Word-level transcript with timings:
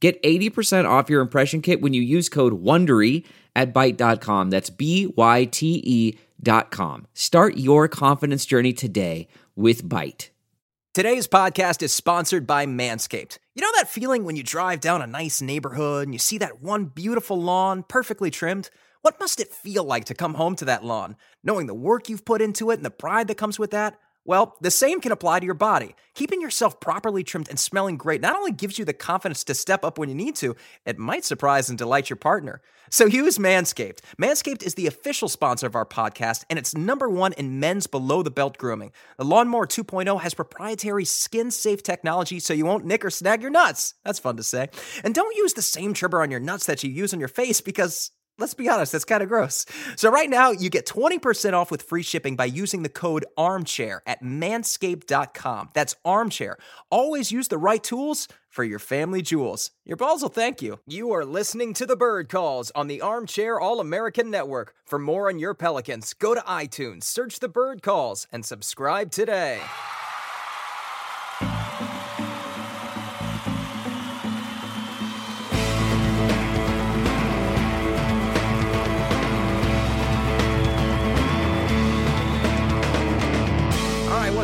Get 0.00 0.22
80% 0.22 0.88
off 0.88 1.10
your 1.10 1.20
impression 1.20 1.60
kit 1.60 1.80
when 1.80 1.92
you 1.92 2.02
use 2.02 2.28
code 2.28 2.62
WONDERY 2.62 3.24
at 3.56 3.74
Byte.com. 3.74 4.50
That's 4.50 4.70
B-Y-T-E 4.70 6.18
dot 6.40 6.70
com. 6.70 7.06
Start 7.14 7.56
your 7.56 7.88
confidence 7.88 8.46
journey 8.46 8.72
today 8.72 9.26
with 9.56 9.82
Byte. 9.84 10.30
Today's 10.94 11.26
podcast 11.28 11.82
is 11.82 11.92
sponsored 11.92 12.46
by 12.46 12.66
Manscaped. 12.66 13.38
You 13.54 13.62
know 13.62 13.70
that 13.76 13.88
feeling 13.88 14.24
when 14.24 14.36
you 14.36 14.42
drive 14.42 14.80
down 14.80 15.02
a 15.02 15.06
nice 15.06 15.42
neighborhood 15.42 16.04
and 16.04 16.14
you 16.14 16.18
see 16.18 16.38
that 16.38 16.62
one 16.62 16.86
beautiful 16.86 17.40
lawn 17.40 17.84
perfectly 17.88 18.30
trimmed? 18.30 18.70
What 19.02 19.20
must 19.20 19.40
it 19.40 19.52
feel 19.52 19.84
like 19.84 20.06
to 20.06 20.14
come 20.14 20.34
home 20.34 20.56
to 20.56 20.64
that 20.64 20.84
lawn, 20.84 21.16
knowing 21.44 21.66
the 21.66 21.74
work 21.74 22.08
you've 22.08 22.24
put 22.24 22.42
into 22.42 22.70
it 22.70 22.74
and 22.76 22.84
the 22.84 22.90
pride 22.90 23.28
that 23.28 23.36
comes 23.36 23.58
with 23.58 23.70
that? 23.70 23.98
Well, 24.28 24.56
the 24.60 24.70
same 24.70 25.00
can 25.00 25.10
apply 25.10 25.40
to 25.40 25.46
your 25.46 25.54
body. 25.54 25.94
Keeping 26.14 26.42
yourself 26.42 26.80
properly 26.80 27.24
trimmed 27.24 27.48
and 27.48 27.58
smelling 27.58 27.96
great 27.96 28.20
not 28.20 28.36
only 28.36 28.52
gives 28.52 28.78
you 28.78 28.84
the 28.84 28.92
confidence 28.92 29.42
to 29.44 29.54
step 29.54 29.86
up 29.86 29.96
when 29.96 30.10
you 30.10 30.14
need 30.14 30.36
to, 30.36 30.54
it 30.84 30.98
might 30.98 31.24
surprise 31.24 31.70
and 31.70 31.78
delight 31.78 32.10
your 32.10 32.18
partner. 32.18 32.60
So 32.90 33.06
use 33.06 33.38
Manscaped. 33.38 34.00
Manscaped 34.20 34.62
is 34.62 34.74
the 34.74 34.86
official 34.86 35.30
sponsor 35.30 35.66
of 35.66 35.74
our 35.74 35.86
podcast, 35.86 36.44
and 36.50 36.58
it's 36.58 36.76
number 36.76 37.08
one 37.08 37.32
in 37.32 37.58
men's 37.58 37.86
below 37.86 38.22
the 38.22 38.30
belt 38.30 38.58
grooming. 38.58 38.92
The 39.16 39.24
Lawnmower 39.24 39.66
2.0 39.66 40.20
has 40.20 40.34
proprietary 40.34 41.06
skin 41.06 41.50
safe 41.50 41.82
technology 41.82 42.38
so 42.38 42.52
you 42.52 42.66
won't 42.66 42.84
nick 42.84 43.06
or 43.06 43.10
snag 43.10 43.40
your 43.40 43.50
nuts. 43.50 43.94
That's 44.04 44.18
fun 44.18 44.36
to 44.36 44.42
say. 44.42 44.68
And 45.04 45.14
don't 45.14 45.36
use 45.36 45.54
the 45.54 45.62
same 45.62 45.94
trimmer 45.94 46.20
on 46.20 46.30
your 46.30 46.40
nuts 46.40 46.66
that 46.66 46.84
you 46.84 46.90
use 46.90 47.14
on 47.14 47.18
your 47.18 47.28
face 47.28 47.62
because 47.62 48.10
Let's 48.38 48.54
be 48.54 48.68
honest, 48.68 48.92
that's 48.92 49.04
kind 49.04 49.22
of 49.22 49.28
gross. 49.28 49.66
So, 49.96 50.10
right 50.10 50.30
now, 50.30 50.52
you 50.52 50.70
get 50.70 50.86
20% 50.86 51.54
off 51.54 51.72
with 51.72 51.82
free 51.82 52.04
shipping 52.04 52.36
by 52.36 52.44
using 52.44 52.84
the 52.84 52.88
code 52.88 53.24
armchair 53.36 54.00
at 54.06 54.22
manscaped.com. 54.22 55.70
That's 55.74 55.96
armchair. 56.04 56.56
Always 56.88 57.32
use 57.32 57.48
the 57.48 57.58
right 57.58 57.82
tools 57.82 58.28
for 58.48 58.62
your 58.62 58.78
family 58.78 59.22
jewels. 59.22 59.72
Your 59.84 59.96
balls 59.96 60.22
will 60.22 60.28
thank 60.28 60.62
you. 60.62 60.78
You 60.86 61.12
are 61.12 61.24
listening 61.24 61.74
to 61.74 61.86
the 61.86 61.96
Bird 61.96 62.28
Calls 62.28 62.70
on 62.76 62.86
the 62.86 63.00
Armchair 63.00 63.58
All 63.58 63.80
American 63.80 64.30
Network. 64.30 64.72
For 64.84 65.00
more 65.00 65.28
on 65.28 65.40
your 65.40 65.54
Pelicans, 65.54 66.14
go 66.14 66.34
to 66.34 66.40
iTunes, 66.42 67.02
search 67.04 67.40
the 67.40 67.48
Bird 67.48 67.82
Calls, 67.82 68.28
and 68.30 68.46
subscribe 68.46 69.10
today. 69.10 69.60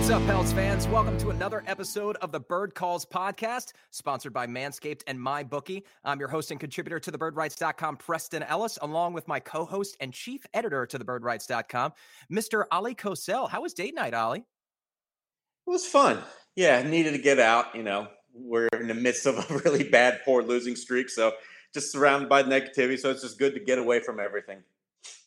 What's 0.04 0.12
up, 0.12 0.26
Pels 0.26 0.52
fans? 0.52 0.86
Welcome 0.86 1.16
to 1.16 1.30
another 1.30 1.64
episode 1.66 2.16
of 2.16 2.30
the 2.30 2.38
Bird 2.38 2.74
Calls 2.74 3.06
podcast, 3.06 3.72
sponsored 3.90 4.34
by 4.34 4.46
Manscaped 4.46 5.00
and 5.06 5.18
MyBookie. 5.18 5.82
I'm 6.04 6.20
your 6.20 6.28
host 6.28 6.50
and 6.50 6.60
contributor 6.60 7.00
to 7.00 7.10
thebirdwrites.com, 7.10 7.96
Preston 7.96 8.42
Ellis, 8.42 8.78
along 8.82 9.14
with 9.14 9.26
my 9.26 9.40
co-host 9.40 9.96
and 10.00 10.12
chief 10.12 10.44
editor 10.52 10.84
to 10.84 10.98
thebirdwrites.com, 10.98 11.94
Mr. 12.30 12.64
Oleh 12.70 12.94
Kosel. 12.94 13.48
How 13.48 13.62
was 13.62 13.72
date 13.72 13.94
night, 13.94 14.12
Ali? 14.12 14.40
It 14.40 15.70
was 15.70 15.86
fun. 15.86 16.18
Yeah, 16.54 16.82
needed 16.82 17.12
to 17.12 17.18
get 17.18 17.40
out. 17.40 17.74
You 17.74 17.82
know, 17.82 18.08
we're 18.34 18.68
in 18.78 18.88
the 18.88 18.94
midst 18.94 19.24
of 19.24 19.38
a 19.38 19.58
really 19.64 19.88
bad, 19.88 20.20
poor 20.22 20.42
losing 20.42 20.76
streak, 20.76 21.08
so 21.08 21.32
just 21.72 21.90
surrounded 21.90 22.28
by 22.28 22.42
negativity. 22.42 22.98
So 22.98 23.10
it's 23.10 23.22
just 23.22 23.38
good 23.38 23.54
to 23.54 23.60
get 23.60 23.78
away 23.78 24.00
from 24.00 24.20
everything. 24.20 24.64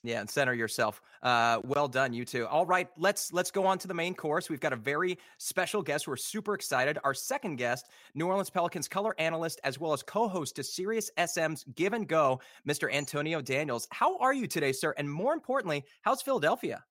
Yeah, 0.04 0.20
and 0.20 0.30
center 0.30 0.54
yourself. 0.54 1.02
Uh, 1.22 1.60
well 1.64 1.88
done, 1.88 2.14
you 2.14 2.26
two. 2.26 2.48
All 2.48 2.66
right, 2.66 2.88
let's 2.98 3.34
let's 3.34 3.52
go 3.52 3.66
on 3.66 3.78
to 3.80 3.88
the 3.88 3.94
main 3.94 4.16
course. 4.16 4.50
We've 4.50 4.60
got 4.60 4.74
a 4.74 4.78
very 4.78 5.18
special 5.38 5.82
guest. 5.82 6.08
We're 6.08 6.16
super 6.16 6.54
excited. 6.54 6.98
Our 7.04 7.14
second 7.14 7.58
guest, 7.58 7.90
New 8.14 8.28
Orleans 8.28 8.50
Pelicans 8.50 8.88
color 8.88 9.16
analyst 9.20 9.60
as 9.64 9.80
well 9.80 9.94
as 9.94 10.04
co-host 10.04 10.56
to 10.58 10.62
SiriusXM's 10.62 11.66
Give 11.76 11.94
and 11.94 12.08
Go, 12.08 12.40
Mr. 12.68 12.92
Antonio 12.92 13.42
Daniels. 13.42 13.88
How 13.92 14.18
are 14.20 14.34
you 14.34 14.48
today, 14.48 14.72
sir? 14.72 14.94
And 14.98 15.10
more 15.12 15.34
importantly, 15.34 15.84
how's 16.02 16.22
Philadelphia? 16.22 16.84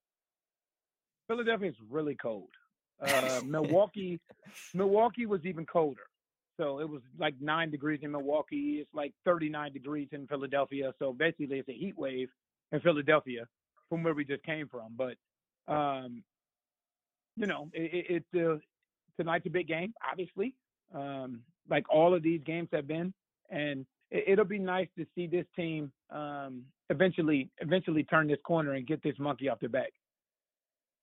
Philadelphia 1.28 1.70
is 1.70 1.76
really 1.90 2.14
cold. 2.14 2.50
Uh, 3.00 3.40
Milwaukee, 3.46 4.20
Milwaukee 4.74 5.26
was 5.26 5.40
even 5.44 5.66
colder. 5.66 6.02
So 6.56 6.80
it 6.80 6.88
was 6.88 7.02
like 7.18 7.34
nine 7.40 7.70
degrees 7.70 8.00
in 8.02 8.12
Milwaukee. 8.12 8.78
It's 8.80 8.94
like 8.94 9.12
39 9.24 9.72
degrees 9.72 10.08
in 10.12 10.26
Philadelphia. 10.26 10.92
So 10.98 11.12
basically, 11.12 11.58
it's 11.58 11.68
a 11.68 11.72
heat 11.72 11.96
wave 11.98 12.28
in 12.72 12.80
Philadelphia 12.80 13.46
from 13.88 14.02
where 14.02 14.14
we 14.14 14.24
just 14.24 14.42
came 14.42 14.68
from. 14.68 14.96
But 14.96 15.16
um, 15.72 16.22
you 17.36 17.46
know, 17.46 17.68
it, 17.72 18.24
it, 18.32 18.46
uh, 18.46 18.56
tonight's 19.18 19.46
a 19.46 19.50
big 19.50 19.68
game, 19.68 19.92
obviously, 20.10 20.54
um, 20.94 21.40
like 21.68 21.84
all 21.88 22.14
of 22.14 22.22
these 22.22 22.40
games 22.44 22.68
have 22.72 22.86
been, 22.86 23.12
and 23.50 23.84
it, 24.10 24.38
will 24.38 24.44
be 24.44 24.58
nice 24.58 24.88
to 24.98 25.06
see 25.14 25.26
this 25.26 25.44
team 25.54 25.92
um, 26.10 26.62
eventually 26.90 27.50
eventually 27.58 28.04
turn 28.04 28.28
this 28.28 28.38
corner 28.44 28.72
and 28.72 28.86
get 28.86 29.02
this 29.02 29.18
monkey 29.18 29.48
off 29.48 29.60
their 29.60 29.68
back. 29.68 29.92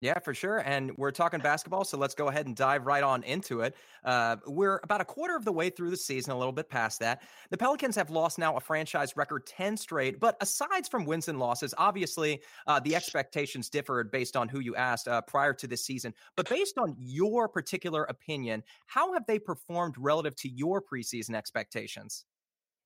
Yeah, 0.04 0.20
for 0.20 0.34
sure. 0.34 0.58
And 0.58 0.92
we're 0.98 1.12
talking 1.12 1.40
basketball, 1.40 1.86
so 1.86 1.98
let's 1.98 2.14
go 2.14 2.28
ahead 2.28 2.46
and 2.46 2.58
dive 2.58 2.86
right 2.86 3.04
on 3.04 3.24
into 3.24 3.62
it. 3.62 3.74
Uh, 4.04 4.36
we're 4.46 4.82
about 4.84 5.00
a 5.00 5.06
quarter 5.06 5.38
of 5.38 5.46
the 5.46 5.52
way 5.54 5.70
through 5.70 5.92
the 5.92 5.98
season, 5.98 6.34
a 6.34 6.38
little 6.38 6.52
bit 6.52 6.70
past 6.70 7.00
that. 7.00 7.22
The 7.52 7.58
Pelicans 7.58 7.96
have 7.96 8.10
lost 8.10 8.38
now 8.38 8.58
a 8.58 8.60
franchise 8.60 9.16
record 9.16 9.46
10 9.46 9.78
straight, 9.78 10.20
but 10.20 10.36
aside 10.42 10.90
from 10.92 11.06
wins 11.06 11.30
and 11.30 11.40
losses, 11.40 11.74
obviously 11.78 12.42
uh, 12.68 12.82
the 12.82 12.98
expectations 12.98 13.70
differed 13.70 14.12
based 14.12 14.36
on 14.36 14.50
who 14.50 14.60
you 14.60 14.76
asked 14.76 15.08
uh, 15.08 15.22
prior 15.22 15.54
to 15.54 15.68
this 15.68 15.86
season. 15.86 16.14
But 16.36 16.50
based 16.50 16.78
on 16.78 16.98
your 17.00 17.48
particular 17.48 18.04
opinion, 18.04 18.62
how 18.88 19.14
have 19.14 19.26
they 19.26 19.40
performed 19.40 19.96
relative 19.98 20.36
to 20.36 20.50
your 20.50 20.82
preseason 20.82 21.34
expectations? 21.34 22.26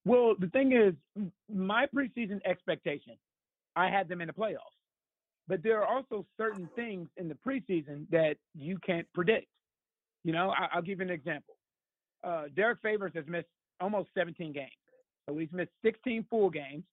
Well, 0.05 0.35
the 0.37 0.49
thing 0.49 0.71
is, 0.71 0.93
my 1.51 1.87
preseason 1.87 2.41
expectation, 2.45 3.15
I 3.75 3.89
had 3.89 4.07
them 4.07 4.21
in 4.21 4.27
the 4.27 4.33
playoffs. 4.33 4.76
But 5.47 5.63
there 5.63 5.81
are 5.81 5.87
also 5.87 6.25
certain 6.37 6.69
things 6.75 7.07
in 7.17 7.29
the 7.29 7.35
preseason 7.35 8.09
that 8.11 8.35
you 8.53 8.77
can't 8.85 9.07
predict. 9.13 9.47
You 10.23 10.33
know, 10.33 10.53
I, 10.57 10.75
will 10.75 10.81
give 10.81 10.99
you 10.99 11.05
an 11.05 11.11
example. 11.11 11.55
Uh, 12.23 12.45
Derrick 12.55 12.79
Favors 12.81 13.13
has 13.15 13.25
missed 13.27 13.47
almost 13.79 14.09
17 14.17 14.51
games. 14.51 14.71
So 15.27 15.37
he's 15.37 15.51
missed 15.51 15.71
16 15.85 16.25
full 16.29 16.49
games, 16.49 16.83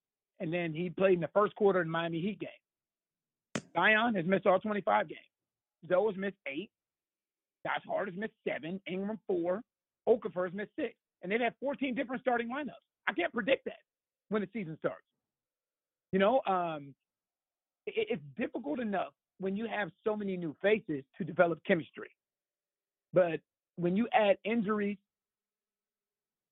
and 0.40 0.52
then 0.52 0.72
he 0.72 0.90
played 0.90 1.14
in 1.14 1.20
the 1.20 1.30
first 1.34 1.54
quarter 1.56 1.80
in 1.80 1.88
Miami 1.88 2.20
Heat 2.20 2.38
game. 2.40 3.62
Zion 3.76 4.14
has 4.14 4.24
missed 4.24 4.46
all 4.46 4.60
25 4.60 5.08
games. 5.08 5.20
Zoe 5.88 6.06
has 6.06 6.16
missed 6.16 6.36
eight. 6.46 6.70
Josh 7.66 7.82
Hart 7.88 8.08
has 8.08 8.16
missed 8.16 8.34
seven. 8.46 8.80
Ingram 8.86 9.18
four. 9.26 9.62
Okafor 10.08 10.44
has 10.44 10.54
missed 10.54 10.70
six. 10.78 10.94
And 11.22 11.32
they've 11.32 11.40
had 11.40 11.54
14 11.60 11.94
different 11.94 12.22
starting 12.22 12.48
lineups. 12.48 12.74
I 13.08 13.12
can't 13.12 13.32
predict 13.32 13.64
that 13.64 13.80
when 14.28 14.42
the 14.42 14.48
season 14.52 14.76
starts. 14.78 15.02
You 16.12 16.18
know, 16.18 16.40
um, 16.46 16.94
it's 17.86 18.22
difficult 18.36 18.80
enough 18.80 19.12
when 19.38 19.56
you 19.56 19.66
have 19.66 19.90
so 20.04 20.16
many 20.16 20.36
new 20.36 20.54
faces 20.62 21.04
to 21.18 21.24
develop 21.24 21.60
chemistry. 21.66 22.10
But 23.12 23.40
when 23.76 23.96
you 23.96 24.08
add 24.12 24.36
injuries 24.44 24.98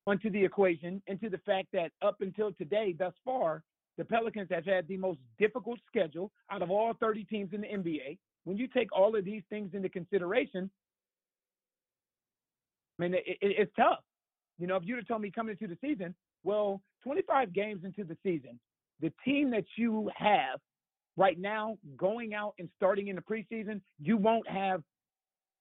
onto 0.07 0.31
the 0.31 0.45
equation, 0.45 1.03
into 1.07 1.29
the 1.29 1.39
fact 1.39 1.69
that 1.73 1.93
up 2.03 2.21
until 2.21 2.53
today, 2.53 2.95
thus 2.99 3.15
far, 3.25 3.63
the 3.99 4.05
Pelicans 4.05 4.49
have 4.51 4.65
had 4.65 4.89
the 4.89 4.97
most 4.97 5.21
difficult 5.39 5.79
schedule 5.87 6.31
out 6.51 6.63
of 6.63 6.71
all 6.71 6.95
30 6.99 7.25
teams 7.25 7.53
in 7.53 7.61
the 7.61 7.69
NBA. 7.69 8.19
When 8.45 8.57
you 8.57 8.67
take 8.67 8.91
all 8.93 9.15
of 9.15 9.25
these 9.25 9.43
things 9.49 9.71
into 9.75 9.89
consideration, 9.89 10.71
I 12.99 13.03
mean, 13.03 13.15
it, 13.15 13.25
it, 13.27 13.39
it's 13.41 13.73
tough. 13.77 14.01
You 14.59 14.67
know, 14.67 14.77
if 14.77 14.83
you'd 14.85 14.97
have 14.97 15.07
told 15.07 15.23
me 15.23 15.31
coming 15.31 15.57
into 15.61 15.73
the 15.73 15.79
season, 15.87 16.15
well, 16.43 16.81
25 17.05 17.53
games 17.53 17.85
into 17.85 18.05
the 18.05 18.17
season, 18.23 18.59
the 19.01 19.13
team 19.25 19.51
that 19.51 19.65
you 19.77 20.11
have 20.17 20.61
right 21.17 21.39
now, 21.39 21.79
going 21.97 22.35
out 22.35 22.55
and 22.59 22.69
starting 22.77 23.09
in 23.09 23.17
the 23.17 23.23
preseason, 23.23 23.81
you 24.01 24.17
won't 24.17 24.49
have 24.49 24.83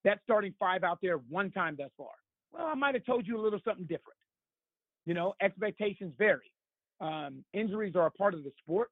that 0.03 0.19
starting 0.23 0.53
five 0.59 0.83
out 0.83 0.99
there 1.01 1.17
one 1.29 1.51
time 1.51 1.75
thus 1.77 1.91
far. 1.97 2.09
Well, 2.51 2.65
I 2.65 2.75
might 2.75 2.95
have 2.95 3.05
told 3.05 3.27
you 3.27 3.39
a 3.39 3.41
little 3.41 3.59
something 3.63 3.85
different. 3.85 4.17
You 5.05 5.13
know, 5.13 5.33
expectations 5.41 6.13
vary. 6.17 6.51
Um, 6.99 7.43
injuries 7.53 7.95
are 7.95 8.05
a 8.05 8.11
part 8.11 8.33
of 8.33 8.43
the 8.43 8.51
sport, 8.63 8.89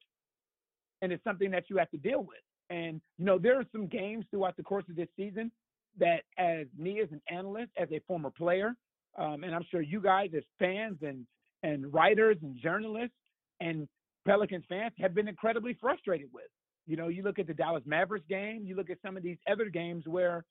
and 1.01 1.11
it's 1.11 1.23
something 1.23 1.51
that 1.51 1.69
you 1.69 1.77
have 1.77 1.89
to 1.91 1.97
deal 1.97 2.19
with. 2.19 2.39
And, 2.69 3.01
you 3.17 3.25
know, 3.25 3.37
there 3.37 3.59
are 3.59 3.65
some 3.71 3.87
games 3.87 4.25
throughout 4.29 4.57
the 4.57 4.63
course 4.63 4.85
of 4.89 4.95
this 4.95 5.07
season 5.15 5.51
that, 5.99 6.21
as 6.37 6.67
me 6.77 7.01
as 7.01 7.09
an 7.11 7.21
analyst, 7.29 7.71
as 7.77 7.87
a 7.91 7.99
former 8.07 8.29
player, 8.31 8.75
um, 9.17 9.43
and 9.43 9.53
I'm 9.53 9.65
sure 9.69 9.81
you 9.81 10.01
guys 10.01 10.29
as 10.35 10.43
fans 10.59 10.97
and 11.01 11.25
and 11.63 11.93
writers 11.93 12.37
and 12.41 12.57
journalists 12.57 13.15
and 13.59 13.87
Pelicans 14.29 14.63
fans 14.69 14.93
have 14.99 15.15
been 15.15 15.27
incredibly 15.27 15.75
frustrated 15.81 16.27
with. 16.31 16.45
You 16.85 16.97
know, 16.97 17.07
you 17.07 17.23
look 17.23 17.39
at 17.39 17.47
the 17.47 17.53
Dallas 17.53 17.81
Mavericks 17.87 18.27
game, 18.29 18.61
you 18.63 18.75
look 18.75 18.91
at 18.91 18.99
some 19.03 19.17
of 19.17 19.23
these 19.23 19.37
other 19.51 19.65
games 19.65 20.03
where 20.05 20.45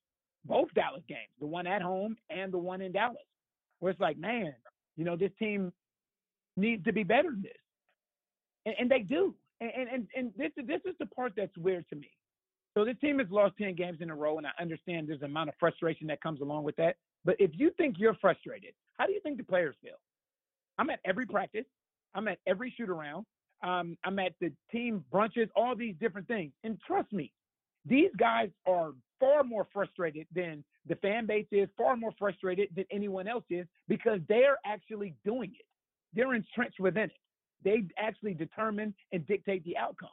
both 0.45 0.67
Dallas 0.75 1.05
games, 1.09 1.31
the 1.39 1.47
one 1.47 1.65
at 1.69 1.81
home 1.81 2.17
and 2.29 2.53
the 2.53 2.59
one 2.59 2.81
in 2.81 2.91
Dallas, 2.91 3.23
where 3.79 3.93
it's 3.93 4.01
like, 4.01 4.19
man, 4.19 4.53
you 4.97 5.05
know, 5.05 5.15
this 5.15 5.31
team 5.39 5.73
needs 6.57 6.83
to 6.87 6.93
be 6.93 7.05
better 7.05 7.31
than 7.31 7.43
this. 7.43 7.53
And, 8.67 8.75
and 8.81 8.91
they 8.91 9.01
do. 9.01 9.33
And, 9.61 9.71
and 9.89 10.09
and 10.17 10.33
this 10.37 10.51
this 10.57 10.81
is 10.85 10.97
the 10.99 11.07
part 11.07 11.35
that's 11.37 11.57
weird 11.57 11.89
to 11.91 11.97
me. 11.97 12.11
So 12.75 12.85
this 12.85 12.97
team 13.01 13.21
has 13.21 13.29
lost 13.31 13.55
10 13.59 13.77
games 13.77 13.99
in 14.01 14.11
a 14.11 14.15
row, 14.15 14.39
and 14.39 14.47
I 14.47 14.51
understand 14.61 15.09
there's 15.09 15.21
an 15.21 15.27
amount 15.31 15.51
of 15.51 15.55
frustration 15.59 16.09
that 16.09 16.21
comes 16.21 16.41
along 16.41 16.65
with 16.65 16.77
that. 16.77 16.97
But 17.25 17.37
if 17.39 17.53
you 17.55 17.71
think 17.77 17.97
you're 17.99 18.17
frustrated, 18.21 18.75
how 18.99 19.07
do 19.07 19.13
you 19.13 19.21
think 19.21 19.37
the 19.37 19.45
players 19.45 19.77
feel? 19.83 20.01
I'm 20.79 20.91
at 20.91 21.01
every 21.05 21.27
practice. 21.27 21.65
I'm 22.15 22.27
at 22.27 22.39
every 22.47 22.75
shoot 22.77 22.89
around. 22.89 23.25
Um, 23.63 23.97
I'm 24.05 24.19
at 24.19 24.35
the 24.41 24.53
team 24.71 25.05
brunches, 25.13 25.49
all 25.57 25.75
these 25.75 25.95
different 26.01 26.29
things. 26.29 26.53
And 26.65 26.79
trust 26.87 27.13
me, 27.13 27.33
these 27.85 28.11
guys 28.17 28.51
are 28.67 28.93
far 29.19 29.43
more 29.43 29.67
frustrated 29.73 30.27
than 30.35 30.65
the 30.87 30.97
fan 30.97 31.27
base 31.27 31.47
is, 31.51 31.69
far 31.77 31.97
more 31.97 32.13
frustrated 32.19 32.69
than 32.75 32.85
anyone 32.91 33.27
else 33.27 33.45
is 33.51 33.67
because 33.89 34.21
they're 34.29 34.59
actually 34.65 35.15
doing 35.25 35.51
it. 35.59 35.67
They're 36.15 36.35
entrenched 36.35 36.81
within 36.81 37.05
it. 37.05 37.13
They 37.65 37.83
actually 37.99 38.35
determine 38.35 38.95
and 39.13 39.27
dictate 39.27 39.65
the 39.65 39.77
outcome. 39.77 40.11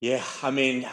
Yeah, 0.00 0.24
I 0.42 0.50
mean, 0.50 0.88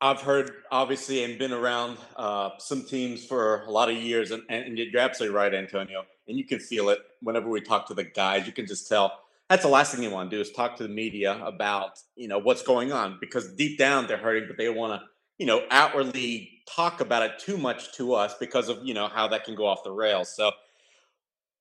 I've 0.00 0.20
heard 0.20 0.52
obviously 0.70 1.24
and 1.24 1.38
been 1.38 1.52
around 1.52 1.98
uh, 2.16 2.50
some 2.58 2.84
teams 2.84 3.24
for 3.24 3.62
a 3.64 3.70
lot 3.70 3.90
of 3.90 3.96
years, 3.96 4.30
and, 4.30 4.42
and 4.48 4.78
you're 4.78 5.00
absolutely 5.00 5.36
right, 5.36 5.52
Antonio. 5.52 6.04
And 6.32 6.38
you 6.38 6.46
can 6.46 6.60
feel 6.60 6.88
it 6.88 6.98
whenever 7.20 7.50
we 7.50 7.60
talk 7.60 7.86
to 7.88 7.94
the 7.94 8.04
guys. 8.04 8.46
You 8.46 8.54
can 8.54 8.66
just 8.66 8.88
tell 8.88 9.12
that's 9.50 9.64
the 9.64 9.68
last 9.68 9.94
thing 9.94 10.02
you 10.02 10.10
want 10.10 10.30
to 10.30 10.36
do 10.36 10.40
is 10.40 10.50
talk 10.50 10.76
to 10.76 10.82
the 10.82 10.88
media 10.88 11.38
about 11.44 11.98
you 12.16 12.26
know 12.26 12.38
what's 12.38 12.62
going 12.62 12.90
on 12.90 13.18
because 13.20 13.52
deep 13.52 13.76
down 13.78 14.06
they're 14.06 14.16
hurting, 14.16 14.48
but 14.48 14.56
they 14.56 14.70
want 14.70 14.98
to 14.98 15.06
you 15.36 15.44
know 15.44 15.66
outwardly 15.70 16.62
talk 16.66 17.02
about 17.02 17.22
it 17.22 17.38
too 17.38 17.58
much 17.58 17.92
to 17.96 18.14
us 18.14 18.34
because 18.40 18.70
of 18.70 18.78
you 18.82 18.94
know 18.94 19.08
how 19.08 19.28
that 19.28 19.44
can 19.44 19.54
go 19.54 19.66
off 19.66 19.84
the 19.84 19.92
rails. 19.92 20.34
So 20.34 20.52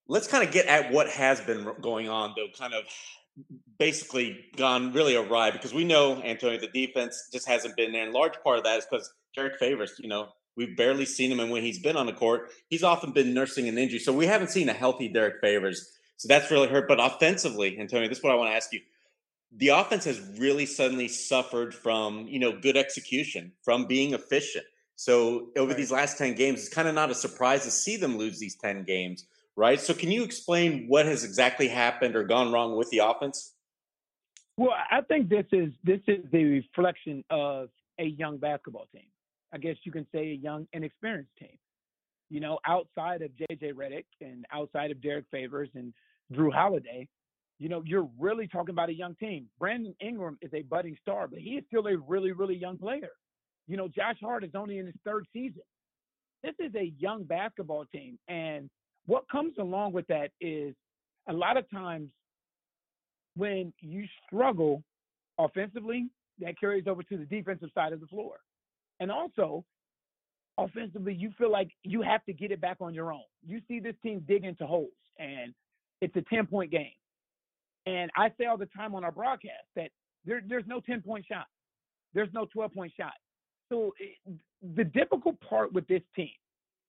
let's 0.07 0.25
kind 0.25 0.41
of 0.41 0.53
get 0.53 0.67
at 0.67 0.89
what 0.89 1.09
has 1.09 1.41
been 1.41 1.67
going 1.81 2.07
on 2.07 2.33
though, 2.37 2.47
kind 2.57 2.73
of 2.73 2.85
basically 3.77 4.45
gone 4.55 4.93
really 4.93 5.17
awry 5.17 5.51
because 5.51 5.73
we 5.73 5.83
know 5.83 6.21
Antonio 6.23 6.61
the 6.61 6.67
defense 6.67 7.27
just 7.33 7.45
hasn't 7.45 7.75
been 7.75 7.91
there. 7.91 8.05
And 8.05 8.13
large 8.13 8.41
part 8.41 8.57
of 8.57 8.63
that 8.63 8.79
is 8.79 8.85
because 8.89 9.11
Derrick 9.35 9.59
Favors, 9.59 9.95
you 9.99 10.07
know, 10.07 10.29
we've 10.55 10.75
barely 10.75 11.05
seen 11.05 11.31
him, 11.31 11.39
and 11.39 11.51
when 11.51 11.63
he's 11.63 11.79
been 11.79 11.97
on 11.97 12.05
the 12.05 12.13
court, 12.13 12.51
he's 12.67 12.83
often 12.83 13.11
been 13.11 13.33
nursing 13.33 13.67
an 13.67 13.77
injury. 13.77 13.99
So 13.99 14.13
we 14.13 14.25
haven't 14.25 14.49
seen 14.49 14.69
a 14.69 14.73
healthy 14.73 15.07
Derrick 15.07 15.41
Favors. 15.41 15.97
So 16.17 16.27
that's 16.27 16.51
really 16.51 16.67
hurt. 16.67 16.87
But 16.87 16.99
offensively, 16.99 17.79
Antonio, 17.79 18.07
this 18.07 18.19
is 18.19 18.23
what 18.23 18.31
I 18.31 18.35
want 18.35 18.51
to 18.51 18.55
ask 18.55 18.71
you. 18.71 18.81
The 19.53 19.69
offense 19.69 20.05
has 20.05 20.21
really 20.37 20.65
suddenly 20.65 21.07
suffered 21.07 21.73
from, 21.73 22.27
you 22.27 22.39
know, 22.39 22.57
good 22.57 22.77
execution, 22.77 23.51
from 23.63 23.85
being 23.85 24.13
efficient. 24.13 24.65
So 24.95 25.49
over 25.57 25.69
right. 25.69 25.77
these 25.77 25.91
last 25.91 26.17
10 26.17 26.35
games, 26.35 26.59
it's 26.59 26.69
kind 26.69 26.87
of 26.87 26.95
not 26.95 27.09
a 27.09 27.15
surprise 27.15 27.63
to 27.65 27.71
see 27.71 27.97
them 27.97 28.17
lose 28.17 28.39
these 28.39 28.55
10 28.55 28.83
games 28.83 29.25
right? 29.55 29.79
So 29.79 29.93
can 29.93 30.11
you 30.11 30.23
explain 30.23 30.85
what 30.87 31.05
has 31.05 31.23
exactly 31.23 31.67
happened 31.67 32.15
or 32.15 32.23
gone 32.23 32.51
wrong 32.51 32.75
with 32.75 32.89
the 32.89 32.99
offense? 32.99 33.53
Well, 34.57 34.71
I 34.89 35.01
think 35.01 35.29
this 35.29 35.45
is 35.51 35.71
this 35.83 36.01
is 36.07 36.19
the 36.31 36.43
reflection 36.43 37.23
of 37.29 37.69
a 37.99 38.05
young 38.05 38.37
basketball 38.37 38.87
team. 38.93 39.05
I 39.53 39.57
guess 39.57 39.75
you 39.83 39.91
can 39.91 40.07
say 40.13 40.31
a 40.31 40.35
young, 40.35 40.67
inexperienced 40.73 41.31
team. 41.37 41.57
You 42.29 42.39
know, 42.39 42.59
outside 42.65 43.21
of 43.21 43.31
JJ 43.31 43.73
Redick 43.73 44.05
and 44.21 44.45
outside 44.53 44.91
of 44.91 45.01
Derrick 45.01 45.25
Favors 45.31 45.69
and 45.75 45.93
Jrue 46.33 46.53
Holiday, 46.53 47.07
you 47.59 47.67
know, 47.67 47.83
you're 47.85 48.09
really 48.17 48.47
talking 48.47 48.73
about 48.73 48.89
a 48.89 48.93
young 48.93 49.15
team. 49.15 49.47
Brandon 49.59 49.93
Ingram 50.01 50.37
is 50.41 50.51
a 50.53 50.61
budding 50.63 50.95
star, 51.01 51.27
but 51.27 51.39
he 51.39 51.51
is 51.51 51.63
still 51.67 51.87
a 51.87 51.97
really, 51.97 52.31
really 52.31 52.55
young 52.55 52.77
player. 52.77 53.11
You 53.67 53.77
know, 53.77 53.87
Josh 53.87 54.17
Hart 54.21 54.43
is 54.43 54.51
only 54.55 54.79
in 54.79 54.85
his 54.85 54.95
third 55.05 55.25
season. 55.33 55.61
This 56.43 56.55
is 56.59 56.73
a 56.75 56.93
young 56.97 57.23
basketball 57.23 57.85
team, 57.93 58.17
and 58.27 58.69
what 59.05 59.29
comes 59.29 59.53
along 59.59 59.93
with 59.93 60.07
that 60.07 60.31
is 60.39 60.73
a 61.27 61.33
lot 61.33 61.57
of 61.57 61.69
times 61.69 62.09
when 63.35 63.73
you 63.79 64.05
struggle 64.25 64.83
offensively, 65.37 66.07
that 66.39 66.59
carries 66.59 66.87
over 66.87 67.03
to 67.03 67.17
the 67.17 67.25
defensive 67.25 67.69
side 67.73 67.93
of 67.93 67.99
the 67.99 68.07
floor. 68.07 68.37
And 69.01 69.11
also, 69.11 69.65
offensively, 70.59 71.13
you 71.13 71.31
feel 71.37 71.51
like 71.51 71.71
you 71.83 72.03
have 72.03 72.23
to 72.25 72.33
get 72.33 72.51
it 72.51 72.61
back 72.61 72.77
on 72.79 72.93
your 72.93 73.11
own. 73.11 73.23
You 73.45 73.59
see 73.67 73.79
this 73.79 73.95
team 74.03 74.23
dig 74.27 74.45
into 74.45 74.65
holes, 74.65 74.91
and 75.17 75.53
it's 76.01 76.15
a 76.15 76.21
10 76.21 76.45
point 76.45 76.71
game. 76.71 76.93
And 77.87 78.11
I 78.15 78.29
say 78.39 78.45
all 78.45 78.57
the 78.57 78.67
time 78.67 78.93
on 78.93 79.03
our 79.03 79.11
broadcast 79.11 79.65
that 79.75 79.89
there, 80.23 80.41
there's 80.47 80.65
no 80.67 80.79
10 80.81 81.01
point 81.01 81.25
shot, 81.27 81.47
there's 82.13 82.29
no 82.31 82.45
12 82.45 82.73
point 82.73 82.93
shot. 82.95 83.13
So 83.69 83.91
the 84.75 84.83
difficult 84.83 85.39
part 85.41 85.73
with 85.73 85.87
this 85.87 86.03
team, 86.15 86.29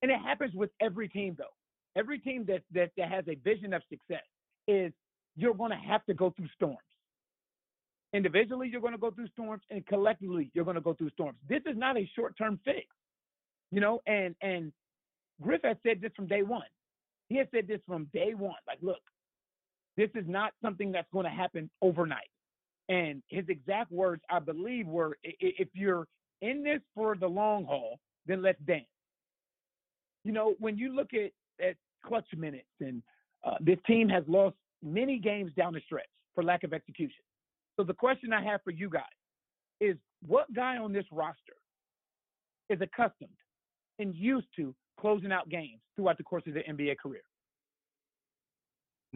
and 0.02 0.10
it 0.10 0.18
happens 0.18 0.52
with 0.54 0.70
every 0.82 1.08
team 1.08 1.34
though, 1.38 1.54
every 1.96 2.18
team 2.18 2.44
that, 2.48 2.62
that, 2.74 2.90
that 2.98 3.08
has 3.08 3.24
a 3.26 3.36
vision 3.36 3.72
of 3.72 3.82
success 3.88 4.24
is 4.68 4.92
you're 5.34 5.54
going 5.54 5.70
to 5.70 5.76
have 5.78 6.04
to 6.06 6.14
go 6.14 6.30
through 6.36 6.48
storms. 6.54 6.78
Individually, 8.14 8.68
you're 8.70 8.80
going 8.80 8.92
to 8.92 8.98
go 8.98 9.10
through 9.10 9.28
storms, 9.28 9.62
and 9.70 9.86
collectively, 9.86 10.50
you're 10.52 10.66
going 10.66 10.74
to 10.74 10.82
go 10.82 10.92
through 10.92 11.10
storms. 11.10 11.38
This 11.48 11.62
is 11.66 11.76
not 11.76 11.96
a 11.96 12.08
short-term 12.14 12.60
fix, 12.64 12.86
you 13.70 13.80
know. 13.80 14.02
And 14.06 14.34
and 14.42 14.72
Griff 15.40 15.62
has 15.64 15.76
said 15.82 16.00
this 16.02 16.12
from 16.14 16.26
day 16.26 16.42
one. 16.42 16.66
He 17.28 17.36
has 17.38 17.46
said 17.54 17.66
this 17.66 17.80
from 17.86 18.08
day 18.12 18.34
one. 18.34 18.60
Like, 18.66 18.78
look, 18.82 19.00
this 19.96 20.10
is 20.14 20.24
not 20.28 20.52
something 20.60 20.92
that's 20.92 21.08
going 21.10 21.24
to 21.24 21.30
happen 21.30 21.70
overnight. 21.80 22.28
And 22.88 23.22
his 23.28 23.44
exact 23.48 23.90
words, 23.90 24.22
I 24.28 24.40
believe, 24.40 24.86
were, 24.86 25.16
"If 25.22 25.68
you're 25.72 26.06
in 26.42 26.62
this 26.62 26.80
for 26.94 27.16
the 27.16 27.28
long 27.28 27.64
haul, 27.64 27.98
then 28.26 28.42
let's 28.42 28.60
dance." 28.66 28.84
You 30.24 30.32
know, 30.32 30.54
when 30.58 30.76
you 30.76 30.94
look 30.94 31.14
at 31.14 31.30
at 31.64 31.76
clutch 32.04 32.26
minutes, 32.36 32.68
and 32.80 33.02
uh, 33.42 33.56
this 33.60 33.78
team 33.86 34.08
has 34.10 34.24
lost 34.26 34.56
many 34.82 35.18
games 35.18 35.52
down 35.56 35.72
the 35.72 35.80
stretch 35.86 36.04
for 36.34 36.44
lack 36.44 36.64
of 36.64 36.74
execution. 36.74 37.24
So 37.82 37.86
the 37.86 37.94
question 37.94 38.32
I 38.32 38.44
have 38.44 38.60
for 38.62 38.70
you 38.70 38.88
guys 38.88 39.02
is 39.80 39.96
what 40.24 40.46
guy 40.54 40.76
on 40.76 40.92
this 40.92 41.04
roster 41.10 41.56
is 42.70 42.80
accustomed 42.80 43.28
and 43.98 44.14
used 44.14 44.46
to 44.54 44.72
closing 45.00 45.32
out 45.32 45.48
games 45.48 45.80
throughout 45.96 46.16
the 46.16 46.22
course 46.22 46.44
of 46.46 46.54
their 46.54 46.62
NBA 46.62 46.98
career? 46.98 47.22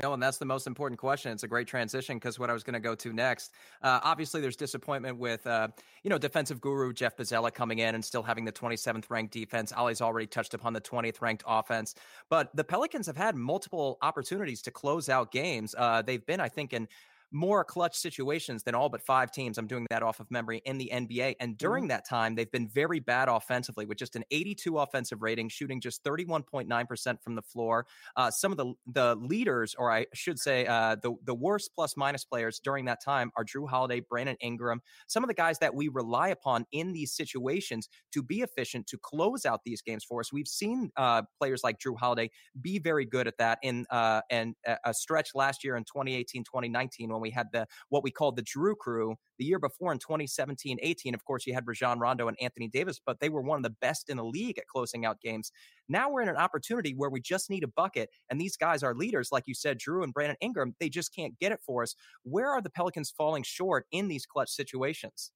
No, 0.03 0.15
and 0.15 0.21
that's 0.21 0.39
the 0.39 0.47
most 0.47 0.67
important 0.67 0.99
question. 0.99 1.31
It's 1.31 1.45
a 1.45 1.49
great 1.49 1.69
transition 1.69 2.17
because 2.17 2.41
what 2.41 2.51
I 2.51 2.53
was 2.53 2.65
going 2.65 2.75
to 2.75 2.81
go 2.81 2.97
to 2.97 3.13
next. 3.13 3.53
Uh, 3.83 4.01
obviously, 4.03 4.41
there's 4.41 4.57
disappointment 4.57 5.17
with 5.17 5.47
uh, 5.47 5.69
you 6.03 6.11
know 6.11 6.19
defensive 6.19 6.61
guru 6.61 6.93
Jeff 6.93 7.17
Bzdelik 7.17 7.55
coming 7.55 7.79
in 7.79 7.95
and 7.95 8.05
still 8.05 8.25
having 8.25 8.45
the 8.45 8.53
27th 8.53 9.05
ranked 9.11 9.33
defense. 9.33 9.73
Oleh's 9.77 10.01
already 10.01 10.27
touched 10.27 10.55
upon 10.55 10.73
the 10.73 10.81
20th 10.81 11.21
ranked 11.21 11.45
offense, 11.47 11.95
but 12.29 12.55
the 12.57 12.65
Pelicans 12.65 13.07
have 13.07 13.17
had 13.17 13.37
multiple 13.37 13.97
opportunities 14.03 14.61
to 14.63 14.73
close 14.73 15.09
out 15.09 15.31
games. 15.31 15.73
Uh, 15.79 16.03
they've 16.03 16.27
been, 16.27 16.41
I 16.41 16.49
think, 16.49 16.73
in 16.73 16.89
more 17.33 17.65
clutch 17.65 17.97
situations 17.97 18.63
than 18.63 18.75
all 18.75 18.89
but 18.89 19.03
five 19.03 19.31
teams. 19.31 19.59
I'm 19.59 19.67
doing 19.67 19.87
that 19.91 20.03
off 20.03 20.21
of 20.21 20.31
memory 20.31 20.63
in 20.65 20.79
the 20.79 20.91
NBA. 20.93 21.37
And 21.41 21.59
during 21.59 21.85
mm-hmm. 21.85 21.89
that 21.89 22.09
time, 22.09 22.35
they've 22.35 22.51
been 22.51 22.69
very 22.69 23.01
bad 23.01 23.29
offensively 23.29 23.87
with 23.87 23.99
just 23.99 24.17
an 24.17 24.25
82 24.31 24.79
offensive 24.79 25.23
rating, 25.23 25.49
shooting 25.49 25.81
just 25.81 26.05
31.9% 26.05 27.23
from 27.23 27.35
the 27.35 27.43
floor. 27.43 27.87
Uh, 28.17 28.31
some 28.31 28.53
of 28.53 28.59
the 28.59 28.75
the 28.87 29.17
leaders, 29.17 29.75
or 29.79 29.93
I 29.93 30.07
should 30.15 30.39
say, 30.39 30.67
uh, 30.67 30.97
the 31.03 31.15
the 31.25 31.35
worst 31.35 31.71
plus 31.75 31.97
minus 31.97 32.25
players 32.25 32.61
during 32.63 32.85
that 32.87 33.03
time 33.03 33.31
are 33.37 33.45
Jrue 33.45 33.69
Holiday, 33.69 34.01
Brandon 34.01 34.37
Ingram, 34.41 34.81
some 35.07 35.23
of 35.23 35.29
the 35.29 35.35
guys 35.35 35.59
that 35.59 35.75
we 35.75 35.89
rely 35.89 36.29
upon 36.29 36.67
in 36.73 36.93
these 36.93 37.13
situations 37.13 37.89
to 38.13 38.23
be 38.23 38.41
efficient 38.41 38.87
to 38.89 38.99
close 38.99 39.45
out 39.45 39.61
these 39.65 39.83
games 39.83 40.05
for 40.05 40.21
us. 40.21 40.33
We've 40.33 40.49
seen 40.49 40.91
uh, 40.97 41.23
players 41.39 41.63
like 41.65 41.79
Jrue 41.79 41.99
Holiday 41.99 42.31
be 42.61 42.79
very 42.79 43.05
good 43.05 43.27
at 43.27 43.39
that 43.39 43.59
in 43.63 43.87
uh, 43.91 44.23
and 44.31 44.55
a 44.85 44.95
stretch 44.95 45.31
last 45.35 45.65
year 45.65 45.77
in 45.77 45.85
2018, 45.85 46.45
2019 46.45 47.11
when 47.17 47.23
we 47.23 47.31
had 47.31 47.49
the 47.53 47.67
what 47.89 48.03
we 48.03 48.11
called 48.11 48.37
the 48.37 48.43
Drew 48.43 48.75
crew 48.75 49.17
the 49.39 49.45
year 49.45 49.59
before 49.59 49.93
in 49.93 49.99
2017 49.99 50.79
18. 50.81 51.15
Of 51.15 51.25
course, 51.25 51.47
you 51.47 51.55
had 51.55 51.67
Rajon 51.67 51.99
Rondo 51.99 52.29
and 52.29 52.37
Anthony 52.41 52.69
Davis, 52.69 53.01
but 53.05 53.21
they 53.21 53.29
were 53.29 53.43
one 53.43 53.59
of 53.59 53.63
the 53.63 53.77
best 53.81 54.09
in 54.09 54.17
the 54.17 54.25
league 54.25 54.59
at 54.59 54.67
closing 54.67 55.05
out 55.05 55.21
games. 55.21 55.51
Now 55.89 56.11
we're 56.11 56.23
in 56.23 56.29
an 56.29 56.37
opportunity 56.37 56.95
where 56.95 57.11
we 57.11 57.21
just 57.21 57.51
need 57.51 57.65
a 57.65 57.69
bucket, 57.69 58.11
and 58.31 58.41
these 58.41 58.57
guys 58.57 58.83
are 58.83 58.95
leaders, 58.95 59.29
like 59.33 59.45
you 59.47 59.55
said, 59.55 59.79
Jrue 59.79 60.05
and 60.05 60.13
Brandon 60.13 60.37
Ingram. 60.41 60.75
They 60.81 60.89
just 60.89 61.15
can't 61.15 61.39
get 61.39 61.53
it 61.53 61.61
for 61.65 61.83
us. 61.83 61.95
Where 62.23 62.51
are 62.51 62.63
the 62.63 62.71
Pelicans 62.71 63.13
falling 63.17 63.43
short 63.43 63.87
in 63.93 64.09
these 64.09 64.27
clutch 64.27 64.51
situations? 64.51 65.33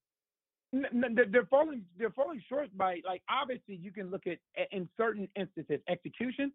they're 0.72 1.46
falling 1.50 1.82
they're 1.98 2.10
falling 2.10 2.40
short 2.48 2.68
by 2.76 3.00
like 3.04 3.22
obviously 3.28 3.74
you 3.74 3.90
can 3.90 4.10
look 4.10 4.22
at 4.26 4.38
in 4.70 4.88
certain 4.96 5.28
instances 5.36 5.80
execution 5.88 6.52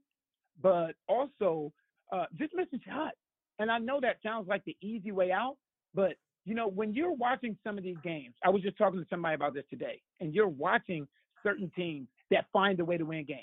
but 0.61 0.95
also 1.09 1.71
uh, 2.13 2.25
just 2.37 2.53
missing 2.55 2.79
shots 2.85 3.17
and 3.59 3.71
I 3.71 3.77
know 3.77 3.99
that 4.01 4.17
sounds 4.23 4.47
like 4.47 4.63
the 4.65 4.75
easy 4.81 5.11
way 5.11 5.31
out, 5.31 5.57
but 5.93 6.13
you 6.45 6.53
know, 6.53 6.67
when 6.67 6.93
you're 6.93 7.13
watching 7.13 7.57
some 7.63 7.77
of 7.77 7.83
these 7.83 7.97
games, 8.03 8.35
I 8.43 8.49
was 8.49 8.61
just 8.61 8.77
talking 8.77 8.99
to 8.99 9.05
somebody 9.09 9.35
about 9.35 9.53
this 9.53 9.63
today, 9.69 10.01
and 10.19 10.33
you're 10.33 10.47
watching 10.47 11.07
certain 11.43 11.71
teams 11.75 12.07
that 12.31 12.45
find 12.53 12.79
a 12.79 12.85
way 12.85 12.97
to 12.97 13.03
win 13.03 13.25
games. 13.25 13.41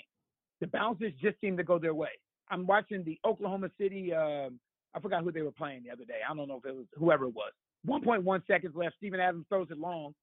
The 0.61 0.67
bounces 0.67 1.11
just 1.21 1.39
seem 1.41 1.57
to 1.57 1.63
go 1.63 1.77
their 1.77 1.93
way. 1.93 2.09
I'm 2.49 2.65
watching 2.65 3.03
the 3.03 3.19
Oklahoma 3.25 3.69
City. 3.79 4.13
Um, 4.13 4.59
I 4.95 4.99
forgot 4.99 5.23
who 5.23 5.31
they 5.31 5.41
were 5.41 5.51
playing 5.51 5.83
the 5.83 5.91
other 5.91 6.05
day. 6.05 6.19
I 6.29 6.33
don't 6.33 6.47
know 6.47 6.61
if 6.63 6.65
it 6.65 6.75
was 6.75 6.85
whoever 6.97 7.25
it 7.25 7.33
was. 7.33 7.51
1.1 7.87 8.47
seconds 8.47 8.73
left. 8.75 8.95
Steven 8.97 9.19
Adams 9.19 9.45
throws 9.49 9.67
it 9.71 9.77
long. 9.77 10.13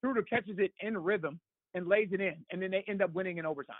Schroeder 0.00 0.22
catches 0.22 0.58
it 0.58 0.72
in 0.80 0.98
rhythm 0.98 1.38
and 1.74 1.86
lays 1.86 2.08
it 2.12 2.20
in, 2.20 2.34
and 2.50 2.60
then 2.60 2.70
they 2.70 2.84
end 2.88 3.02
up 3.02 3.12
winning 3.14 3.38
in 3.38 3.46
overtime. 3.46 3.76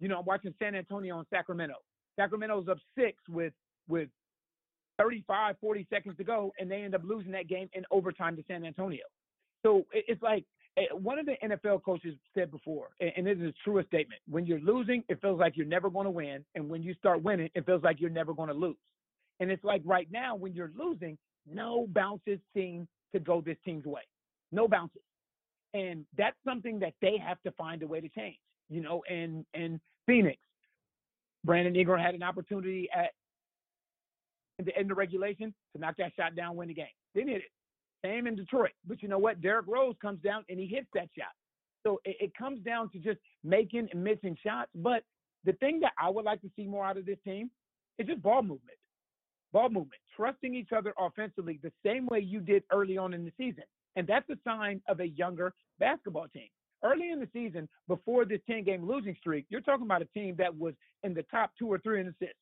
You 0.00 0.08
know, 0.08 0.18
I'm 0.18 0.24
watching 0.24 0.54
San 0.58 0.74
Antonio 0.74 1.18
and 1.18 1.26
Sacramento. 1.30 1.74
Sacramento's 2.18 2.68
up 2.68 2.78
six 2.96 3.16
with 3.28 3.52
with 3.88 4.08
35, 4.98 5.56
40 5.60 5.86
seconds 5.90 6.16
to 6.16 6.24
go, 6.24 6.52
and 6.58 6.70
they 6.70 6.82
end 6.82 6.94
up 6.94 7.02
losing 7.04 7.32
that 7.32 7.48
game 7.48 7.68
in 7.72 7.84
overtime 7.90 8.36
to 8.36 8.44
San 8.48 8.64
Antonio. 8.64 9.04
So 9.62 9.84
it's 9.92 10.22
like 10.22 10.44
eh, 10.76 10.82
one 10.92 11.18
of 11.18 11.26
the 11.26 11.36
NFL 11.42 11.82
coaches 11.82 12.14
said 12.34 12.50
before, 12.50 12.88
and 13.00 13.26
this 13.26 13.36
is 13.38 13.44
a 13.44 13.54
true 13.64 13.82
statement: 13.86 14.20
when 14.28 14.46
you're 14.46 14.60
losing, 14.60 15.02
it 15.08 15.20
feels 15.20 15.38
like 15.40 15.56
you're 15.56 15.66
never 15.66 15.90
going 15.90 16.04
to 16.04 16.10
win, 16.10 16.44
and 16.54 16.68
when 16.68 16.82
you 16.82 16.94
start 16.94 17.22
winning, 17.22 17.48
it 17.54 17.66
feels 17.66 17.82
like 17.82 18.00
you're 18.00 18.10
never 18.10 18.34
going 18.34 18.48
to 18.48 18.54
lose. 18.54 18.76
And 19.40 19.50
it's 19.50 19.64
like 19.64 19.82
right 19.84 20.08
now, 20.10 20.34
when 20.34 20.52
you're 20.52 20.72
losing, 20.76 21.16
no 21.50 21.86
bounces 21.88 22.38
seem 22.54 22.88
to 23.12 23.20
go 23.20 23.40
this 23.40 23.56
team's 23.64 23.84
way. 23.84 24.02
No 24.52 24.66
bounces. 24.66 25.02
And 25.74 26.04
that's 26.16 26.36
something 26.44 26.78
that 26.80 26.94
they 27.00 27.18
have 27.24 27.40
to 27.42 27.52
find 27.52 27.82
a 27.82 27.86
way 27.86 28.00
to 28.00 28.08
change. 28.08 28.38
You 28.68 28.82
know, 28.82 29.02
and 29.08 29.44
and 29.54 29.80
Phoenix, 30.06 30.38
Brandon 31.44 31.74
Ingram 31.74 32.00
had 32.00 32.14
an 32.14 32.22
opportunity 32.22 32.88
at 32.94 33.12
the 34.66 34.76
end 34.76 34.90
of 34.90 34.96
regulation 34.96 35.54
to 35.74 35.80
knock 35.80 35.96
that 35.98 36.12
shot 36.16 36.34
down, 36.34 36.56
win 36.56 36.68
the 36.68 36.74
game. 36.74 36.86
Didn't 37.14 37.30
hit 37.30 37.42
it. 37.42 37.50
Same 38.04 38.26
in 38.26 38.36
Detroit. 38.36 38.70
But 38.86 39.02
you 39.02 39.08
know 39.08 39.18
what? 39.18 39.40
Derrick 39.40 39.66
Rose 39.66 39.94
comes 40.00 40.20
down 40.22 40.44
and 40.48 40.58
he 40.58 40.66
hits 40.66 40.88
that 40.94 41.08
shot. 41.16 41.32
So 41.84 42.00
it, 42.04 42.16
it 42.20 42.36
comes 42.36 42.60
down 42.60 42.90
to 42.90 42.98
just 42.98 43.18
making 43.44 43.88
and 43.92 44.02
missing 44.02 44.36
shots. 44.44 44.70
But 44.74 45.02
the 45.44 45.52
thing 45.54 45.80
that 45.80 45.92
I 46.00 46.10
would 46.10 46.24
like 46.24 46.40
to 46.42 46.50
see 46.56 46.66
more 46.66 46.84
out 46.84 46.96
of 46.96 47.06
this 47.06 47.18
team 47.24 47.50
is 47.98 48.06
just 48.06 48.22
ball 48.22 48.42
movement. 48.42 48.78
Ball 49.52 49.68
movement, 49.68 50.00
trusting 50.14 50.54
each 50.54 50.72
other 50.76 50.92
offensively 50.98 51.58
the 51.62 51.72
same 51.84 52.06
way 52.06 52.20
you 52.20 52.40
did 52.40 52.64
early 52.70 52.98
on 52.98 53.14
in 53.14 53.24
the 53.24 53.32
season. 53.38 53.64
And 53.96 54.06
that's 54.06 54.28
a 54.28 54.36
sign 54.44 54.82
of 54.88 55.00
a 55.00 55.08
younger 55.08 55.54
basketball 55.78 56.28
team. 56.28 56.48
Early 56.84 57.10
in 57.10 57.18
the 57.18 57.28
season, 57.32 57.68
before 57.88 58.24
this 58.24 58.40
10 58.48 58.64
game 58.64 58.86
losing 58.86 59.16
streak, 59.18 59.46
you're 59.48 59.60
talking 59.60 59.86
about 59.86 60.02
a 60.02 60.04
team 60.06 60.36
that 60.38 60.56
was 60.56 60.74
in 61.02 61.14
the 61.14 61.24
top 61.24 61.50
two 61.58 61.66
or 61.66 61.78
three 61.78 62.00
in 62.00 62.08
assists. 62.08 62.36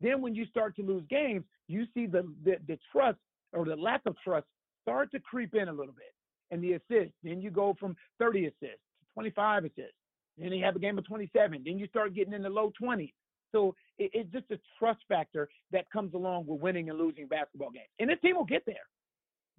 Then 0.00 0.20
when 0.20 0.34
you 0.34 0.46
start 0.46 0.76
to 0.76 0.82
lose 0.82 1.04
games, 1.08 1.44
you 1.68 1.86
see 1.94 2.06
the, 2.06 2.22
the, 2.44 2.56
the 2.66 2.78
trust 2.92 3.18
or 3.52 3.64
the 3.64 3.76
lack 3.76 4.02
of 4.06 4.16
trust 4.22 4.46
start 4.82 5.10
to 5.12 5.20
creep 5.20 5.54
in 5.54 5.68
a 5.68 5.72
little 5.72 5.94
bit. 5.94 6.14
And 6.50 6.62
the 6.62 6.72
assists, 6.72 7.14
then 7.22 7.40
you 7.40 7.50
go 7.50 7.76
from 7.78 7.96
30 8.18 8.46
assists 8.46 8.62
to 8.62 9.06
25 9.14 9.64
assists. 9.64 9.94
Then 10.38 10.52
you 10.52 10.64
have 10.64 10.76
a 10.76 10.80
game 10.80 10.98
of 10.98 11.06
27. 11.06 11.62
Then 11.64 11.78
you 11.78 11.86
start 11.86 12.14
getting 12.14 12.32
in 12.32 12.42
the 12.42 12.50
low 12.50 12.72
20s. 12.82 13.12
So 13.52 13.74
it, 13.98 14.10
it's 14.14 14.32
just 14.32 14.50
a 14.50 14.58
trust 14.78 15.00
factor 15.08 15.48
that 15.72 15.90
comes 15.90 16.14
along 16.14 16.46
with 16.46 16.60
winning 16.60 16.88
and 16.88 16.98
losing 16.98 17.26
basketball 17.26 17.70
games. 17.70 17.88
And 17.98 18.08
this 18.08 18.18
team 18.22 18.36
will 18.36 18.44
get 18.44 18.64
there. 18.66 18.86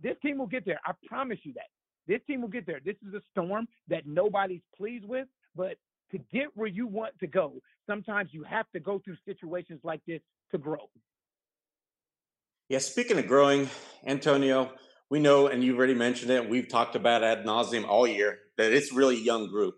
This 0.02 0.16
team 0.22 0.38
will 0.38 0.48
get 0.48 0.66
there. 0.66 0.80
I 0.86 0.94
promise 1.08 1.40
you 1.44 1.54
that. 1.54 1.68
This 2.08 2.20
team 2.26 2.42
will 2.42 2.50
get 2.50 2.66
there. 2.66 2.82
This 2.84 2.96
is 3.08 3.14
a 3.14 3.22
storm 3.32 3.68
that 3.88 4.08
nobody's 4.08 4.62
pleased 4.76 5.06
with, 5.06 5.28
but 5.56 5.76
to 6.12 6.18
get 6.32 6.48
where 6.56 6.68
you 6.68 6.88
want 6.88 7.18
to 7.20 7.28
go, 7.28 7.54
sometimes 7.88 8.30
you 8.32 8.44
have 8.44 8.70
to 8.72 8.80
go 8.80 9.00
through 9.00 9.18
situations 9.26 9.80
like 9.84 10.02
this 10.08 10.22
to 10.52 10.58
grow. 10.58 10.90
Yeah, 12.70 12.80
speaking 12.80 13.18
of 13.20 13.28
growing, 13.28 13.70
Antonio, 14.06 14.72
we 15.10 15.20
know, 15.20 15.48
and 15.48 15.62
you've 15.62 15.78
already 15.78 15.94
mentioned 15.94 16.32
it, 16.32 16.50
we've 16.50 16.70
talked 16.70 16.96
about 16.96 17.22
ad 17.22 17.46
nauseum 17.46 17.86
all 17.86 18.08
year, 18.08 18.40
that 18.58 18.72
it's 18.72 18.94
really 18.94 19.22
young 19.22 19.50
group. 19.50 19.76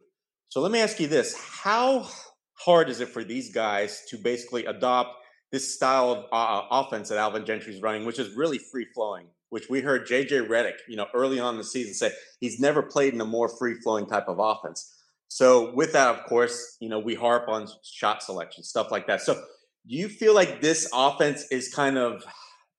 So 0.49 0.61
let 0.61 0.71
me 0.71 0.79
ask 0.79 0.99
you 0.99 1.07
this: 1.07 1.35
How 1.35 2.07
hard 2.53 2.89
is 2.89 2.99
it 2.99 3.09
for 3.09 3.23
these 3.23 3.51
guys 3.51 4.03
to 4.09 4.17
basically 4.17 4.65
adopt 4.67 5.15
this 5.51 5.73
style 5.73 6.11
of 6.11 6.25
uh, 6.31 6.67
offense 6.69 7.09
that 7.09 7.17
Alvin 7.17 7.45
Gentry's 7.45 7.81
running, 7.81 8.05
which 8.05 8.19
is 8.19 8.35
really 8.35 8.59
free 8.59 8.85
flowing? 8.93 9.25
Which 9.49 9.69
we 9.69 9.81
heard 9.81 10.07
JJ 10.07 10.47
Redick, 10.47 10.77
you 10.87 10.95
know, 10.95 11.07
early 11.15 11.39
on 11.39 11.55
in 11.55 11.57
the 11.57 11.63
season 11.63 11.95
say 11.95 12.11
he's 12.39 12.59
never 12.59 12.83
played 12.83 13.15
in 13.15 13.21
a 13.21 13.25
more 13.25 13.49
free 13.49 13.73
flowing 13.73 14.05
type 14.05 14.27
of 14.27 14.37
offense. 14.37 15.02
So 15.33 15.73
with 15.73 15.93
that, 15.93 16.09
of 16.09 16.25
course, 16.25 16.77
you 16.79 16.89
know, 16.89 16.99
we 16.99 17.15
harp 17.15 17.49
on 17.49 17.67
shot 17.83 18.21
selection, 18.21 18.63
stuff 18.63 18.91
like 18.91 19.07
that. 19.07 19.19
So 19.19 19.33
do 19.33 19.95
you 19.95 20.07
feel 20.07 20.35
like 20.35 20.61
this 20.61 20.87
offense 20.93 21.45
is 21.49 21.73
kind 21.73 21.97
of 21.97 22.23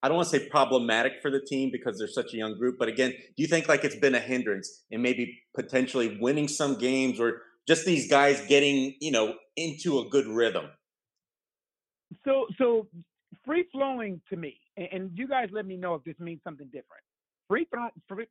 I 0.01 0.07
don't 0.07 0.19
want 0.19 0.29
to 0.29 0.39
say 0.39 0.49
problematic 0.49 1.15
for 1.21 1.33
the 1.33 1.41
team 1.41 1.71
because 1.73 1.99
they're 1.99 2.07
such 2.07 2.33
a 2.33 2.37
young 2.37 2.57
group, 2.57 2.77
but 2.79 2.87
again, 2.87 3.11
do 3.11 3.43
you 3.43 3.49
think 3.49 3.67
like 3.67 3.83
it's 3.83 3.97
been 3.97 4.15
a 4.15 4.21
hindrance 4.21 4.85
in 4.93 5.03
maybe 5.03 5.37
potentially 5.57 6.17
winning 6.21 6.47
some 6.47 6.79
games 6.79 7.19
or 7.19 7.43
just 7.67 7.87
these 7.87 8.09
guys 8.09 8.41
getting, 8.47 8.95
you 9.01 9.11
know, 9.11 9.35
into 9.57 9.99
a 9.99 10.09
good 10.09 10.29
rhythm? 10.29 10.67
So 12.25 12.47
so 12.57 12.87
free 13.45 13.65
flowing 13.73 14.21
to 14.31 14.37
me, 14.37 14.61
and 14.77 15.11
you 15.17 15.27
guys 15.27 15.49
let 15.51 15.67
me 15.67 15.77
know 15.77 15.97
if 15.97 16.05
this 16.05 16.21
means 16.21 16.41
something 16.45 16.67
different. 16.67 17.03
Free, 17.49 17.67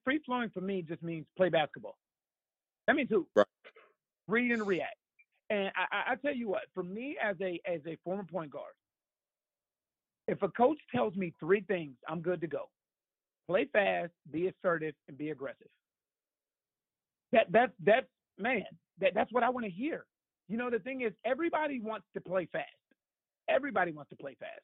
free 0.06 0.22
flowing 0.26 0.50
for 0.54 0.62
me 0.62 0.82
just 0.82 1.04
means 1.04 1.26
play 1.36 1.50
basketball. 1.50 1.98
That 2.88 2.96
means 2.96 3.10
who? 3.10 3.28
Right 3.36 3.48
read 4.28 4.52
and 4.52 4.66
react. 4.66 4.96
And 5.50 5.72
I, 5.76 6.14
I 6.14 6.16
tell 6.16 6.36
you 6.36 6.50
what, 6.50 6.64
for 6.74 6.84
me 6.84 7.18
as 7.22 7.36
a 7.42 7.60
as 7.66 7.82
a 7.86 7.98
former 8.04 8.24
point 8.24 8.52
guard, 8.52 8.74
if 10.28 10.42
a 10.42 10.50
coach 10.50 10.78
tells 10.94 11.16
me 11.16 11.34
three 11.40 11.62
things, 11.62 11.96
I'm 12.08 12.22
good 12.22 12.42
to 12.42 12.48
go. 12.48 12.70
Play 13.48 13.68
fast, 13.72 14.12
be 14.32 14.48
assertive, 14.48 14.96
and 15.08 15.18
be 15.18 15.32
aggressive. 15.32 15.68
That 17.34 17.52
that 17.52 17.72
that 17.86 18.08
man, 18.40 18.64
that 19.00 19.14
that's 19.14 19.32
what 19.32 19.44
I 19.44 19.50
want 19.50 19.66
to 19.66 19.72
hear. 19.72 20.06
You 20.48 20.58
know, 20.58 20.70
the 20.70 20.80
thing 20.80 21.02
is, 21.02 21.14
everybody 21.26 21.80
wants 21.80 22.06
to 22.14 22.22
play 22.22 22.48
fast. 22.52 22.68
Everybody 23.50 23.92
wants 23.92 24.10
to 24.10 24.16
play 24.16 24.36
fast. 24.40 24.62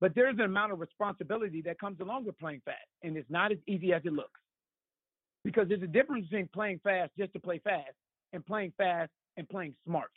But 0.00 0.14
there's 0.14 0.34
an 0.34 0.44
amount 0.44 0.72
of 0.72 0.80
responsibility 0.80 1.62
that 1.62 1.78
comes 1.78 2.00
along 2.00 2.26
with 2.26 2.38
playing 2.38 2.60
fast, 2.64 2.76
and 3.02 3.16
it's 3.16 3.30
not 3.30 3.52
as 3.52 3.58
easy 3.66 3.92
as 3.92 4.02
it 4.04 4.12
looks. 4.12 4.40
Because 5.44 5.68
there's 5.68 5.82
a 5.82 5.86
difference 5.86 6.26
between 6.26 6.48
playing 6.52 6.80
fast 6.82 7.12
just 7.16 7.32
to 7.32 7.40
play 7.40 7.60
fast 7.62 7.94
and 8.36 8.46
playing 8.46 8.72
fast 8.78 9.10
and 9.36 9.48
playing 9.48 9.74
smart. 9.84 10.10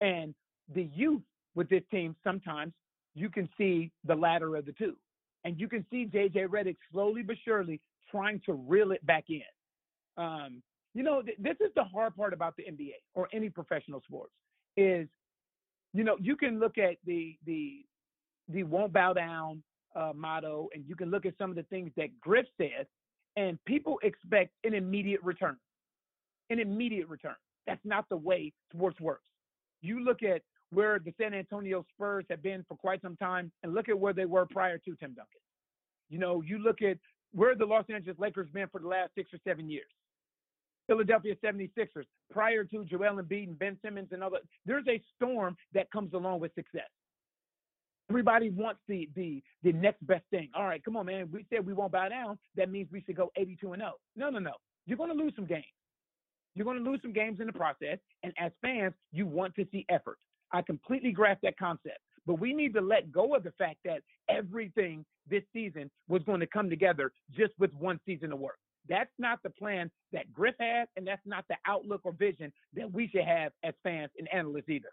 And 0.00 0.34
the 0.74 0.88
youth 0.94 1.22
with 1.54 1.68
this 1.68 1.82
team, 1.92 2.16
sometimes 2.24 2.72
you 3.14 3.28
can 3.28 3.48
see 3.56 3.92
the 4.04 4.14
latter 4.14 4.56
of 4.56 4.66
the 4.66 4.72
two. 4.72 4.96
And 5.44 5.60
you 5.60 5.68
can 5.68 5.86
see 5.90 6.06
JJ 6.06 6.48
Redick 6.48 6.76
slowly 6.90 7.22
but 7.22 7.36
surely 7.44 7.80
trying 8.10 8.40
to 8.46 8.54
reel 8.54 8.90
it 8.90 9.04
back 9.06 9.24
in. 9.28 9.42
Um, 10.16 10.62
you 10.94 11.02
know, 11.02 11.22
th- 11.22 11.36
this 11.38 11.56
is 11.60 11.72
the 11.76 11.84
hard 11.84 12.16
part 12.16 12.32
about 12.32 12.56
the 12.56 12.64
NBA 12.64 12.94
or 13.14 13.28
any 13.32 13.50
professional 13.50 14.00
sports 14.06 14.32
is, 14.76 15.06
you 15.92 16.02
know, 16.02 16.16
you 16.18 16.36
can 16.36 16.58
look 16.58 16.78
at 16.78 16.96
the 17.04 17.36
the 17.46 17.84
the 18.48 18.62
won't 18.62 18.92
bow 18.92 19.12
down 19.12 19.62
uh, 19.94 20.12
motto, 20.14 20.68
and 20.74 20.84
you 20.86 20.96
can 20.96 21.10
look 21.10 21.26
at 21.26 21.34
some 21.38 21.50
of 21.50 21.56
the 21.56 21.62
things 21.64 21.90
that 21.96 22.08
Griff 22.20 22.46
said, 22.56 22.86
and 23.36 23.62
people 23.64 23.98
expect 24.02 24.52
an 24.64 24.74
immediate 24.74 25.22
return 25.22 25.56
an 26.50 26.58
immediate 26.58 27.08
return. 27.08 27.36
That's 27.66 27.84
not 27.84 28.08
the 28.08 28.16
way 28.16 28.52
sports 28.72 29.00
works. 29.00 29.28
You 29.80 30.04
look 30.04 30.22
at 30.22 30.42
where 30.70 30.98
the 30.98 31.14
San 31.20 31.34
Antonio 31.34 31.84
Spurs 31.94 32.24
have 32.30 32.42
been 32.42 32.64
for 32.68 32.76
quite 32.76 33.00
some 33.02 33.16
time 33.16 33.52
and 33.62 33.74
look 33.74 33.88
at 33.88 33.98
where 33.98 34.12
they 34.12 34.24
were 34.24 34.46
prior 34.46 34.78
to 34.78 34.96
Tim 34.96 35.14
Duncan. 35.14 35.40
You 36.10 36.18
know, 36.18 36.42
you 36.42 36.58
look 36.58 36.82
at 36.82 36.98
where 37.32 37.54
the 37.54 37.64
Los 37.64 37.84
Angeles 37.92 38.18
Lakers 38.18 38.48
been 38.52 38.68
for 38.68 38.80
the 38.80 38.88
last 38.88 39.12
six 39.14 39.32
or 39.32 39.38
seven 39.46 39.68
years. 39.68 39.86
Philadelphia 40.86 41.34
76ers, 41.42 42.04
prior 42.30 42.64
to 42.64 42.84
Joel 42.84 43.22
Embiid 43.22 43.48
and 43.48 43.58
Ben 43.58 43.78
Simmons 43.82 44.08
and 44.12 44.22
other, 44.22 44.38
there's 44.66 44.86
a 44.86 45.00
storm 45.16 45.56
that 45.72 45.90
comes 45.90 46.12
along 46.12 46.40
with 46.40 46.54
success. 46.54 46.90
Everybody 48.10 48.50
wants 48.50 48.80
the 48.86 49.08
the 49.16 49.42
the 49.62 49.72
next 49.72 50.06
best 50.06 50.24
thing. 50.30 50.50
All 50.54 50.64
right, 50.64 50.84
come 50.84 50.94
on, 50.96 51.06
man. 51.06 51.30
We 51.32 51.46
said 51.48 51.64
we 51.64 51.72
won't 51.72 51.92
bow 51.92 52.10
down. 52.10 52.38
That 52.54 52.70
means 52.70 52.88
we 52.92 53.02
should 53.02 53.16
go 53.16 53.32
82 53.34 53.72
and 53.72 53.80
0. 53.80 53.92
No, 54.14 54.28
no, 54.28 54.38
no. 54.38 54.52
You're 54.84 54.98
going 54.98 55.08
to 55.08 55.16
lose 55.16 55.32
some 55.34 55.46
games. 55.46 55.64
You're 56.54 56.64
going 56.64 56.82
to 56.82 56.90
lose 56.90 57.00
some 57.02 57.12
games 57.12 57.40
in 57.40 57.46
the 57.46 57.52
process. 57.52 57.98
And 58.22 58.32
as 58.38 58.52
fans, 58.62 58.94
you 59.12 59.26
want 59.26 59.54
to 59.56 59.66
see 59.72 59.84
effort. 59.88 60.18
I 60.52 60.62
completely 60.62 61.12
grasp 61.12 61.40
that 61.42 61.58
concept. 61.58 61.98
But 62.26 62.40
we 62.40 62.54
need 62.54 62.72
to 62.74 62.80
let 62.80 63.12
go 63.12 63.34
of 63.34 63.42
the 63.42 63.52
fact 63.52 63.78
that 63.84 64.00
everything 64.28 65.04
this 65.28 65.42
season 65.52 65.90
was 66.08 66.22
going 66.22 66.40
to 66.40 66.46
come 66.46 66.70
together 66.70 67.12
just 67.36 67.52
with 67.58 67.72
one 67.74 68.00
season 68.06 68.32
of 68.32 68.38
work. 68.38 68.58
That's 68.88 69.10
not 69.18 69.40
the 69.42 69.50
plan 69.50 69.90
that 70.12 70.32
Griff 70.32 70.54
had, 70.60 70.86
and 70.96 71.06
that's 71.06 71.24
not 71.24 71.44
the 71.48 71.56
outlook 71.66 72.02
or 72.04 72.12
vision 72.12 72.52
that 72.74 72.90
we 72.92 73.08
should 73.08 73.24
have 73.24 73.52
as 73.62 73.74
fans 73.82 74.10
and 74.18 74.28
analysts 74.32 74.68
either. 74.68 74.90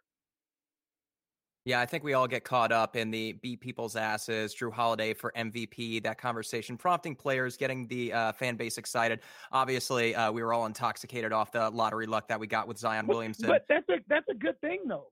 Yeah, 1.64 1.80
I 1.80 1.86
think 1.86 2.04
we 2.04 2.14
all 2.14 2.28
get 2.28 2.44
caught 2.44 2.72
up 2.72 2.96
in 2.96 3.12
the 3.12 3.34
beat 3.34 3.62
people's 3.62 3.96
asses, 3.96 4.56
Jrue 4.56 4.74
Holiday 4.74 5.14
for 5.14 5.32
MVP, 5.38 6.02
that 6.04 6.18
conversation, 6.18 6.76
prompting 6.76 7.16
players, 7.16 7.56
getting 7.56 7.86
the 7.88 8.12
uh, 8.12 8.32
fan 8.32 8.56
base 8.56 8.80
excited. 8.80 9.20
Obviously, 9.52 10.16
uh, 10.16 10.32
we 10.32 10.42
were 10.42 10.54
all 10.54 10.66
intoxicated 10.66 11.32
off 11.32 11.52
the 11.52 11.70
lottery 11.70 12.08
luck 12.08 12.28
that 12.30 12.40
we 12.40 12.48
got 12.48 12.68
with 12.68 12.80
Zion 12.80 13.06
Williamson. 13.06 13.48
But 13.48 13.66
that's 13.70 13.88
a 13.90 13.98
that's 14.10 14.26
a 14.30 14.34
good 14.34 14.60
thing, 14.62 14.80
though. 14.88 15.08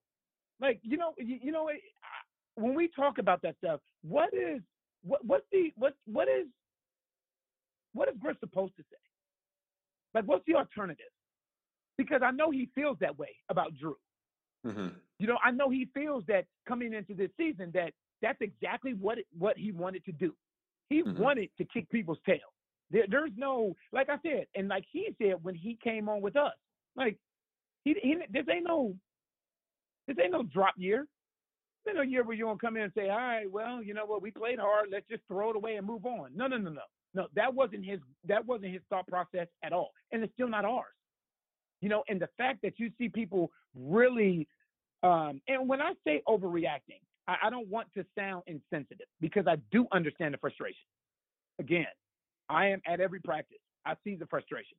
Like 0.59 0.79
you 0.81 0.97
know, 0.97 1.13
you, 1.19 1.37
you 1.39 1.51
know, 1.51 1.69
when 2.55 2.73
we 2.73 2.89
talk 2.95 3.19
about 3.19 3.43
that 3.43 3.55
stuff, 3.63 3.79
what 4.01 4.29
is 4.33 4.59
what 5.03 5.23
what's 5.23 5.45
the 5.51 5.71
what 5.75 5.93
what 6.05 6.27
is 6.27 6.47
what 7.93 8.09
is 8.09 8.15
Griff 8.19 8.37
supposed 8.39 8.75
to 8.77 8.83
say? 8.83 8.97
Like, 10.15 10.25
what's 10.25 10.43
the 10.47 10.55
alternative? 10.55 11.05
Because 11.97 12.21
I 12.23 12.31
know 12.31 12.49
he 12.49 12.69
feels 12.73 12.97
that 13.01 13.19
way 13.19 13.35
about 13.49 13.73
Jrue. 13.73 13.93
Mm-hmm. 14.65 14.87
You 15.19 15.27
know, 15.27 15.37
I 15.43 15.51
know 15.51 15.69
he 15.69 15.87
feels 15.93 16.23
that 16.27 16.45
coming 16.67 16.93
into 16.93 17.13
this 17.13 17.29
season 17.37 17.71
that 17.73 17.93
that's 18.21 18.41
exactly 18.41 18.93
what 18.93 19.19
it, 19.19 19.27
what 19.37 19.57
he 19.57 19.71
wanted 19.71 20.03
to 20.05 20.11
do. 20.11 20.33
He 20.89 21.03
mm-hmm. 21.03 21.21
wanted 21.21 21.49
to 21.57 21.65
kick 21.65 21.89
people's 21.89 22.19
tail. 22.25 22.53
There, 22.91 23.05
there's 23.09 23.31
no, 23.37 23.75
like 23.91 24.09
I 24.09 24.17
said, 24.23 24.47
and 24.55 24.67
like 24.67 24.83
he 24.91 25.09
said 25.21 25.35
when 25.43 25.55
he 25.55 25.77
came 25.83 26.09
on 26.09 26.21
with 26.21 26.35
us, 26.35 26.53
like 26.95 27.17
he, 27.83 27.95
he 28.01 28.15
this 28.31 28.45
ain't 28.51 28.67
no, 28.67 28.95
this 30.07 30.17
ain't 30.21 30.31
no 30.31 30.43
drop 30.43 30.73
year. 30.77 31.05
This 31.85 31.91
ain't 31.91 31.97
no 31.97 32.03
year 32.03 32.23
where 32.23 32.35
you 32.35 32.45
gonna 32.45 32.57
come 32.57 32.75
in 32.75 32.83
and 32.83 32.93
say, 32.95 33.09
all 33.09 33.17
right, 33.17 33.49
well, 33.49 33.81
you 33.81 33.93
know 33.93 34.05
what, 34.05 34.21
we 34.21 34.31
played 34.31 34.59
hard, 34.59 34.89
let's 34.91 35.07
just 35.09 35.23
throw 35.27 35.51
it 35.51 35.55
away 35.55 35.75
and 35.75 35.85
move 35.85 36.05
on. 36.05 36.31
No, 36.35 36.47
no, 36.47 36.57
no, 36.57 36.71
no, 36.71 36.81
no. 37.13 37.27
That 37.35 37.53
wasn't 37.53 37.85
his. 37.85 37.99
That 38.27 38.45
wasn't 38.45 38.73
his 38.73 38.81
thought 38.89 39.07
process 39.07 39.47
at 39.63 39.71
all, 39.71 39.91
and 40.11 40.23
it's 40.23 40.33
still 40.33 40.49
not 40.49 40.65
ours. 40.65 40.85
You 41.81 41.89
know, 41.89 42.03
and 42.09 42.19
the 42.19 42.29
fact 42.37 42.61
that 42.63 42.73
you 42.77 42.91
see 42.97 43.09
people 43.09 43.51
really, 43.75 44.47
um, 45.03 45.41
and 45.47 45.67
when 45.67 45.81
I 45.81 45.93
say 46.05 46.21
overreacting, 46.27 47.01
I, 47.27 47.35
I 47.43 47.49
don't 47.49 47.67
want 47.67 47.87
to 47.95 48.05
sound 48.17 48.43
insensitive 48.47 49.07
because 49.21 49.45
I 49.47 49.57
do 49.71 49.87
understand 49.91 50.33
the 50.33 50.37
frustration. 50.39 50.87
Again, 51.59 51.85
I 52.49 52.67
am 52.67 52.81
at 52.87 52.99
every 52.99 53.19
practice. 53.19 53.59
I 53.85 53.93
see 54.03 54.15
the 54.15 54.25
frustration. 54.25 54.77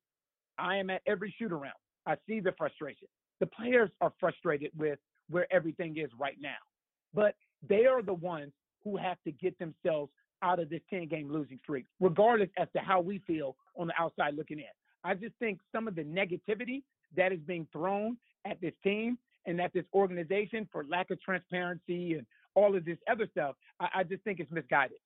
I 0.58 0.76
am 0.76 0.90
at 0.90 1.02
every 1.06 1.34
shoot 1.38 1.52
around. 1.52 1.72
I 2.06 2.16
see 2.28 2.40
the 2.40 2.52
frustration. 2.58 3.08
The 3.40 3.46
players 3.46 3.90
are 4.00 4.12
frustrated 4.20 4.70
with 4.76 4.98
where 5.30 5.46
everything 5.52 5.96
is 5.96 6.10
right 6.18 6.36
now, 6.40 6.58
but 7.14 7.34
they 7.66 7.86
are 7.86 8.02
the 8.02 8.14
ones 8.14 8.52
who 8.84 8.96
have 8.96 9.16
to 9.24 9.32
get 9.32 9.58
themselves 9.58 10.10
out 10.42 10.58
of 10.58 10.70
this 10.70 10.80
10 10.90 11.08
game 11.08 11.30
losing 11.30 11.58
streak, 11.62 11.86
regardless 12.00 12.48
as 12.58 12.68
to 12.74 12.80
how 12.80 13.00
we 13.00 13.18
feel 13.26 13.56
on 13.76 13.86
the 13.86 13.94
outside 13.98 14.34
looking 14.34 14.58
in. 14.58 14.64
I 15.04 15.14
just 15.14 15.34
think 15.38 15.60
some 15.72 15.88
of 15.88 15.94
the 15.94 16.04
negativity 16.04 16.82
that 17.16 17.32
is 17.32 17.40
being 17.40 17.66
thrown 17.72 18.16
at 18.44 18.60
this 18.60 18.72
team 18.82 19.18
and 19.46 19.60
at 19.60 19.72
this 19.72 19.84
organization 19.94 20.68
for 20.70 20.84
lack 20.84 21.10
of 21.10 21.20
transparency 21.22 22.14
and 22.14 22.26
all 22.54 22.76
of 22.76 22.84
this 22.84 22.98
other 23.10 23.26
stuff, 23.30 23.56
I, 23.78 23.88
I 23.96 24.02
just 24.04 24.22
think 24.24 24.40
it's 24.40 24.50
misguided. 24.50 24.98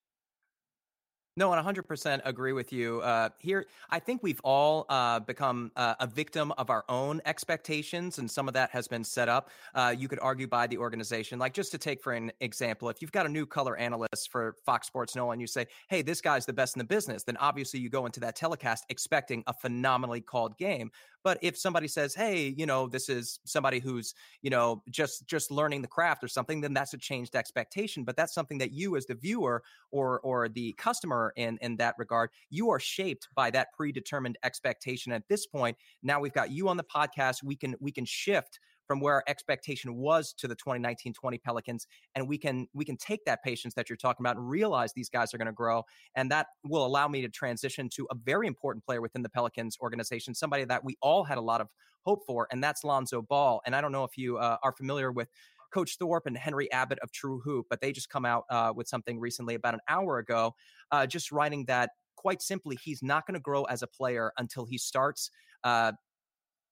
No, 1.36 1.52
and 1.52 1.66
100% 1.66 2.20
agree 2.24 2.52
with 2.52 2.72
you. 2.72 3.00
Uh, 3.00 3.28
here, 3.40 3.66
I 3.90 3.98
think 3.98 4.22
we've 4.22 4.40
all 4.44 4.86
uh, 4.88 5.18
become 5.18 5.72
uh, 5.74 5.96
a 5.98 6.06
victim 6.06 6.52
of 6.58 6.70
our 6.70 6.84
own 6.88 7.20
expectations, 7.24 8.18
and 8.18 8.30
some 8.30 8.46
of 8.46 8.54
that 8.54 8.70
has 8.70 8.86
been 8.86 9.02
set 9.02 9.28
up. 9.28 9.50
Uh, 9.74 9.92
you 9.98 10.06
could 10.06 10.20
argue 10.20 10.46
by 10.46 10.68
the 10.68 10.78
organization. 10.78 11.40
Like, 11.40 11.52
just 11.52 11.72
to 11.72 11.78
take 11.78 12.00
for 12.00 12.12
an 12.12 12.30
example, 12.40 12.88
if 12.88 13.02
you've 13.02 13.10
got 13.10 13.26
a 13.26 13.28
new 13.28 13.46
color 13.46 13.76
analyst 13.76 14.30
for 14.30 14.54
Fox 14.64 14.86
Sports 14.86 15.16
NOLA 15.16 15.32
and 15.32 15.40
you 15.40 15.48
say, 15.48 15.66
hey, 15.88 16.02
this 16.02 16.20
guy's 16.20 16.46
the 16.46 16.52
best 16.52 16.76
in 16.76 16.78
the 16.78 16.84
business, 16.84 17.24
then 17.24 17.36
obviously 17.38 17.80
you 17.80 17.88
go 17.88 18.06
into 18.06 18.20
that 18.20 18.36
telecast 18.36 18.84
expecting 18.88 19.42
a 19.48 19.52
phenomenally 19.52 20.20
called 20.20 20.56
game. 20.56 20.92
But 21.24 21.38
if 21.42 21.56
somebody 21.58 21.88
says, 21.88 22.14
"Hey, 22.14 22.54
you 22.56 22.66
know, 22.66 22.86
this 22.86 23.08
is 23.08 23.40
somebody 23.44 23.80
who's, 23.80 24.14
you 24.42 24.50
know, 24.50 24.82
just 24.90 25.26
just 25.26 25.50
learning 25.50 25.82
the 25.82 25.88
craft 25.88 26.22
or 26.22 26.28
something," 26.28 26.60
then 26.60 26.74
that's 26.74 26.94
a 26.94 26.98
changed 26.98 27.34
expectation. 27.34 28.04
But 28.04 28.16
that's 28.16 28.34
something 28.34 28.58
that 28.58 28.72
you, 28.72 28.96
as 28.96 29.06
the 29.06 29.14
viewer 29.14 29.62
or 29.90 30.20
or 30.20 30.48
the 30.48 30.74
customer, 30.74 31.32
in 31.36 31.58
in 31.62 31.76
that 31.78 31.96
regard, 31.98 32.30
you 32.50 32.70
are 32.70 32.78
shaped 32.80 33.28
by 33.34 33.50
that 33.50 33.72
predetermined 33.74 34.38
expectation. 34.44 35.12
At 35.12 35.28
this 35.28 35.46
point, 35.46 35.76
now 36.02 36.20
we've 36.20 36.32
got 36.32 36.50
you 36.50 36.68
on 36.68 36.76
the 36.76 36.84
podcast. 36.84 37.42
We 37.42 37.56
can 37.56 37.74
we 37.80 37.90
can 37.90 38.04
shift 38.04 38.60
from 38.86 39.00
where 39.00 39.14
our 39.14 39.24
expectation 39.26 39.96
was 39.96 40.32
to 40.34 40.48
the 40.48 40.56
2019-20 40.56 41.42
Pelicans, 41.42 41.86
and 42.14 42.28
we 42.28 42.38
can 42.38 42.66
we 42.74 42.84
can 42.84 42.96
take 42.96 43.24
that 43.24 43.42
patience 43.42 43.74
that 43.74 43.88
you're 43.88 43.96
talking 43.96 44.24
about 44.24 44.36
and 44.36 44.48
realize 44.48 44.92
these 44.92 45.08
guys 45.08 45.34
are 45.34 45.38
going 45.38 45.46
to 45.46 45.52
grow, 45.52 45.82
and 46.14 46.30
that 46.30 46.48
will 46.64 46.84
allow 46.84 47.08
me 47.08 47.22
to 47.22 47.28
transition 47.28 47.88
to 47.90 48.06
a 48.10 48.14
very 48.14 48.46
important 48.46 48.84
player 48.84 49.00
within 49.00 49.22
the 49.22 49.28
Pelicans 49.28 49.76
organization, 49.80 50.34
somebody 50.34 50.64
that 50.64 50.84
we 50.84 50.96
all 51.00 51.24
had 51.24 51.38
a 51.38 51.42
lot 51.42 51.60
of 51.60 51.68
hope 52.02 52.22
for, 52.26 52.46
and 52.50 52.62
that's 52.62 52.84
Lonzo 52.84 53.22
Ball. 53.22 53.60
And 53.66 53.74
I 53.74 53.80
don't 53.80 53.92
know 53.92 54.04
if 54.04 54.16
you 54.16 54.38
uh, 54.38 54.58
are 54.62 54.72
familiar 54.72 55.12
with. 55.12 55.28
Coach 55.72 55.96
Thorpe 55.98 56.26
and 56.26 56.38
Henry 56.38 56.70
Abbott 56.70 57.00
of 57.00 57.10
TrueHoop, 57.10 57.64
but 57.68 57.80
they 57.80 57.90
just 57.90 58.08
come 58.08 58.24
out 58.24 58.44
uh, 58.48 58.72
with 58.76 58.86
something 58.86 59.18
recently 59.18 59.56
about 59.56 59.74
an 59.74 59.80
hour 59.88 60.18
ago, 60.18 60.54
uh, 60.92 61.04
just 61.04 61.32
writing 61.32 61.64
that 61.64 61.90
quite 62.24 62.40
simply, 62.40 62.78
he's 62.82 63.02
not 63.02 63.26
going 63.26 63.34
to 63.34 63.40
grow 63.40 63.64
as 63.64 63.82
a 63.82 63.86
player 63.86 64.32
until 64.38 64.64
he 64.64 64.78
starts 64.78 65.30
uh, 65.62 65.92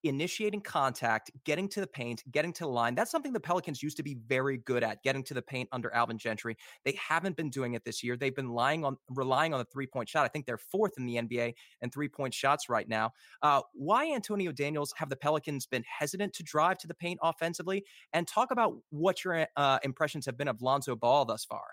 initiating 0.03 0.61
contact, 0.61 1.31
getting 1.45 1.67
to 1.69 1.79
the 1.79 1.87
paint, 1.87 2.23
getting 2.31 2.53
to 2.53 2.63
the 2.63 2.69
line. 2.69 2.95
That's 2.95 3.11
something 3.11 3.33
the 3.33 3.39
Pelicans 3.39 3.81
used 3.81 3.97
to 3.97 4.03
be 4.03 4.17
very 4.27 4.57
good 4.57 4.83
at, 4.83 5.01
getting 5.03 5.23
to 5.23 5.33
the 5.33 5.41
paint 5.41 5.69
under 5.71 5.93
Alvin 5.93 6.17
Gentry. 6.17 6.57
They 6.85 6.97
haven't 6.99 7.37
been 7.37 7.49
doing 7.49 7.73
it 7.73 7.83
this 7.85 8.03
year. 8.03 8.17
They've 8.17 8.35
been 8.35 8.49
lying 8.49 8.83
on 8.83 8.97
relying 9.09 9.53
on 9.53 9.59
the 9.59 9.65
three 9.65 9.87
point 9.87 10.09
shot. 10.09 10.25
I 10.25 10.27
think 10.27 10.45
they're 10.45 10.57
fourth 10.57 10.93
in 10.97 11.05
the 11.05 11.15
NBA 11.15 11.53
in 11.81 11.89
three 11.89 12.09
point 12.09 12.33
shots 12.33 12.69
right 12.69 12.87
now. 12.87 13.11
Uh, 13.41 13.61
why 13.73 14.11
Antonio 14.11 14.51
Daniels 14.51 14.93
have 14.97 15.09
the 15.09 15.15
Pelicans 15.15 15.65
been 15.65 15.83
hesitant 15.87 16.33
to 16.33 16.43
drive 16.43 16.77
to 16.79 16.87
the 16.87 16.93
paint 16.93 17.19
offensively? 17.21 17.85
And 18.11 18.27
talk 18.27 18.51
about 18.51 18.75
what 18.89 19.23
your 19.23 19.47
uh, 19.55 19.79
impressions 19.83 20.25
have 20.25 20.37
been 20.37 20.47
of 20.47 20.61
Lonzo 20.61 20.95
Ball 20.95 21.25
thus 21.25 21.45
far. 21.45 21.63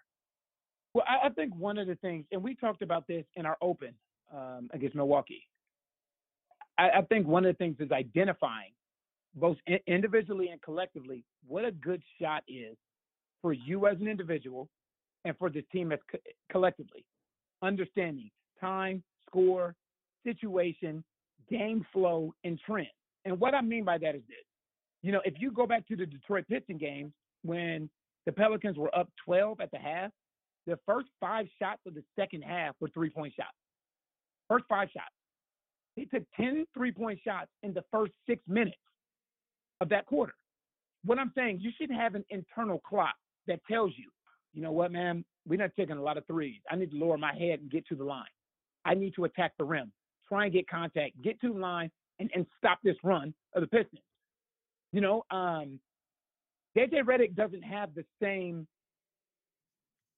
Well, 0.94 1.04
I, 1.08 1.26
I 1.26 1.30
think 1.30 1.54
one 1.54 1.78
of 1.78 1.86
the 1.86 1.94
things, 1.96 2.26
and 2.32 2.42
we 2.42 2.54
talked 2.54 2.82
about 2.82 3.06
this 3.06 3.24
in 3.36 3.46
our 3.46 3.56
open 3.62 3.94
um, 4.34 4.68
against 4.72 4.96
Milwaukee. 4.96 5.42
I, 6.78 6.90
I 6.98 7.02
think 7.02 7.26
one 7.26 7.44
of 7.44 7.54
the 7.54 7.58
things 7.58 7.76
is 7.80 7.92
identifying 7.92 8.72
both 9.34 9.56
individually 9.86 10.48
and 10.48 10.60
collectively 10.62 11.24
what 11.46 11.64
a 11.64 11.70
good 11.70 12.02
shot 12.20 12.42
is 12.48 12.76
for 13.42 13.52
you 13.52 13.86
as 13.86 13.96
an 14.00 14.08
individual 14.08 14.68
and 15.24 15.36
for 15.38 15.50
the 15.50 15.62
team 15.72 15.92
as 15.92 15.98
co- 16.10 16.18
collectively. 16.50 17.04
Understanding 17.62 18.30
time, 18.60 19.02
score, 19.26 19.74
situation, 20.24 21.04
game 21.50 21.84
flow, 21.92 22.34
and 22.44 22.58
trend. 22.66 22.88
And 23.24 23.38
what 23.38 23.54
I 23.54 23.60
mean 23.60 23.84
by 23.84 23.98
that 23.98 24.14
is 24.14 24.22
this. 24.28 24.44
You 25.02 25.12
know, 25.12 25.20
if 25.24 25.34
you 25.38 25.50
go 25.50 25.66
back 25.66 25.86
to 25.88 25.96
the 25.96 26.06
Detroit 26.06 26.44
Pistons 26.48 26.80
games 26.80 27.12
when 27.42 27.88
the 28.26 28.32
Pelicans 28.32 28.76
were 28.76 28.94
up 28.96 29.08
12 29.24 29.60
at 29.60 29.70
the 29.70 29.78
half, 29.78 30.10
the 30.66 30.78
first 30.86 31.08
five 31.20 31.46
shots 31.58 31.80
of 31.86 31.94
the 31.94 32.04
second 32.18 32.42
half 32.42 32.74
were 32.80 32.88
three 32.88 33.10
point 33.10 33.32
shots. 33.34 33.56
First 34.48 34.64
five 34.68 34.88
shots. 34.92 35.14
He 35.96 36.06
took 36.06 36.22
10 36.36 36.66
three 36.74 36.92
point 36.92 37.20
shots 37.24 37.50
in 37.62 37.74
the 37.74 37.84
first 37.90 38.12
six 38.28 38.42
minutes 38.46 38.76
of 39.80 39.88
that 39.90 40.06
quarter. 40.06 40.34
What 41.04 41.18
I'm 41.18 41.32
saying, 41.34 41.60
you 41.60 41.70
should 41.78 41.90
have 41.90 42.14
an 42.14 42.24
internal 42.30 42.78
clock 42.80 43.14
that 43.46 43.60
tells 43.70 43.92
you, 43.96 44.10
you 44.52 44.62
know 44.62 44.72
what, 44.72 44.92
man, 44.92 45.24
we're 45.46 45.58
not 45.58 45.70
taking 45.76 45.96
a 45.96 46.02
lot 46.02 46.18
of 46.18 46.26
threes. 46.26 46.60
I 46.70 46.76
need 46.76 46.90
to 46.90 46.96
lower 46.96 47.16
my 47.16 47.32
head 47.32 47.60
and 47.60 47.70
get 47.70 47.86
to 47.88 47.94
the 47.94 48.04
line. 48.04 48.24
I 48.84 48.94
need 48.94 49.14
to 49.16 49.24
attack 49.24 49.52
the 49.58 49.64
rim, 49.64 49.92
try 50.28 50.44
and 50.44 50.52
get 50.52 50.68
contact, 50.68 51.20
get 51.22 51.40
to 51.40 51.52
the 51.52 51.58
line, 51.58 51.90
and, 52.18 52.30
and 52.34 52.46
stop 52.58 52.78
this 52.82 52.96
run 53.02 53.32
of 53.54 53.62
the 53.62 53.66
Pistons. 53.66 54.02
You 54.92 55.00
know, 55.00 55.24
um, 55.30 55.78
JJ 56.76 57.04
Redick 57.04 57.34
doesn't 57.34 57.62
have 57.62 57.94
the 57.94 58.04
same. 58.22 58.66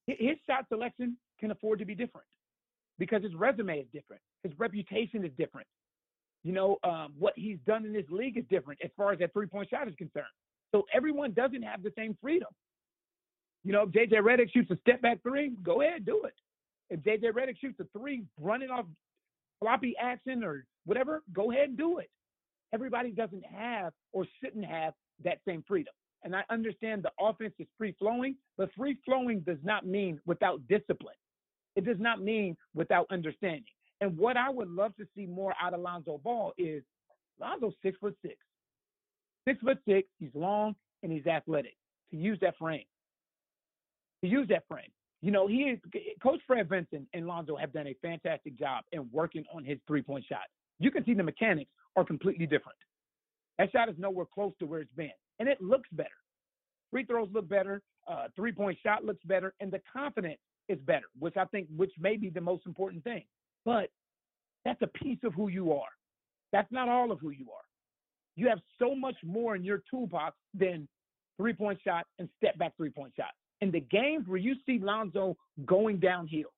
His 0.07 0.37
shot 0.47 0.65
selection 0.69 1.17
can 1.39 1.51
afford 1.51 1.79
to 1.79 1.85
be 1.85 1.95
different 1.95 2.27
because 2.99 3.23
his 3.23 3.33
resume 3.35 3.79
is 3.79 3.87
different. 3.93 4.21
His 4.43 4.53
reputation 4.57 5.25
is 5.25 5.31
different. 5.37 5.67
You 6.43 6.51
know, 6.51 6.77
um, 6.83 7.13
what 7.17 7.33
he's 7.35 7.57
done 7.65 7.85
in 7.85 7.93
this 7.93 8.05
league 8.09 8.37
is 8.37 8.43
different 8.49 8.79
as 8.83 8.91
far 8.97 9.13
as 9.13 9.19
that 9.19 9.33
three 9.33 9.47
point 9.47 9.69
shot 9.69 9.87
is 9.87 9.95
concerned. 9.95 10.25
So 10.73 10.85
everyone 10.93 11.31
doesn't 11.31 11.61
have 11.61 11.83
the 11.83 11.91
same 11.97 12.17
freedom. 12.21 12.49
You 13.63 13.71
know, 13.71 13.83
if 13.83 13.89
JJ 13.89 14.13
Redick 14.19 14.51
shoots 14.51 14.69
a 14.71 14.77
step 14.81 15.01
back 15.01 15.21
three, 15.23 15.51
go 15.63 15.81
ahead, 15.81 16.05
do 16.05 16.23
it. 16.25 16.33
If 16.89 16.99
JJ 17.01 17.31
Redick 17.33 17.57
shoots 17.59 17.79
a 17.79 17.85
three 17.97 18.23
running 18.39 18.69
off 18.69 18.85
floppy 19.59 19.95
action 19.97 20.43
or 20.43 20.65
whatever, 20.85 21.23
go 21.31 21.51
ahead 21.51 21.69
and 21.69 21.77
do 21.77 21.99
it. 21.99 22.09
Everybody 22.73 23.11
doesn't 23.11 23.45
have 23.45 23.93
or 24.11 24.25
shouldn't 24.43 24.65
have 24.65 24.93
that 25.23 25.39
same 25.47 25.63
freedom. 25.65 25.93
And 26.23 26.35
I 26.35 26.43
understand 26.49 27.03
the 27.03 27.11
offense 27.19 27.53
is 27.59 27.67
free 27.77 27.95
flowing, 27.99 28.35
but 28.57 28.69
free 28.75 28.97
flowing 29.05 29.41
does 29.41 29.57
not 29.63 29.85
mean 29.85 30.19
without 30.25 30.61
discipline. 30.67 31.15
It 31.75 31.85
does 31.85 31.99
not 31.99 32.21
mean 32.21 32.55
without 32.73 33.07
understanding. 33.09 33.63
And 34.01 34.17
what 34.17 34.37
I 34.37 34.49
would 34.49 34.69
love 34.69 34.95
to 34.97 35.05
see 35.15 35.25
more 35.25 35.53
out 35.61 35.73
of 35.73 35.81
Lonzo 35.81 36.19
Ball 36.23 36.53
is 36.57 36.83
Lonzo's 37.39 37.73
six 37.81 37.97
foot 37.99 38.15
six. 38.21 38.35
Six 39.47 39.59
foot 39.61 39.77
six, 39.87 40.07
he's 40.19 40.29
long 40.33 40.75
and 41.03 41.11
he's 41.11 41.25
athletic. 41.25 41.75
To 42.11 42.17
use 42.17 42.37
that 42.41 42.57
frame. 42.57 42.85
To 44.23 44.29
use 44.29 44.47
that 44.49 44.63
frame. 44.67 44.91
You 45.21 45.31
know, 45.31 45.47
he 45.47 45.61
is 45.63 45.79
Coach 46.21 46.41
Fred 46.45 46.67
Vinson 46.67 47.07
and 47.13 47.25
Lonzo 47.27 47.55
have 47.55 47.71
done 47.71 47.87
a 47.87 47.95
fantastic 48.01 48.57
job 48.59 48.83
in 48.91 49.09
working 49.11 49.45
on 49.53 49.63
his 49.63 49.79
three-point 49.87 50.25
shot. 50.27 50.43
You 50.79 50.91
can 50.91 51.05
see 51.05 51.13
the 51.13 51.23
mechanics 51.23 51.71
are 51.95 52.03
completely 52.03 52.45
different. 52.45 52.77
That 53.57 53.71
shot 53.71 53.87
is 53.87 53.95
nowhere 53.97 54.25
close 54.33 54.51
to 54.59 54.65
where 54.65 54.81
it's 54.81 54.93
been. 54.97 55.11
And 55.39 55.47
it 55.47 55.61
looks 55.61 55.87
better. 55.93 56.09
Free 56.91 57.05
throws 57.05 57.29
look 57.31 57.47
better. 57.47 57.81
Uh, 58.05 58.27
three-point 58.35 58.77
shot 58.83 59.05
looks 59.05 59.23
better. 59.25 59.53
And 59.61 59.71
the 59.71 59.81
confidence 59.91 60.39
is 60.69 60.79
better, 60.79 61.07
which 61.19 61.37
I 61.37 61.45
think, 61.45 61.67
which 61.75 61.91
may 61.99 62.17
be 62.17 62.29
the 62.29 62.41
most 62.41 62.65
important 62.65 63.03
thing. 63.03 63.23
But 63.65 63.89
that's 64.65 64.81
a 64.81 64.87
piece 64.87 65.19
of 65.23 65.33
who 65.33 65.49
you 65.49 65.73
are. 65.73 65.89
That's 66.51 66.71
not 66.71 66.89
all 66.89 67.11
of 67.11 67.19
who 67.19 67.31
you 67.31 67.47
are. 67.51 67.65
You 68.35 68.47
have 68.47 68.59
so 68.79 68.95
much 68.95 69.15
more 69.23 69.55
in 69.55 69.63
your 69.63 69.83
toolbox 69.89 70.35
than 70.53 70.87
three 71.37 71.53
point 71.53 71.79
shot 71.83 72.05
and 72.19 72.29
step 72.37 72.57
back 72.57 72.75
three 72.77 72.89
point 72.89 73.13
shot. 73.15 73.31
In 73.61 73.71
the 73.71 73.79
games 73.79 74.27
where 74.27 74.37
you 74.37 74.55
see 74.65 74.79
Lonzo 74.79 75.37
going 75.65 75.97
downhill, 75.99 76.51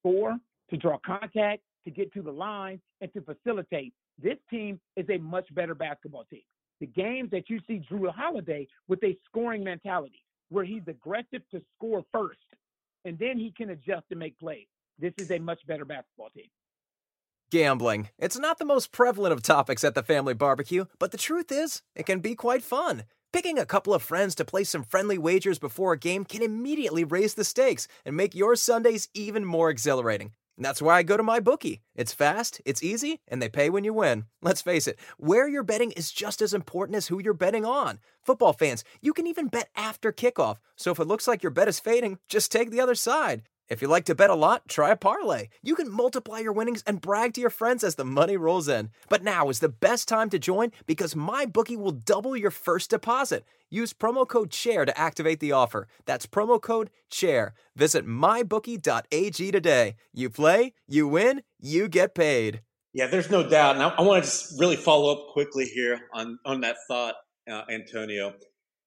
score, 0.00 0.38
to 0.70 0.76
draw 0.76 0.98
contact, 1.04 1.62
to 1.84 1.90
get 1.90 2.12
to 2.14 2.22
the 2.22 2.30
line, 2.30 2.80
and 3.00 3.12
to 3.12 3.20
facilitate, 3.22 3.92
this 4.22 4.36
team 4.50 4.80
is 4.96 5.06
a 5.10 5.18
much 5.18 5.52
better 5.54 5.74
basketball 5.74 6.24
team. 6.30 6.42
the 6.80 6.86
games 6.86 7.30
that 7.30 7.48
you 7.48 7.60
see 7.66 7.82
Jrue 7.90 8.12
Holiday 8.12 8.66
with 8.88 9.02
a 9.04 9.16
scoring 9.26 9.62
mentality, 9.62 10.22
where 10.48 10.64
he's 10.64 10.82
aggressive 10.88 11.42
to 11.52 11.62
score 11.76 12.04
first, 12.10 12.38
and 13.04 13.18
then 13.18 13.38
he 13.38 13.52
can 13.52 13.70
adjust 13.70 14.08
to 14.10 14.16
make 14.16 14.38
plays. 14.38 14.66
This 14.98 15.14
is 15.18 15.30
a 15.30 15.38
much 15.38 15.66
better 15.66 15.84
basketball 15.84 16.30
team. 16.30 16.48
Gambling. 17.50 18.10
It's 18.18 18.38
not 18.38 18.58
the 18.58 18.64
most 18.64 18.92
prevalent 18.92 19.32
of 19.32 19.42
topics 19.42 19.82
at 19.82 19.94
the 19.94 20.02
family 20.02 20.34
barbecue, 20.34 20.84
but 20.98 21.10
the 21.10 21.18
truth 21.18 21.50
is, 21.50 21.82
it 21.96 22.06
can 22.06 22.20
be 22.20 22.34
quite 22.34 22.62
fun. 22.62 23.04
Picking 23.32 23.58
a 23.58 23.66
couple 23.66 23.94
of 23.94 24.02
friends 24.02 24.34
to 24.36 24.44
play 24.44 24.64
some 24.64 24.82
friendly 24.82 25.18
wagers 25.18 25.58
before 25.58 25.92
a 25.92 25.98
game 25.98 26.24
can 26.24 26.42
immediately 26.42 27.04
raise 27.04 27.34
the 27.34 27.44
stakes 27.44 27.88
and 28.04 28.16
make 28.16 28.34
your 28.34 28.56
Sundays 28.56 29.08
even 29.14 29.44
more 29.44 29.70
exhilarating. 29.70 30.32
That's 30.62 30.82
why 30.82 30.98
I 30.98 31.02
go 31.02 31.16
to 31.16 31.22
my 31.22 31.40
bookie. 31.40 31.80
It's 31.94 32.12
fast, 32.12 32.60
it's 32.64 32.82
easy, 32.82 33.20
and 33.26 33.40
they 33.40 33.48
pay 33.48 33.70
when 33.70 33.82
you 33.82 33.94
win. 33.94 34.26
Let's 34.42 34.60
face 34.60 34.86
it, 34.86 34.98
where 35.16 35.48
you're 35.48 35.62
betting 35.62 35.92
is 35.92 36.12
just 36.12 36.42
as 36.42 36.52
important 36.52 36.96
as 36.96 37.08
who 37.08 37.20
you're 37.20 37.32
betting 37.32 37.64
on. 37.64 37.98
Football 38.22 38.52
fans, 38.52 38.84
you 39.00 39.14
can 39.14 39.26
even 39.26 39.48
bet 39.48 39.70
after 39.74 40.12
kickoff. 40.12 40.58
So 40.76 40.90
if 40.90 40.98
it 40.98 41.06
looks 41.06 41.26
like 41.26 41.42
your 41.42 41.50
bet 41.50 41.68
is 41.68 41.80
fading, 41.80 42.18
just 42.28 42.52
take 42.52 42.70
the 42.70 42.80
other 42.80 42.94
side. 42.94 43.42
If 43.70 43.80
you 43.80 43.86
like 43.86 44.04
to 44.06 44.16
bet 44.16 44.30
a 44.30 44.34
lot, 44.34 44.66
try 44.66 44.90
a 44.90 44.96
parlay. 44.96 45.46
You 45.62 45.76
can 45.76 45.92
multiply 45.92 46.40
your 46.40 46.52
winnings 46.52 46.82
and 46.88 47.00
brag 47.00 47.34
to 47.34 47.40
your 47.40 47.50
friends 47.50 47.84
as 47.84 47.94
the 47.94 48.04
money 48.04 48.36
rolls 48.36 48.66
in. 48.66 48.90
But 49.08 49.22
now 49.22 49.48
is 49.48 49.60
the 49.60 49.68
best 49.68 50.08
time 50.08 50.28
to 50.30 50.40
join 50.40 50.72
because 50.86 51.14
MyBookie 51.14 51.76
will 51.76 51.92
double 51.92 52.36
your 52.36 52.50
first 52.50 52.90
deposit. 52.90 53.44
Use 53.70 53.92
promo 53.92 54.26
code 54.26 54.50
CHAIR 54.50 54.86
to 54.86 54.98
activate 54.98 55.38
the 55.38 55.52
offer. 55.52 55.86
That's 56.04 56.26
promo 56.26 56.60
code 56.60 56.90
CHAIR. 57.10 57.54
Visit 57.76 58.04
mybookie.ag 58.04 59.52
today. 59.52 59.94
You 60.12 60.30
play, 60.30 60.72
you 60.88 61.06
win, 61.06 61.42
you 61.60 61.88
get 61.88 62.12
paid. 62.12 62.62
Yeah, 62.92 63.06
there's 63.06 63.30
no 63.30 63.48
doubt. 63.48 63.76
And 63.76 63.84
I, 63.84 63.90
I 63.90 64.02
want 64.02 64.24
to 64.24 64.28
just 64.28 64.58
really 64.58 64.74
follow 64.74 65.12
up 65.12 65.32
quickly 65.32 65.66
here 65.66 66.00
on, 66.12 66.40
on 66.44 66.62
that 66.62 66.74
thought, 66.88 67.14
uh, 67.48 67.62
Antonio. 67.70 68.34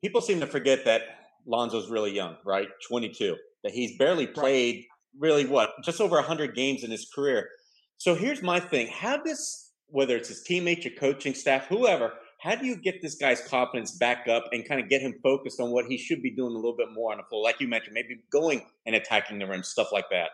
People 0.04 0.19
seem 0.19 0.41
to 0.41 0.48
forget 0.48 0.84
that 0.84 1.22
Lonzo's 1.45 1.89
really 1.89 2.13
young, 2.13 2.36
right? 2.45 2.67
22 2.88 3.36
that 3.63 3.73
he's 3.73 3.97
barely 3.97 4.27
played 4.27 4.86
really 5.17 5.45
what 5.45 5.71
just 5.84 6.01
over 6.01 6.15
100 6.15 6.56
games 6.56 6.84
in 6.84 6.91
his 6.91 7.08
career. 7.13 7.49
So 7.97 8.15
here's 8.15 8.41
my 8.41 8.60
thing: 8.60 8.88
how 8.88 9.17
does 9.17 9.71
whether 9.88 10.15
it's 10.15 10.29
his 10.29 10.43
teammates, 10.43 10.86
your 10.86 10.95
coaching 10.95 11.34
staff, 11.34 11.67
whoever, 11.67 12.13
how 12.41 12.56
do 12.56 12.65
you 12.65 12.75
get 12.75 13.01
this 13.01 13.15
guy's 13.15 13.41
confidence 13.47 13.97
back 13.97 14.27
up 14.27 14.45
and 14.51 14.67
kind 14.67 14.82
of 14.82 14.89
get 14.89 15.01
him 15.01 15.13
focused 15.21 15.60
on 15.60 15.71
what 15.71 15.86
he 15.86 15.97
should 15.97 16.21
be 16.21 16.32
doing 16.32 16.51
a 16.51 16.56
little 16.56 16.75
bit 16.75 16.88
more 16.91 17.12
on 17.12 17.17
the 17.17 17.23
floor, 17.29 17.43
like 17.43 17.60
you 17.62 17.67
mentioned, 17.67 17.93
maybe 17.93 18.17
going 18.32 18.65
and 18.86 18.95
attacking 18.95 19.39
the 19.39 19.45
rim, 19.45 19.63
stuff 19.63 19.91
like 19.91 20.06
that? 20.12 20.32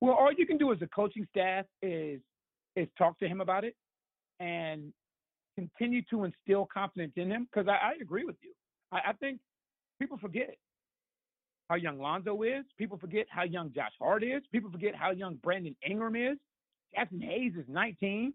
Well, 0.00 0.14
all 0.14 0.30
you 0.36 0.46
can 0.46 0.58
do 0.58 0.72
as 0.72 0.78
a 0.82 0.86
coaching 0.86 1.26
staff 1.30 1.64
is 1.80 2.20
is 2.76 2.88
talk 2.96 3.18
to 3.18 3.28
him 3.28 3.40
about 3.40 3.64
it 3.64 3.74
and 4.40 4.92
continue 5.56 6.02
to 6.10 6.24
instill 6.24 6.66
confidence 6.72 7.12
in 7.16 7.30
him. 7.30 7.48
Because 7.52 7.68
I, 7.68 7.88
I, 7.88 7.92
agree 8.00 8.24
with 8.24 8.36
you. 8.40 8.52
I, 8.90 9.10
I 9.10 9.12
think 9.14 9.40
people 9.98 10.18
forget 10.18 10.56
how 11.68 11.76
young 11.76 11.98
Lonzo 11.98 12.42
is. 12.42 12.64
People 12.78 12.98
forget 12.98 13.26
how 13.30 13.44
young 13.44 13.72
Josh 13.72 13.92
Hart 13.98 14.22
is. 14.22 14.42
People 14.52 14.70
forget 14.70 14.94
how 14.94 15.10
young 15.10 15.36
Brandon 15.36 15.74
Ingram 15.88 16.16
is. 16.16 16.36
Jaxson 16.96 17.22
Hayes 17.22 17.52
is 17.56 17.64
19, 17.68 18.34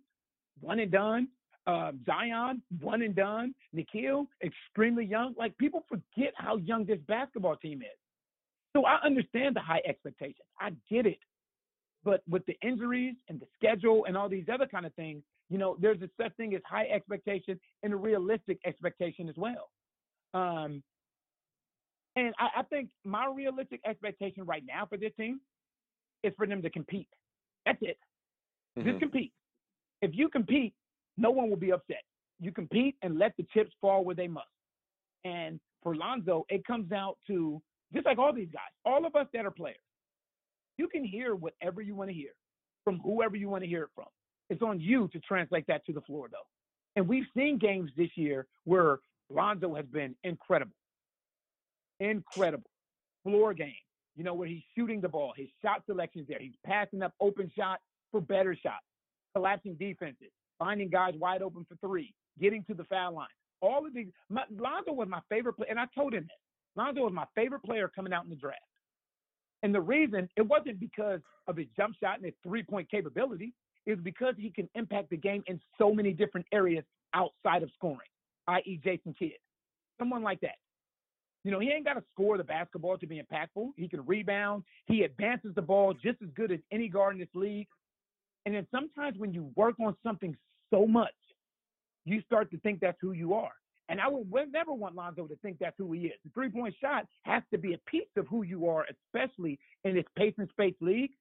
one 0.62 0.80
and 0.80 0.92
done. 0.92 1.28
Uh, 1.68 1.92
Zion, 2.06 2.62
one 2.80 3.02
and 3.02 3.16
done. 3.16 3.54
Nickeil, 3.76 4.26
extremely 4.44 5.06
young. 5.06 5.36
Like 5.38 5.58
people 5.58 5.84
forget 5.88 6.34
how 6.36 6.58
young 6.58 6.86
this 6.86 7.00
basketball 7.08 7.58
team 7.58 7.82
is. 7.82 7.98
So 8.74 8.86
I 8.86 9.00
understand 9.06 9.56
the 9.56 9.60
high 9.60 9.82
expectations. 9.88 10.48
I 10.60 10.72
get 10.90 11.06
it. 11.06 11.20
But 12.04 12.22
with 12.30 12.46
the 12.46 12.56
injuries 12.62 13.16
and 13.28 13.40
the 13.40 13.48
schedule 13.56 14.06
and 14.06 14.16
all 14.16 14.30
these 14.30 14.46
other 14.52 14.66
kind 14.66 14.86
of 14.86 14.94
things, 14.94 15.24
you 15.50 15.58
know, 15.58 15.78
there's 15.80 16.02
a 16.02 16.10
such 16.22 16.36
thing 16.38 16.56
as 16.56 16.62
high 16.66 16.86
expectation 16.86 17.60
and 17.84 17.94
a 17.94 17.96
realistic 17.96 18.60
expectation 18.66 19.30
as 19.30 19.36
well. 19.36 19.70
Um, 20.34 20.84
and 22.18 22.34
I, 22.40 22.60
I 22.60 22.64
think 22.64 22.90
my 23.06 23.32
realistic 23.34 23.80
expectation 23.86 24.44
right 24.44 24.64
now 24.68 24.88
for 24.88 24.98
this 24.98 25.12
team 25.18 25.40
is 26.24 26.34
for 26.36 26.48
them 26.48 26.62
to 26.64 26.70
compete. 26.70 27.08
That's 27.66 27.78
it. 27.82 27.98
Mm-hmm. 28.78 28.90
Just 28.90 29.00
compete. 29.00 29.32
If 30.02 30.12
you 30.14 30.28
compete, 30.28 30.74
no 31.18 31.30
one 31.30 31.50
will 31.50 31.58
be 31.58 31.72
upset. 31.72 32.02
You 32.40 32.52
compete 32.52 32.96
and 33.04 33.18
let 33.20 33.38
the 33.38 33.46
chips 33.54 33.72
fall 33.80 34.04
where 34.04 34.16
they 34.16 34.28
must. 34.28 34.48
And 35.26 35.60
for 35.84 35.96
Lonzo, 35.96 36.46
it 36.50 36.66
comes 36.66 36.92
out 36.92 37.18
to 37.28 37.62
just 37.94 38.06
like 38.06 38.18
all 38.18 38.34
these 38.34 38.50
guys, 38.52 38.72
all 38.84 39.06
of 39.06 39.16
us 39.16 39.28
that 39.34 39.46
are 39.46 39.52
players. 39.52 39.78
You 40.78 40.88
can 40.88 41.04
hear 41.04 41.36
whatever 41.36 41.82
you 41.82 41.96
want 41.96 42.10
to 42.10 42.16
hear 42.16 42.32
from 42.84 43.00
whoever 43.00 43.36
you 43.36 43.50
want 43.50 43.64
to 43.64 43.70
hear 43.70 43.84
it 43.84 43.90
from. 43.96 44.06
It's 44.50 44.62
on 44.62 44.80
you 44.80 45.08
to 45.10 45.20
translate 45.20 45.66
that 45.68 45.86
to 45.86 45.94
the 45.94 46.02
floor, 46.02 46.30
though. 46.32 46.38
And 46.96 47.08
we've 47.08 47.26
seen 47.36 47.60
games 47.60 47.92
this 47.96 48.10
year 48.16 48.48
where 48.64 49.00
Lonzo 49.30 49.76
has 49.76 49.86
been 49.86 50.16
incredible 50.24 50.74
incredible. 52.00 52.70
Floor 53.24 53.54
game, 53.54 53.74
you 54.16 54.24
know, 54.24 54.34
where 54.34 54.48
he's 54.48 54.64
shooting 54.76 55.02
the 55.02 55.10
ball, 55.10 55.34
his 55.36 55.48
shot 55.62 55.84
selection's 55.86 56.28
there. 56.28 56.40
He's 56.40 56.56
passing 56.66 57.02
up 57.02 57.14
open 57.20 57.52
shots 57.56 57.82
for 58.12 58.22
better 58.22 58.56
shots, 58.56 58.86
collapsing 59.36 59.76
defenses, 59.76 60.32
finding 60.60 60.90
guys 60.90 61.14
wide 61.18 61.42
open 61.42 61.66
for 61.68 61.76
three, 61.86 62.14
getting 62.40 62.64
to 62.66 62.74
the 62.74 62.86
foul 62.86 63.16
line. 63.16 63.28
All 63.62 63.86
of 63.86 63.94
these. 63.94 64.08
My, 64.30 64.44
Lonzo 64.56 64.94
was 64.94 65.08
my 65.10 65.22
favorite 65.30 65.54
player, 65.54 65.70
and 65.70 65.80
I 65.80 65.86
told 65.96 66.14
him 66.14 66.24
this. 66.24 66.38
Lonzo 66.76 67.02
was 67.02 67.14
my 67.14 67.26
favorite 67.36 67.64
player 67.64 67.92
coming 67.94 68.14
out 68.14 68.24
in 68.24 68.30
the 68.30 68.36
draft. 68.36 68.62
And 69.64 69.74
the 69.74 69.82
reason 69.82 70.30
it 70.38 70.44
wasn't 70.44 70.80
because 70.80 71.20
of 71.48 71.58
his 71.58 71.68
jump 71.76 71.96
shot 72.00 72.18
and 72.18 72.26
his 72.26 72.36
three 72.44 72.64
point 72.64 72.90
capability, 72.90 73.54
is 73.88 73.98
because 74.04 74.36
he 74.38 74.52
can 74.52 74.70
impact 74.76 75.10
the 75.10 75.18
game 75.18 75.44
in 75.48 75.60
so 75.78 75.94
many 75.94 76.12
different 76.12 76.46
areas 76.54 76.84
outside 77.14 77.64
of 77.64 77.72
scoring, 77.74 78.10
i.e., 78.50 78.80
Jason 78.84 79.16
Kidd. 79.18 79.32
Someone 79.98 80.22
like 80.22 80.42
that. 80.42 80.58
You 81.48 81.54
know, 81.54 81.60
he 81.60 81.70
ain't 81.70 81.86
got 81.86 81.94
to 81.94 82.04
score 82.12 82.38
the 82.38 82.44
basketball 82.44 82.98
to 82.98 83.08
be 83.08 83.22
impactful. 83.22 83.70
He 83.78 83.88
can 83.88 84.06
rebound. 84.06 84.64
He 84.86 85.04
advances 85.04 85.56
the 85.56 85.62
ball 85.62 85.94
just 85.94 86.22
as 86.22 86.28
good 86.36 86.52
as 86.52 86.60
any 86.74 86.90
guard 86.90 87.14
in 87.14 87.22
this 87.22 87.30
league. 87.34 87.70
And 88.46 88.54
then 88.54 88.68
sometimes 88.70 89.18
when 89.18 89.34
you 89.34 89.50
work 89.56 89.76
on 89.80 89.96
something 90.04 90.36
so 90.70 90.86
much, 90.86 91.14
you 92.04 92.22
start 92.24 92.52
to 92.52 92.60
think 92.60 92.82
that's 92.82 92.98
who 93.00 93.14
you 93.14 93.34
are. 93.34 93.54
And 93.88 94.02
I 94.02 94.10
would 94.10 94.30
never 94.52 94.74
want 94.74 94.96
Lonzo 94.96 95.26
to 95.26 95.38
think 95.38 95.58
that's 95.58 95.78
who 95.78 95.94
he 95.94 96.08
is. 96.08 96.20
The 96.26 96.32
three 96.34 96.50
point 96.50 96.76
shot 96.82 97.06
has 97.22 97.44
to 97.54 97.58
be 97.58 97.76
a 97.76 97.90
piece 97.90 98.10
of 98.18 98.28
who 98.28 98.44
you 98.44 98.68
are, 98.68 98.86
especially 98.92 99.58
in 99.86 99.96
this 99.96 100.04
pace 100.18 100.34
and 100.38 100.50
space 100.50 100.76
league. 100.82 101.12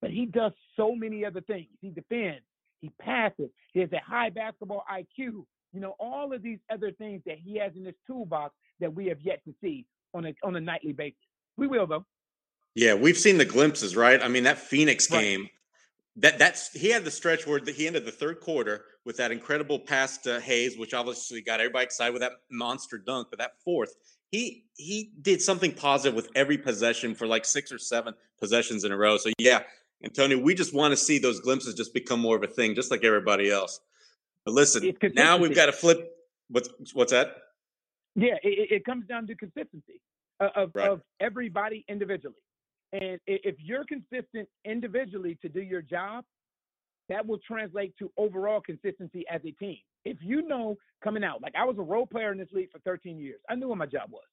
But 0.00 0.10
he 0.10 0.24
does 0.24 0.52
so 0.74 0.94
many 0.94 1.22
other 1.22 1.42
things. 1.42 1.66
He 1.82 1.90
defends, 1.90 2.46
he 2.80 2.90
passes, 2.98 3.50
he 3.74 3.80
has 3.80 3.92
a 3.92 4.00
high 4.02 4.30
basketball 4.30 4.86
IQ. 4.90 5.44
You 5.72 5.80
know, 5.80 5.94
all 6.00 6.32
of 6.32 6.42
these 6.42 6.58
other 6.72 6.90
things 6.92 7.22
that 7.26 7.38
he 7.44 7.58
has 7.58 7.72
in 7.76 7.84
his 7.84 7.94
toolbox 8.06 8.54
that 8.80 8.92
we 8.92 9.06
have 9.06 9.20
yet 9.20 9.42
to 9.44 9.54
see 9.60 9.86
on 10.14 10.26
a 10.26 10.34
on 10.42 10.56
a 10.56 10.60
nightly 10.60 10.92
basis. 10.92 11.18
We 11.56 11.66
will 11.66 11.86
though. 11.86 12.04
Yeah, 12.74 12.94
we've 12.94 13.18
seen 13.18 13.38
the 13.38 13.44
glimpses, 13.44 13.96
right? 13.96 14.22
I 14.22 14.28
mean, 14.28 14.44
that 14.44 14.58
Phoenix 14.58 15.10
right. 15.10 15.20
game, 15.20 15.48
that 16.16 16.38
that's 16.38 16.72
he 16.72 16.90
had 16.90 17.04
the 17.04 17.10
stretch 17.10 17.46
where 17.46 17.60
he 17.64 17.86
ended 17.86 18.04
the 18.04 18.12
third 18.12 18.40
quarter 18.40 18.84
with 19.04 19.16
that 19.16 19.32
incredible 19.32 19.78
pass 19.78 20.18
to 20.18 20.40
Hayes, 20.40 20.78
which 20.78 20.94
obviously 20.94 21.40
got 21.40 21.60
everybody 21.60 21.84
excited 21.84 22.12
with 22.12 22.22
that 22.22 22.32
monster 22.50 22.98
dunk. 22.98 23.28
But 23.30 23.38
that 23.38 23.52
fourth, 23.64 23.94
he 24.30 24.64
he 24.76 25.12
did 25.22 25.42
something 25.42 25.72
positive 25.72 26.14
with 26.14 26.28
every 26.34 26.58
possession 26.58 27.14
for 27.14 27.26
like 27.26 27.44
six 27.44 27.72
or 27.72 27.78
seven 27.78 28.14
possessions 28.38 28.84
in 28.84 28.92
a 28.92 28.96
row. 28.96 29.16
So 29.16 29.30
yeah, 29.38 29.60
Antonio, 30.04 30.38
we 30.38 30.54
just 30.54 30.74
want 30.74 30.92
to 30.92 30.96
see 30.96 31.18
those 31.18 31.40
glimpses 31.40 31.74
just 31.74 31.92
become 31.92 32.20
more 32.20 32.36
of 32.36 32.42
a 32.42 32.48
thing, 32.48 32.74
just 32.74 32.90
like 32.90 33.04
everybody 33.04 33.50
else. 33.50 33.80
But 34.50 34.56
listen, 34.56 34.92
now 35.14 35.36
we've 35.36 35.54
got 35.54 35.66
to 35.66 35.72
flip. 35.72 36.10
What's 36.48 36.68
what's 36.92 37.12
that? 37.12 37.36
Yeah, 38.16 38.34
it, 38.42 38.72
it 38.72 38.84
comes 38.84 39.06
down 39.06 39.28
to 39.28 39.36
consistency 39.36 40.00
uh, 40.40 40.48
of, 40.56 40.72
right. 40.74 40.88
of 40.88 41.02
everybody 41.20 41.84
individually. 41.88 42.34
And 42.92 43.20
if 43.28 43.54
you're 43.60 43.84
consistent 43.84 44.48
individually 44.64 45.38
to 45.42 45.48
do 45.48 45.60
your 45.60 45.82
job, 45.82 46.24
that 47.08 47.24
will 47.24 47.38
translate 47.46 47.94
to 48.00 48.10
overall 48.18 48.60
consistency 48.60 49.24
as 49.30 49.40
a 49.44 49.52
team. 49.52 49.78
If 50.04 50.16
you 50.20 50.42
know 50.42 50.76
coming 51.04 51.22
out, 51.22 51.40
like 51.40 51.54
I 51.56 51.64
was 51.64 51.76
a 51.78 51.82
role 51.82 52.06
player 52.06 52.32
in 52.32 52.38
this 52.38 52.48
league 52.52 52.72
for 52.72 52.80
13 52.80 53.20
years, 53.20 53.38
I 53.48 53.54
knew 53.54 53.68
what 53.68 53.78
my 53.78 53.86
job 53.86 54.10
was. 54.10 54.24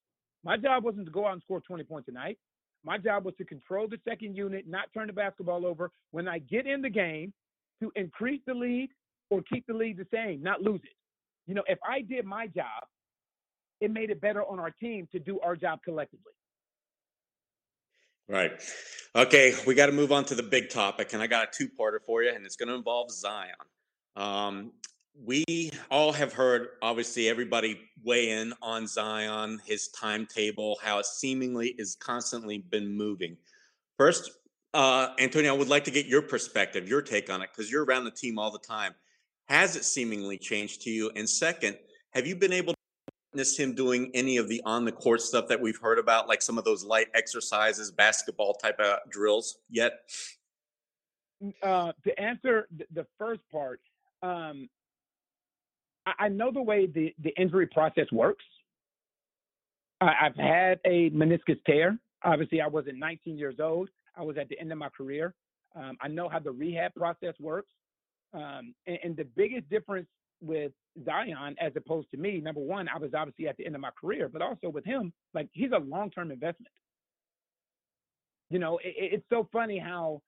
My 0.44 0.58
job 0.58 0.84
wasn't 0.84 1.06
to 1.06 1.12
go 1.12 1.28
out 1.28 1.34
and 1.34 1.42
score 1.44 1.62
20 1.62 1.84
points 1.84 2.10
a 2.10 2.12
night. 2.12 2.40
My 2.84 2.98
job 2.98 3.24
was 3.24 3.36
to 3.38 3.46
control 3.46 3.88
the 3.88 4.00
second 4.10 4.36
unit, 4.36 4.66
not 4.68 4.86
turn 4.96 5.06
the 5.06 5.14
basketball 5.14 5.68
over. 5.68 5.92
When 6.10 6.28
I 6.28 6.40
get 6.40 6.66
in 6.66 6.82
the 6.82 6.90
game, 6.90 7.34
to 7.82 7.92
increase 7.96 8.42
the 8.48 8.54
lead 8.54 8.90
or 9.30 9.42
keep 9.42 9.66
the 9.68 9.74
lead 9.74 9.98
the 9.98 10.08
same, 10.14 10.42
not 10.42 10.62
lose 10.62 10.82
it. 10.84 10.96
You 11.46 11.56
know, 11.56 11.64
if 11.68 11.80
I 11.88 12.02
did 12.02 12.26
my 12.26 12.48
job, 12.48 12.84
it 13.80 13.92
made 13.92 14.10
it 14.10 14.20
better 14.20 14.44
on 14.44 14.60
our 14.60 14.72
team 14.72 15.08
to 15.12 15.20
do 15.20 15.40
our 15.40 15.56
job 15.56 15.80
collectively. 15.84 16.34
Right. 18.30 18.52
Okay, 19.16 19.54
we 19.66 19.74
got 19.74 19.86
to 19.86 19.94
move 19.94 20.12
on 20.12 20.26
to 20.26 20.36
the 20.36 20.44
big 20.44 20.70
topic, 20.70 21.14
and 21.14 21.22
I 21.22 21.28
got 21.28 21.48
a 21.48 21.52
two-parter 21.58 22.00
for 22.06 22.24
you, 22.24 22.32
and 22.34 22.46
it's 22.46 22.58
going 22.58 22.68
to 22.68 22.76
involve 22.76 23.10
Zion. 23.12 23.54
Um, 24.18 24.74
we 25.24 25.72
all 25.90 26.12
have 26.12 26.34
heard, 26.34 26.68
obviously, 26.82 27.30
everybody 27.30 27.80
weigh 28.04 28.32
in 28.32 28.54
on 28.62 28.86
Zion, 28.86 29.62
his 29.66 29.88
timetable, 29.90 30.78
how 30.84 31.00
it 31.00 31.06
seemingly 31.06 31.70
is 31.78 31.96
constantly 31.96 32.58
been 32.58 32.96
moving. 32.98 33.38
First, 33.98 34.32
uh, 34.74 35.10
Antonio, 35.18 35.54
I 35.54 35.58
would 35.58 35.70
like 35.70 35.86
to 35.86 35.92
get 35.92 36.06
your 36.06 36.22
perspective, 36.22 36.88
your 36.90 37.02
take 37.02 37.30
on 37.30 37.42
it, 37.42 37.50
because 37.56 37.72
you're 37.72 37.86
around 37.86 38.04
the 38.04 38.12
team 38.12 38.38
all 38.38 38.52
the 38.52 38.60
time. 38.60 38.94
Has 39.48 39.76
it 39.76 39.86
seemingly 39.86 40.38
changed 40.38 40.82
to 40.82 40.90
you? 40.90 41.12
And 41.16 41.30
second, 41.30 41.78
Have 42.12 42.28
you 42.28 42.36
been 42.36 42.54
able 42.54 42.74
to 42.74 42.80
witness 43.32 43.58
him 43.58 43.76
doing 43.76 44.12
any 44.14 44.38
of 44.38 44.50
the 44.50 44.62
on 44.66 44.86
the 44.86 44.92
court 44.92 45.22
stuff 45.22 45.48
that 45.50 45.62
we've 45.62 45.80
heard 45.80 46.00
about, 46.00 46.28
like 46.28 46.42
some 46.42 46.58
of 46.58 46.64
those 46.64 46.84
light 46.84 47.08
exercises, 47.14 47.92
basketball 47.92 48.56
type 48.56 48.80
of 48.80 49.00
drills 49.10 49.60
yet? 49.70 50.00
Uh, 51.62 51.92
to 52.04 52.20
answer 52.20 52.68
the 52.94 53.06
first 53.20 53.42
part, 53.52 53.80
um, 54.24 54.68
I 56.20 56.30
know 56.30 56.52
the 56.52 56.62
way 56.62 56.88
the, 56.88 57.14
the 57.22 57.34
injury 57.40 57.68
process 57.68 58.08
works. 58.12 58.46
I've 60.00 60.36
had 60.36 60.80
a 60.86 61.10
meniscus 61.10 61.60
tear. 61.66 61.98
Obviously, 62.24 62.62
I 62.62 62.68
wasn't 62.68 62.98
19 62.98 63.38
years 63.38 63.56
old. 63.60 63.90
I 64.16 64.24
was 64.24 64.38
at 64.38 64.48
the 64.50 64.60
end 64.60 64.72
of 64.72 64.78
my 64.78 64.90
career. 64.90 65.34
Um, 65.76 65.98
I 66.02 66.08
know 66.08 66.30
how 66.30 66.40
the 66.40 66.52
rehab 66.52 66.96
process 66.96 67.34
works. 67.40 67.70
Um, 68.34 68.74
and, 68.86 69.00
and, 69.04 69.18
the 69.18 69.24
biggest 69.24 69.70
difference 69.70 70.08
with 70.42 70.72
Zion 71.06 71.56
as 71.62 71.72
opposed 71.76 72.12
to 72.12 72.18
me, 72.18 72.42
number 72.42 72.60
one, 72.60 72.90
I 72.90 72.98
was 72.98 73.12
obviously 73.14 73.48
at 73.48 73.56
the 73.58 73.66
end 73.66 73.76
of 73.76 73.82
my 73.82 73.90
career, 74.00 74.30
but 74.32 74.42
also 74.42 74.70
with 74.70 74.84
him, 74.84 75.14
like 75.34 75.48
he's 75.54 75.72
a 75.74 75.80
long 75.80 76.12
term 76.12 76.32
investment. 76.32 76.74
You 78.50 78.60
know, 78.60 78.80
it, 78.80 78.96
it's 78.98 79.26
so 79.30 79.48
funny 79.52 79.80
how 79.80 80.22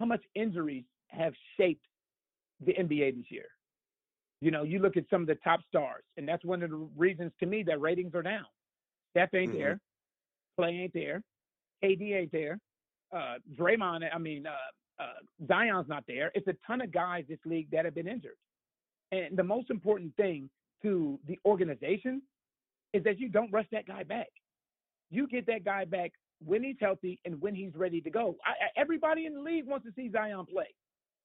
how 0.00 0.06
much 0.06 0.22
injuries 0.34 0.84
have 1.08 1.32
shaped 1.56 1.86
the 2.64 2.72
NBA 2.72 3.16
this 3.16 3.30
year. 3.30 3.46
You 4.40 4.50
know, 4.50 4.64
you 4.64 4.80
look 4.80 4.96
at 4.96 5.04
some 5.08 5.20
of 5.20 5.28
the 5.28 5.36
top 5.36 5.60
stars, 5.68 6.02
and 6.16 6.28
that's 6.28 6.44
one 6.44 6.62
of 6.62 6.70
the 6.70 6.88
reasons 6.96 7.30
to 7.38 7.46
me 7.46 7.62
that 7.64 7.80
ratings 7.80 8.14
are 8.14 8.22
down. 8.22 8.46
Steph 9.10 9.34
ain't 9.34 9.50
mm-hmm. 9.50 9.58
there, 9.58 9.80
Clay 10.56 10.70
ain't 10.70 10.94
there, 10.94 11.22
KD 11.84 12.14
ain't 12.16 12.32
there, 12.32 12.58
uh, 13.14 13.34
Draymond. 13.56 14.08
I 14.12 14.18
mean, 14.18 14.46
uh, 14.46 14.50
uh, 15.02 15.46
Zion's 15.46 15.88
not 15.88 16.04
there. 16.06 16.30
It's 16.34 16.46
a 16.48 16.56
ton 16.66 16.80
of 16.80 16.92
guys 16.92 17.24
this 17.28 17.38
league 17.44 17.70
that 17.72 17.84
have 17.84 17.94
been 17.94 18.08
injured. 18.08 18.36
And 19.10 19.36
the 19.36 19.44
most 19.44 19.70
important 19.70 20.14
thing 20.16 20.48
to 20.82 21.18
the 21.26 21.38
organization 21.44 22.22
is 22.92 23.04
that 23.04 23.18
you 23.18 23.28
don't 23.28 23.52
rush 23.52 23.66
that 23.72 23.86
guy 23.86 24.02
back. 24.02 24.28
You 25.10 25.26
get 25.26 25.46
that 25.46 25.64
guy 25.64 25.84
back 25.84 26.12
when 26.44 26.62
he's 26.62 26.76
healthy 26.80 27.20
and 27.24 27.40
when 27.40 27.54
he's 27.54 27.74
ready 27.74 28.00
to 28.00 28.10
go. 28.10 28.36
I, 28.44 28.80
everybody 28.80 29.26
in 29.26 29.34
the 29.34 29.40
league 29.40 29.66
wants 29.66 29.86
to 29.86 29.92
see 29.94 30.10
Zion 30.10 30.46
play. 30.46 30.74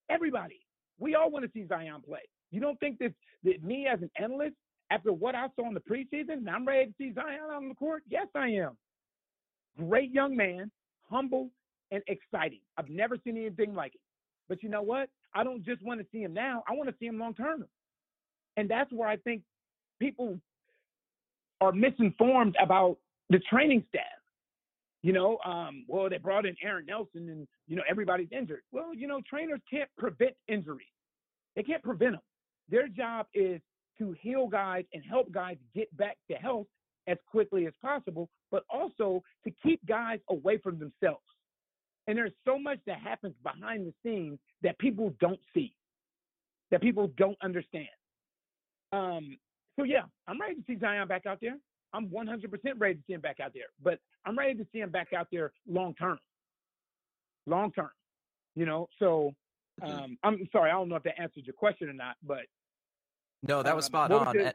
Everybody. 0.10 0.60
We 1.00 1.16
all 1.16 1.32
want 1.32 1.46
to 1.46 1.52
see 1.54 1.68
Zion 1.68 2.02
play. 2.06 2.22
You 2.52 2.60
don't 2.60 2.80
think 2.80 3.00
that, 3.00 3.14
that 3.44 3.64
me 3.64 3.88
as 3.88 4.02
an 4.02 4.12
analyst, 4.20 4.56
after 4.90 5.12
what 5.12 5.36
I 5.36 5.48
saw 5.56 5.68
in 5.68 5.74
the 5.74 5.82
preseason, 5.82 6.48
I'm 6.50 6.66
ready 6.66 6.88
to 6.88 6.94
see 6.98 7.14
Zion 7.14 7.52
on 7.54 7.70
the 7.70 7.76
court? 7.76 8.04
Yes, 8.10 8.28
I 8.36 8.48
am. 8.50 8.78
Great 9.78 10.12
young 10.12 10.36
man, 10.36 10.72
humble 11.10 11.50
and 11.92 12.04
exciting. 12.08 12.60
I've 12.78 12.90
never 12.90 13.18
seen 13.24 13.38
anything 13.38 13.74
like 13.74 13.96
it. 13.96 14.02
But 14.50 14.64
you 14.64 14.70
know 14.70 14.82
what? 14.82 15.10
I 15.34 15.44
don't 15.44 15.64
just 15.64 15.84
want 15.84 16.00
to 16.00 16.06
see 16.12 16.22
him 16.22 16.34
now. 16.34 16.64
I 16.68 16.74
want 16.74 16.90
to 16.90 16.96
see 17.00 17.06
him 17.06 17.20
long 17.20 17.34
term. 17.34 17.66
And 18.56 18.70
that's 18.70 18.92
where 18.92 19.08
I 19.08 19.18
think 19.18 19.44
people 20.00 20.40
are 21.62 21.72
misinformed 21.72 22.56
about 22.62 22.98
the 23.30 23.40
training 23.40 23.84
staff. 23.90 24.04
You 25.04 25.14
know, 25.14 25.38
um, 25.46 25.86
well, 25.88 26.10
they 26.10 26.18
brought 26.18 26.46
in 26.46 26.56
Aaron 26.62 26.86
Nelson 26.88 27.30
and, 27.30 27.48
you 27.68 27.76
know, 27.76 27.84
everybody's 27.90 28.32
injured. 28.32 28.62
Well, 28.72 28.94
you 28.96 29.08
know, 29.08 29.22
trainers 29.30 29.62
can't 29.70 29.90
prevent 29.98 30.34
injuries. 30.48 30.88
They 31.56 31.64
can't 31.64 31.84
prevent 31.84 32.14
them. 32.14 32.22
Their 32.70 32.88
job 32.88 33.28
is 33.34 33.62
to 34.00 34.16
heal 34.20 34.48
guys 34.48 34.86
and 34.94 35.04
help 35.08 35.32
guys 35.32 35.58
get 35.76 35.96
back 35.98 36.18
to 36.30 36.38
health 36.38 36.68
as 37.08 37.18
quickly 37.30 37.68
as 37.68 37.74
possible, 37.82 38.30
but 38.52 38.64
also 38.70 39.24
to 39.46 39.54
keep 39.64 39.86
guys 39.86 40.20
away 40.30 40.58
from 40.58 40.78
themselves. 40.78 41.24
And 42.08 42.18
there's 42.18 42.32
so 42.46 42.58
much 42.58 42.80
that 42.88 43.00
happens 43.00 43.36
behind 43.44 43.86
the 43.86 43.94
scenes 44.04 44.40
that 44.64 44.80
people 44.80 45.14
don't 45.20 45.40
see, 45.54 45.76
that 46.72 46.82
people 46.82 47.12
don't 47.18 47.38
understand. 47.44 47.88
Um, 48.94 49.38
so 49.78 49.84
yeah, 49.84 50.04
I'm 50.28 50.40
ready 50.40 50.56
to 50.56 50.64
see 50.66 50.78
Zion 50.80 51.08
back 51.08 51.26
out 51.26 51.40
there. 51.42 51.58
I'm 51.94 52.08
100% 52.08 52.44
ready 52.78 52.96
to 52.96 53.02
see 53.08 53.14
him 53.14 53.22
back 53.22 53.40
out 53.40 53.52
there, 53.54 53.68
but 53.84 54.00
I'm 54.26 54.38
ready 54.38 54.56
to 54.56 54.66
see 54.72 54.80
him 54.80 54.90
back 54.90 55.14
out 55.14 55.28
there 55.32 55.52
long 55.68 55.94
term. 55.96 56.20
Long 57.46 57.72
term, 57.72 57.90
you 58.56 58.66
know. 58.66 58.88
So 59.00 59.34
mm-hmm. 59.82 59.92
um, 59.92 60.18
I'm 60.24 60.48
sorry, 60.52 60.70
I 60.70 60.74
don't 60.74 60.90
know 60.90 60.96
if 60.96 61.04
that 61.04 61.20
answered 61.20 61.46
your 61.46 61.54
question 61.54 61.90
or 61.90 61.94
not, 61.94 62.16
but 62.26 62.42
no, 63.44 63.64
that 63.64 63.76
was 63.76 63.86
um, 63.86 63.88
spot 63.88 64.12
on. 64.12 64.36
Was 64.36 64.54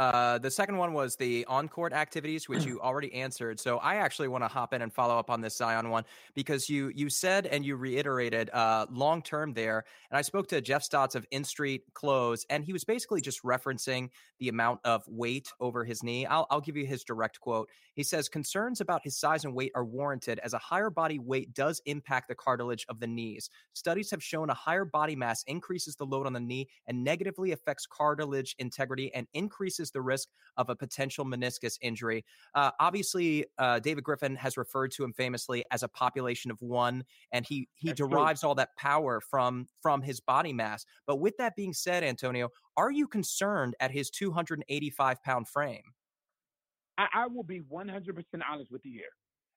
uh, 0.00 0.38
the 0.38 0.50
second 0.50 0.78
one 0.78 0.94
was 0.94 1.14
the 1.16 1.44
on 1.44 1.68
court 1.68 1.92
activities, 1.92 2.48
which 2.48 2.64
you 2.64 2.80
already 2.80 3.12
answered. 3.12 3.60
So 3.60 3.76
I 3.76 3.96
actually 3.96 4.28
want 4.28 4.42
to 4.42 4.48
hop 4.48 4.72
in 4.72 4.80
and 4.80 4.90
follow 4.90 5.18
up 5.18 5.28
on 5.28 5.42
this 5.42 5.54
Zion 5.58 5.90
one 5.90 6.04
because 6.34 6.70
you 6.70 6.90
you 6.94 7.10
said 7.10 7.44
and 7.44 7.66
you 7.66 7.76
reiterated 7.76 8.48
uh, 8.54 8.86
long 8.90 9.20
term 9.20 9.52
there. 9.52 9.84
And 10.10 10.16
I 10.16 10.22
spoke 10.22 10.48
to 10.48 10.62
Jeff 10.62 10.82
Stotts 10.82 11.14
of 11.16 11.26
In 11.32 11.44
Street 11.44 11.82
Clothes, 11.92 12.46
and 12.48 12.64
he 12.64 12.72
was 12.72 12.82
basically 12.82 13.20
just 13.20 13.42
referencing 13.42 14.08
the 14.38 14.48
amount 14.48 14.80
of 14.86 15.04
weight 15.06 15.52
over 15.60 15.84
his 15.84 16.02
knee. 16.02 16.24
I'll, 16.24 16.46
I'll 16.50 16.62
give 16.62 16.78
you 16.78 16.86
his 16.86 17.04
direct 17.04 17.38
quote. 17.38 17.68
He 17.92 18.02
says 18.02 18.30
concerns 18.30 18.80
about 18.80 19.02
his 19.04 19.18
size 19.18 19.44
and 19.44 19.54
weight 19.54 19.72
are 19.74 19.84
warranted 19.84 20.38
as 20.42 20.54
a 20.54 20.58
higher 20.58 20.88
body 20.88 21.18
weight 21.18 21.52
does 21.52 21.82
impact 21.84 22.28
the 22.28 22.34
cartilage 22.34 22.86
of 22.88 23.00
the 23.00 23.06
knees. 23.06 23.50
Studies 23.74 24.10
have 24.10 24.22
shown 24.22 24.48
a 24.48 24.54
higher 24.54 24.86
body 24.86 25.14
mass 25.14 25.42
increases 25.42 25.96
the 25.96 26.06
load 26.06 26.26
on 26.26 26.32
the 26.32 26.40
knee 26.40 26.68
and 26.86 27.04
negatively 27.04 27.52
affects 27.52 27.86
cartilage 27.86 28.56
integrity 28.58 29.12
and 29.14 29.26
increases 29.34 29.89
the 29.90 30.02
risk 30.02 30.28
of 30.56 30.68
a 30.70 30.76
potential 30.76 31.24
meniscus 31.24 31.78
injury. 31.80 32.24
Uh, 32.54 32.70
obviously, 32.80 33.46
uh, 33.58 33.78
David 33.78 34.04
Griffin 34.04 34.36
has 34.36 34.56
referred 34.56 34.90
to 34.92 35.04
him 35.04 35.12
famously 35.12 35.64
as 35.70 35.82
a 35.82 35.88
population 35.88 36.50
of 36.50 36.60
one, 36.60 37.04
and 37.32 37.46
he 37.46 37.68
he 37.74 37.88
That's 37.88 37.98
derives 37.98 38.40
true. 38.40 38.50
all 38.50 38.54
that 38.56 38.76
power 38.76 39.20
from 39.20 39.66
from 39.80 40.02
his 40.02 40.20
body 40.20 40.52
mass. 40.52 40.84
But 41.06 41.16
with 41.16 41.36
that 41.38 41.56
being 41.56 41.72
said, 41.72 42.04
Antonio, 42.04 42.50
are 42.76 42.90
you 42.90 43.06
concerned 43.06 43.74
at 43.80 43.90
his 43.90 44.10
285 44.10 45.22
pound 45.22 45.48
frame? 45.48 45.82
I, 46.98 47.06
I 47.14 47.26
will 47.26 47.42
be 47.42 47.60
100% 47.60 48.24
honest 48.50 48.70
with 48.70 48.82
you 48.84 48.92
here. 48.92 49.04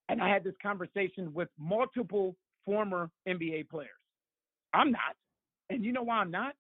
And 0.10 0.22
I 0.22 0.30
had 0.30 0.44
this 0.44 0.56
conversation 0.62 1.34
with 1.34 1.50
multiple 1.58 2.36
former 2.66 3.10
NBA 3.28 3.70
players. 3.70 3.90
I'm 4.74 4.92
not. 4.92 5.16
And 5.70 5.84
you 5.84 5.92
know 5.92 6.04
why 6.04 6.18
I'm 6.18 6.32
not? 6.32 6.54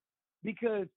Because 0.43 0.87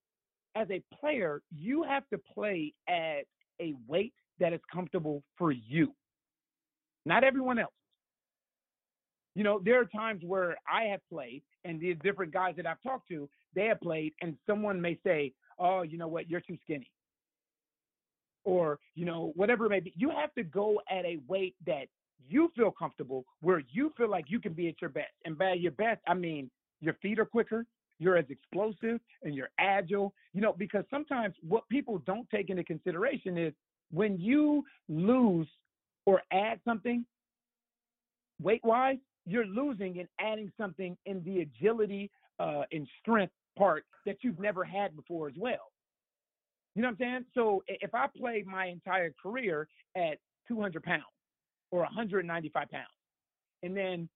as 0.56 0.68
a 0.70 0.82
player, 0.98 1.42
you 1.54 1.82
have 1.82 2.08
to 2.08 2.18
play 2.18 2.72
at 2.88 3.24
a 3.60 3.74
weight 3.86 4.14
that 4.40 4.52
is 4.52 4.60
comfortable 4.72 5.22
for 5.36 5.52
you, 5.52 5.92
not 7.04 7.24
everyone 7.24 7.58
else. 7.58 7.72
You 9.34 9.44
know, 9.44 9.60
there 9.62 9.78
are 9.80 9.84
times 9.84 10.22
where 10.24 10.56
I 10.70 10.84
have 10.84 11.00
played, 11.10 11.42
and 11.64 11.78
the 11.78 11.94
different 11.94 12.32
guys 12.32 12.54
that 12.56 12.66
I've 12.66 12.82
talked 12.82 13.08
to, 13.08 13.28
they 13.54 13.66
have 13.66 13.80
played, 13.80 14.14
and 14.22 14.36
someone 14.46 14.80
may 14.80 14.98
say, 15.04 15.34
"Oh, 15.58 15.82
you 15.82 15.98
know 15.98 16.08
what? 16.08 16.30
You're 16.30 16.40
too 16.40 16.56
skinny," 16.62 16.90
or 18.44 18.78
you 18.94 19.04
know, 19.04 19.32
whatever 19.36 19.66
it 19.66 19.70
may 19.70 19.80
be. 19.80 19.92
You 19.94 20.08
have 20.10 20.32
to 20.34 20.42
go 20.42 20.80
at 20.90 21.04
a 21.04 21.18
weight 21.28 21.54
that 21.66 21.88
you 22.28 22.50
feel 22.56 22.70
comfortable, 22.70 23.26
where 23.40 23.62
you 23.70 23.92
feel 23.96 24.08
like 24.08 24.30
you 24.30 24.40
can 24.40 24.54
be 24.54 24.68
at 24.68 24.80
your 24.80 24.90
best. 24.90 25.12
And 25.26 25.36
by 25.36 25.52
your 25.52 25.72
best, 25.72 26.00
I 26.06 26.14
mean 26.14 26.50
your 26.80 26.94
feet 26.94 27.18
are 27.18 27.26
quicker, 27.26 27.66
you're 27.98 28.16
as 28.16 28.26
explosive 28.28 29.00
and 29.22 29.34
you're 29.34 29.50
agile, 29.58 30.12
you 30.32 30.40
know, 30.40 30.52
because 30.52 30.84
sometimes 30.90 31.34
what 31.46 31.68
people 31.68 31.98
don't 32.06 32.28
take 32.30 32.50
into 32.50 32.64
consideration 32.64 33.38
is 33.38 33.52
when 33.90 34.18
you 34.18 34.64
lose 34.88 35.48
or 36.04 36.22
add 36.32 36.60
something 36.64 37.04
weight 38.40 38.64
wise, 38.64 38.98
you're 39.24 39.46
losing 39.46 39.98
and 39.98 40.08
adding 40.20 40.52
something 40.58 40.96
in 41.06 41.22
the 41.24 41.40
agility 41.40 42.10
uh, 42.38 42.62
and 42.72 42.86
strength 43.00 43.32
part 43.58 43.84
that 44.04 44.18
you've 44.20 44.38
never 44.38 44.62
had 44.62 44.94
before 44.94 45.28
as 45.28 45.34
well. 45.36 45.72
You 46.74 46.82
know 46.82 46.88
what 46.88 46.92
I'm 46.92 46.98
saying? 46.98 47.24
So 47.34 47.64
if 47.68 47.94
I 47.94 48.06
play 48.14 48.44
my 48.46 48.66
entire 48.66 49.12
career 49.20 49.66
at 49.96 50.18
200 50.46 50.82
pounds 50.82 51.02
or 51.70 51.80
195 51.80 52.70
pounds, 52.70 52.84
and 53.62 53.74
then 53.74 54.08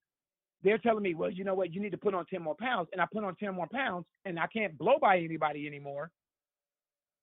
they're 0.63 0.79
telling 0.79 1.03
me, 1.03 1.15
well, 1.15 1.31
you 1.31 1.45
know 1.45 1.55
what, 1.55 1.73
you 1.73 1.81
need 1.81 1.91
to 1.91 1.99
put 1.99 2.15
on 2.15 2.27
10 2.27 2.43
more 2.43 2.55
pounds. 2.55 2.89
And 2.93 3.01
I 3.01 3.07
put 3.13 3.25
on 3.25 3.35
10 3.37 3.55
more 3.55 3.69
pounds 3.73 4.07
and 4.25 4.39
I 4.39 4.47
can't 4.47 4.77
blow 4.77 4.95
by 5.01 5.19
anybody 5.19 5.67
anymore, 5.67 6.11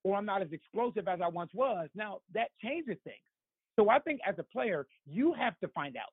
or 0.04 0.16
I'm 0.16 0.26
not 0.26 0.42
as 0.42 0.52
explosive 0.52 1.08
as 1.08 1.20
I 1.24 1.28
once 1.28 1.52
was. 1.54 1.90
Now 1.96 2.20
that 2.34 2.50
changes 2.64 2.98
things. 3.04 3.18
So 3.78 3.90
I 3.90 4.00
think 4.00 4.20
as 4.28 4.36
a 4.40 4.44
player, 4.44 4.88
you 5.06 5.34
have 5.34 5.58
to 5.60 5.68
find 5.70 5.98
out 5.98 6.12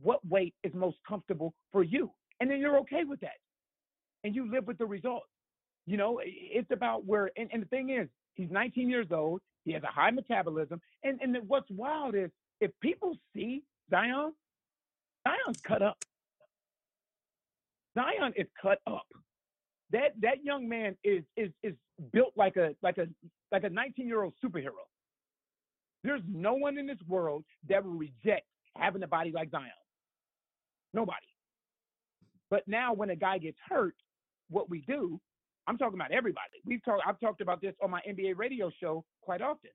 what 0.00 0.26
weight 0.26 0.54
is 0.64 0.74
most 0.74 0.96
comfortable 1.08 1.54
for 1.70 1.84
you. 1.84 2.10
And 2.40 2.50
then 2.50 2.58
you're 2.58 2.78
okay 2.78 3.04
with 3.04 3.20
that. 3.20 3.38
And 4.24 4.34
you 4.34 4.50
live 4.50 4.66
with 4.66 4.78
the 4.78 4.86
results. 4.86 5.28
You 5.86 5.96
know, 5.96 6.20
it's 6.24 6.70
about 6.72 7.04
where, 7.04 7.30
and, 7.36 7.48
and 7.52 7.62
the 7.62 7.66
thing 7.66 7.90
is, 7.90 8.08
he's 8.34 8.50
19 8.50 8.88
years 8.88 9.06
old. 9.12 9.40
He 9.64 9.72
has 9.72 9.82
a 9.82 9.88
high 9.88 10.10
metabolism. 10.10 10.80
And, 11.04 11.20
and 11.22 11.36
what's 11.46 11.70
wild 11.70 12.14
is 12.14 12.30
if 12.60 12.70
people 12.80 13.16
see 13.34 13.62
Zion, 13.90 14.32
Zion's 15.26 15.60
cut 15.60 15.82
up. 15.82 15.98
Zion 17.94 18.32
is 18.36 18.46
cut 18.60 18.78
up. 18.86 19.06
That 19.90 20.12
that 20.20 20.44
young 20.44 20.68
man 20.68 20.96
is 21.04 21.22
is 21.36 21.50
is 21.62 21.74
built 22.12 22.32
like 22.36 22.56
a 22.56 22.74
like 22.82 22.98
a 22.98 23.06
like 23.52 23.64
a 23.64 23.70
19 23.70 24.06
year 24.06 24.22
old 24.22 24.34
superhero. 24.44 24.84
There's 26.02 26.22
no 26.28 26.54
one 26.54 26.76
in 26.78 26.86
this 26.86 26.98
world 27.08 27.44
that 27.68 27.84
will 27.84 27.92
reject 27.92 28.46
having 28.76 29.02
a 29.02 29.06
body 29.06 29.30
like 29.32 29.50
Zion. 29.50 29.70
Nobody. 30.92 31.26
But 32.50 32.62
now 32.66 32.92
when 32.92 33.10
a 33.10 33.16
guy 33.16 33.38
gets 33.38 33.58
hurt, 33.68 33.94
what 34.50 34.68
we 34.68 34.80
do 34.86 35.20
I'm 35.66 35.78
talking 35.78 35.94
about 35.94 36.12
everybody. 36.12 36.60
We've 36.64 36.84
talked. 36.84 37.02
I've 37.06 37.18
talked 37.20 37.40
about 37.40 37.60
this 37.60 37.74
on 37.82 37.90
my 37.90 38.00
NBA 38.08 38.36
radio 38.36 38.70
show 38.80 39.04
quite 39.22 39.40
often. 39.40 39.70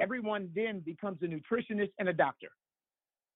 Everyone 0.00 0.48
then 0.54 0.80
becomes 0.80 1.18
a 1.22 1.26
nutritionist 1.26 1.90
and 1.98 2.08
a 2.08 2.12
doctor. 2.12 2.48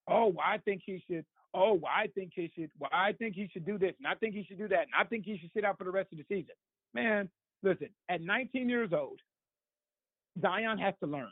Oh, 0.08 0.34
I 0.44 0.58
think 0.58 0.82
he 0.84 1.02
should. 1.08 1.24
Oh, 1.54 1.80
I 1.86 2.06
think 2.08 2.32
he 2.34 2.50
should. 2.54 2.70
Well, 2.78 2.90
I 2.92 3.12
think 3.12 3.34
he 3.34 3.48
should 3.52 3.66
do 3.66 3.78
this, 3.78 3.94
and 3.98 4.06
I 4.06 4.14
think 4.14 4.34
he 4.34 4.44
should 4.44 4.58
do 4.58 4.68
that, 4.68 4.80
and 4.80 4.92
I 4.98 5.04
think 5.04 5.24
he 5.24 5.38
should 5.38 5.50
sit 5.54 5.64
out 5.64 5.78
for 5.78 5.84
the 5.84 5.90
rest 5.90 6.08
of 6.12 6.18
the 6.18 6.24
season. 6.28 6.54
Man, 6.94 7.28
listen. 7.62 7.88
At 8.08 8.22
19 8.22 8.68
years 8.68 8.90
old, 8.92 9.20
Zion 10.40 10.78
has 10.78 10.94
to 11.00 11.06
learn 11.06 11.30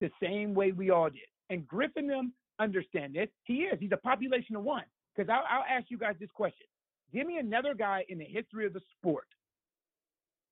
the 0.00 0.10
same 0.22 0.54
way 0.54 0.72
we 0.72 0.90
all 0.90 1.10
did. 1.10 1.20
And 1.50 1.66
Griffin 1.66 2.06
them 2.06 2.32
understand 2.58 3.14
this. 3.14 3.28
He 3.44 3.64
is. 3.64 3.78
He's 3.80 3.92
a 3.92 3.96
population 3.96 4.56
of 4.56 4.62
one. 4.62 4.84
Because 5.14 5.30
I'll, 5.30 5.44
I'll 5.58 5.78
ask 5.78 5.90
you 5.90 5.98
guys 5.98 6.16
this 6.20 6.30
question. 6.34 6.66
Give 7.12 7.26
me 7.26 7.38
another 7.38 7.74
guy 7.74 8.04
in 8.08 8.18
the 8.18 8.24
history 8.24 8.66
of 8.66 8.72
the 8.72 8.80
sport, 8.98 9.26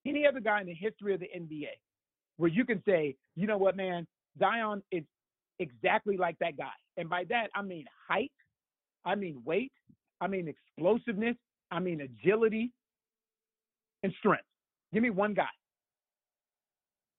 any 0.06 0.26
other 0.26 0.40
guy 0.40 0.60
in 0.60 0.66
the 0.66 0.74
history 0.74 1.12
of 1.14 1.20
the 1.20 1.28
NBA, 1.36 1.68
where 2.36 2.50
you 2.50 2.64
can 2.64 2.82
say, 2.86 3.16
you 3.34 3.46
know 3.46 3.58
what, 3.58 3.76
man, 3.76 4.06
Zion 4.38 4.82
is 4.90 5.04
exactly 5.58 6.16
like 6.16 6.38
that 6.40 6.56
guy. 6.56 6.72
And 6.96 7.08
by 7.08 7.24
that, 7.30 7.50
I 7.54 7.62
mean 7.62 7.84
height, 8.08 8.32
I 9.04 9.14
mean 9.14 9.42
weight, 9.44 9.72
I 10.20 10.26
mean 10.26 10.48
explosiveness, 10.48 11.36
I 11.70 11.80
mean 11.80 12.00
agility 12.00 12.72
and 14.02 14.12
strength. 14.18 14.44
Give 14.92 15.02
me 15.02 15.10
one 15.10 15.34
guy. 15.34 15.48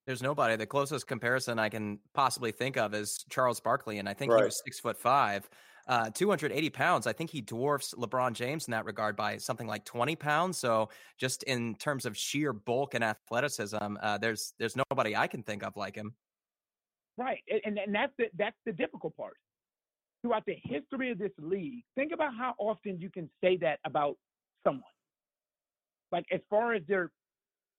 There's 0.06 0.22
nobody. 0.22 0.54
The 0.56 0.66
closest 0.66 1.06
comparison 1.08 1.58
I 1.58 1.68
can 1.68 1.98
possibly 2.14 2.52
think 2.52 2.76
of 2.76 2.94
is 2.94 3.24
Charles 3.28 3.60
Barkley, 3.60 3.98
and 3.98 4.08
I 4.08 4.14
think 4.14 4.30
Right. 4.32 4.38
he 4.42 4.44
was 4.44 4.62
six 4.64 4.78
foot 4.78 4.96
five, 4.96 5.50
uh, 5.88 6.10
280 6.10 6.70
pounds. 6.70 7.08
I 7.08 7.12
think 7.12 7.28
he 7.30 7.40
dwarfs 7.40 7.92
LeBron 7.94 8.32
James 8.32 8.68
in 8.68 8.70
that 8.70 8.84
regard 8.84 9.16
by 9.16 9.36
something 9.38 9.66
like 9.66 9.84
20 9.84 10.14
pounds. 10.14 10.58
So 10.58 10.90
just 11.18 11.42
in 11.42 11.74
terms 11.74 12.06
of 12.06 12.16
sheer 12.16 12.52
bulk 12.52 12.94
and 12.94 13.02
athleticism, 13.02 13.96
uh, 14.00 14.18
there's 14.18 14.54
there's 14.58 14.76
nobody 14.76 15.16
I 15.16 15.26
can 15.26 15.42
think 15.42 15.64
of 15.64 15.76
like 15.76 15.96
him. 15.96 16.14
Right, 17.18 17.42
and 17.64 17.78
and, 17.78 17.94
that's 17.94 18.12
the 18.18 18.26
that's 18.36 18.56
the 18.66 18.72
difficult 18.72 19.16
part. 19.16 19.36
Throughout 20.22 20.44
the 20.44 20.56
history 20.62 21.10
of 21.10 21.18
this 21.18 21.32
league, 21.38 21.82
think 21.94 22.12
about 22.12 22.34
how 22.36 22.54
often 22.58 23.00
you 23.00 23.10
can 23.10 23.30
say 23.42 23.56
that 23.58 23.78
about 23.84 24.16
someone. 24.64 24.82
Like 26.12 26.26
as 26.30 26.40
far 26.50 26.74
as 26.74 26.82
their 26.86 27.10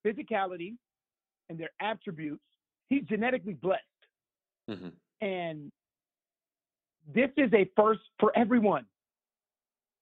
physicality 0.06 0.76
and 1.50 1.60
their 1.60 1.69
attributes, 1.80 2.43
he's 2.89 3.04
genetically 3.04 3.54
blessed, 3.54 3.84
Mhm. 4.69 4.93
and 5.21 5.71
this 7.13 7.30
is 7.38 7.54
a 7.54 7.65
first 7.76 8.02
for 8.19 8.36
everyone. 8.36 8.86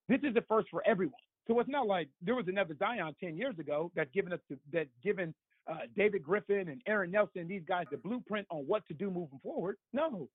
This 0.08 0.22
is 0.24 0.36
a 0.36 0.42
first 0.44 0.70
for 0.70 0.82
everyone. 0.86 1.20
So 1.48 1.60
it's 1.60 1.70
not 1.70 1.88
like 1.88 2.10
there 2.22 2.36
was 2.36 2.48
another 2.48 2.76
Zion 2.76 3.14
ten 3.20 3.38
years 3.38 3.60
ago 3.60 3.92
that 3.96 4.12
given 4.12 4.34
us 4.34 4.40
that 4.72 4.88
given 5.02 5.34
uh, 5.70 5.80
David 5.96 6.24
Griffin 6.24 6.70
and 6.70 6.82
Aaron 6.88 7.12
Nelson, 7.12 7.48
these 7.48 7.64
guys, 7.68 7.86
the 7.92 7.98
blueprint 7.98 8.46
on 8.50 8.60
what 8.68 8.86
to 8.88 8.94
do 8.94 9.10
moving 9.10 9.40
forward. 9.42 9.78
No, 9.94 10.30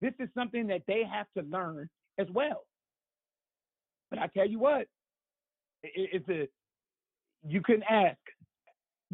this 0.00 0.12
is 0.18 0.28
something 0.34 0.66
that 0.68 0.82
they 0.86 1.02
have 1.10 1.26
to 1.36 1.42
learn 1.48 1.88
as 2.18 2.26
well. 2.32 2.64
But 4.10 4.18
I 4.18 4.26
tell 4.28 4.48
you 4.48 4.58
what, 4.58 4.86
it, 5.82 6.10
it's 6.12 6.28
a 6.28 6.48
you 7.46 7.60
can 7.60 7.82
ask, 7.88 8.18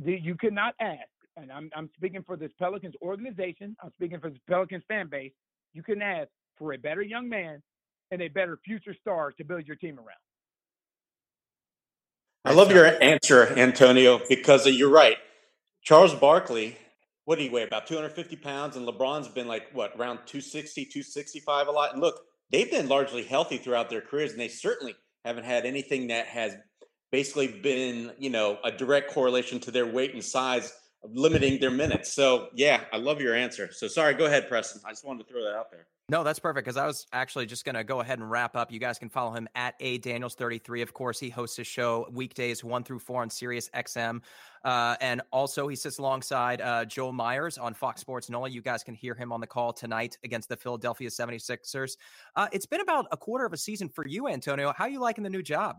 you 0.04 0.36
cannot 0.36 0.74
ask, 0.80 1.08
and 1.36 1.50
I'm 1.50 1.70
I'm 1.74 1.90
speaking 1.96 2.22
for 2.24 2.36
this 2.36 2.52
Pelicans 2.58 2.94
organization. 3.02 3.76
I'm 3.82 3.90
speaking 3.96 4.20
for 4.20 4.30
the 4.30 4.38
Pelicans 4.48 4.84
fan 4.88 5.08
base. 5.08 5.32
You 5.72 5.82
can 5.82 6.00
ask 6.02 6.28
for 6.56 6.72
a 6.72 6.78
better 6.78 7.02
young 7.02 7.28
man 7.28 7.62
and 8.10 8.22
a 8.22 8.28
better 8.28 8.58
future 8.64 8.94
star 9.00 9.32
to 9.32 9.44
build 9.44 9.66
your 9.66 9.76
team 9.76 9.98
around. 9.98 10.08
I 12.44 12.52
love 12.52 12.72
your 12.72 12.86
answer, 13.02 13.46
Antonio, 13.56 14.20
because 14.28 14.66
you're 14.66 14.90
right. 14.90 15.18
Charles 15.82 16.14
Barkley, 16.14 16.76
what 17.24 17.38
do 17.38 17.44
you 17.44 17.50
weigh? 17.50 17.62
About 17.62 17.86
250 17.86 18.36
pounds, 18.36 18.76
and 18.76 18.86
LeBron's 18.86 19.28
been 19.28 19.46
like 19.48 19.68
what 19.72 19.92
around 19.96 20.18
260, 20.26 20.84
265 20.84 21.68
a 21.68 21.70
lot. 21.70 21.92
And 21.92 22.00
look, 22.00 22.20
they've 22.50 22.70
been 22.70 22.88
largely 22.88 23.22
healthy 23.22 23.56
throughout 23.56 23.90
their 23.90 24.00
careers, 24.00 24.32
and 24.32 24.40
they 24.40 24.48
certainly 24.48 24.94
haven't 25.24 25.44
had 25.44 25.66
anything 25.66 26.08
that 26.08 26.26
has 26.26 26.54
basically 27.12 27.48
been, 27.48 28.12
you 28.18 28.30
know, 28.30 28.58
a 28.64 28.70
direct 28.70 29.10
correlation 29.10 29.58
to 29.60 29.70
their 29.70 29.86
weight 29.86 30.14
and 30.14 30.24
size, 30.24 30.72
limiting 31.04 31.60
their 31.60 31.70
minutes. 31.70 32.12
So 32.12 32.48
yeah, 32.54 32.84
I 32.92 32.98
love 32.98 33.20
your 33.20 33.34
answer. 33.34 33.70
So 33.72 33.88
sorry, 33.88 34.14
go 34.14 34.26
ahead, 34.26 34.48
Preston. 34.48 34.82
I 34.84 34.90
just 34.90 35.04
wanted 35.04 35.26
to 35.26 35.32
throw 35.32 35.42
that 35.44 35.54
out 35.54 35.70
there. 35.70 35.86
No, 36.10 36.24
that's 36.24 36.40
perfect 36.40 36.64
because 36.64 36.76
I 36.76 36.86
was 36.86 37.06
actually 37.12 37.46
just 37.46 37.64
going 37.64 37.76
to 37.76 37.84
go 37.84 38.00
ahead 38.00 38.18
and 38.18 38.28
wrap 38.28 38.56
up. 38.56 38.72
You 38.72 38.80
guys 38.80 38.98
can 38.98 39.08
follow 39.08 39.30
him 39.30 39.48
at 39.54 39.76
a 39.78 39.98
Daniels 39.98 40.34
thirty 40.34 40.58
three. 40.58 40.82
Of 40.82 40.92
course, 40.92 41.20
he 41.20 41.30
hosts 41.30 41.56
his 41.56 41.68
show 41.68 42.08
weekdays 42.10 42.64
one 42.64 42.82
through 42.82 42.98
four 42.98 43.22
on 43.22 43.30
Sirius 43.30 43.70
XM, 43.70 44.20
uh, 44.64 44.96
and 45.00 45.22
also 45.30 45.68
he 45.68 45.76
sits 45.76 45.98
alongside 45.98 46.60
uh, 46.60 46.84
Joel 46.84 47.12
Meyers 47.12 47.58
on 47.58 47.74
Fox 47.74 48.00
Sports 48.00 48.28
NOLA. 48.28 48.48
You 48.48 48.60
guys 48.60 48.82
can 48.82 48.94
hear 48.94 49.14
him 49.14 49.30
on 49.30 49.40
the 49.40 49.46
call 49.46 49.72
tonight 49.72 50.18
against 50.24 50.48
the 50.48 50.56
Philadelphia 50.56 51.08
76ers. 51.08 51.92
Uh, 52.34 52.48
it's 52.52 52.66
been 52.66 52.80
about 52.80 53.06
a 53.12 53.16
quarter 53.16 53.46
of 53.46 53.52
a 53.52 53.56
season 53.56 53.88
for 53.88 54.04
you, 54.04 54.26
Antonio. 54.26 54.72
How 54.76 54.84
are 54.86 54.90
you 54.90 55.00
liking 55.00 55.22
the 55.22 55.30
new 55.30 55.44
job? 55.44 55.76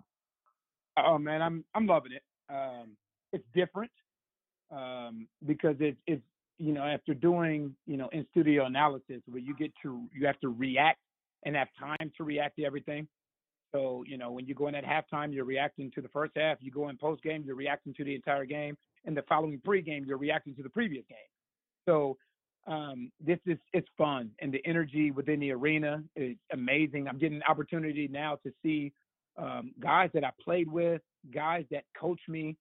Oh 0.96 1.18
man, 1.18 1.42
I'm 1.42 1.66
I'm 1.76 1.88
loving 1.88 2.14
it. 2.14 2.24
Um, 2.50 2.96
it's 3.34 3.46
different 3.54 3.92
um, 4.72 5.28
because 5.46 5.76
it's 5.80 5.98
it's 6.08 6.24
you 6.58 6.74
know 6.74 6.84
after 6.84 7.14
doing 7.14 7.76
you 7.86 7.98
know 7.98 8.10
in 8.12 8.26
studio 8.32 8.66
analysis 8.66 9.22
where 9.28 9.42
you 9.42 9.56
get 9.56 9.72
to 9.82 10.04
you 10.14 10.26
have 10.26 10.40
to 10.40 10.50
react 10.50 11.00
and 11.46 11.56
have 11.56 11.68
time 11.80 12.12
to 12.18 12.24
react 12.24 12.58
to 12.58 12.66
everything. 12.66 13.08
So 13.74 14.04
you 14.08 14.18
know 14.18 14.32
when 14.32 14.46
you 14.46 14.56
go 14.56 14.68
in 14.68 14.76
at 14.76 14.84
halftime, 14.84 15.34
you're 15.34 15.46
reacting 15.46 15.92
to 15.96 16.02
the 16.02 16.10
first 16.10 16.34
half. 16.36 16.58
You 16.62 16.72
go 16.72 16.90
in 16.90 16.98
post 16.98 17.24
game, 17.24 17.44
you're 17.46 17.56
reacting 17.56 17.94
to 17.96 18.04
the 18.04 18.16
entire 18.16 18.46
game, 18.46 18.78
and 19.06 19.16
the 19.16 19.24
following 19.24 19.60
pregame, 19.66 20.06
you're 20.06 20.18
reacting 20.18 20.56
to 20.56 20.64
the 20.64 20.70
previous 20.70 21.06
game. 21.10 21.18
So 21.88 22.18
um, 22.68 23.12
this 23.20 23.40
is 23.46 23.58
it's 23.74 23.88
fun, 23.98 24.32
and 24.40 24.54
the 24.54 24.62
energy 24.66 25.12
within 25.12 25.40
the 25.40 25.52
arena 25.52 26.04
is 26.16 26.36
amazing. 26.54 27.08
I'm 27.08 27.18
getting 27.18 27.38
an 27.38 27.44
opportunity 27.48 28.08
now 28.08 28.38
to 28.46 28.52
see 28.64 28.94
um, 29.38 29.72
guys 29.80 30.10
that 30.14 30.24
I 30.24 30.32
played 30.44 30.72
with, 30.72 31.02
guys 31.34 31.66
that 31.72 31.86
coach 32.00 32.20
me, 32.28 32.58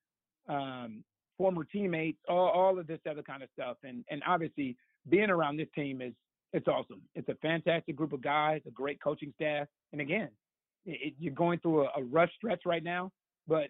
um, 0.49 1.05
former 1.41 1.65
teammates, 1.65 2.19
all, 2.29 2.49
all 2.51 2.79
of 2.79 2.87
this 2.87 3.01
other 3.11 3.23
kind 3.23 3.43
of 3.43 3.49
stuff. 3.55 3.79
And 3.83 4.05
and 4.11 4.23
obviously 4.27 4.77
being 5.09 5.31
around 5.31 5.57
this 5.57 5.69
team 5.75 6.03
is 6.03 6.13
it's 6.53 6.69
awesome. 6.69 7.01
It's 7.15 7.29
a 7.31 7.35
fantastic 7.41 7.97
group 7.97 8.13
of 8.13 8.21
guys, 8.21 8.61
a 8.67 8.71
great 8.71 9.01
coaching 9.03 9.33
staff. 9.37 9.67
And 9.93 10.01
again, 10.03 10.29
it, 10.85 10.99
it- 11.07 11.15
you're 11.19 11.33
going 11.35 11.59
through 11.61 11.85
a, 11.87 11.91
a 11.97 12.03
rush 12.03 12.31
stretch 12.37 12.63
right 12.67 12.85
now, 12.85 13.11
but 13.49 13.69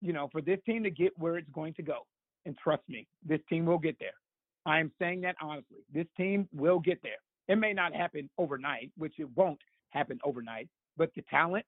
you 0.00 0.12
know, 0.12 0.28
for 0.32 0.40
this 0.40 0.58
team 0.66 0.82
to 0.82 0.90
get 0.90 1.12
where 1.16 1.36
it's 1.38 1.48
going 1.54 1.74
to 1.74 1.82
go, 1.82 1.98
and 2.44 2.56
trust 2.58 2.82
me, 2.88 3.06
this 3.24 3.40
team 3.48 3.64
will 3.66 3.78
get 3.78 3.96
there. 4.00 4.18
I 4.66 4.80
am 4.80 4.90
saying 4.98 5.20
that 5.22 5.36
honestly. 5.40 5.78
This 5.92 6.06
team 6.16 6.48
will 6.52 6.80
get 6.80 6.98
there. 7.02 7.20
It 7.48 7.56
may 7.56 7.72
not 7.72 7.94
happen 7.94 8.28
overnight, 8.36 8.90
which 8.98 9.14
it 9.18 9.28
won't 9.36 9.60
happen 9.90 10.18
overnight, 10.24 10.68
but 10.96 11.10
the 11.14 11.22
talent, 11.30 11.64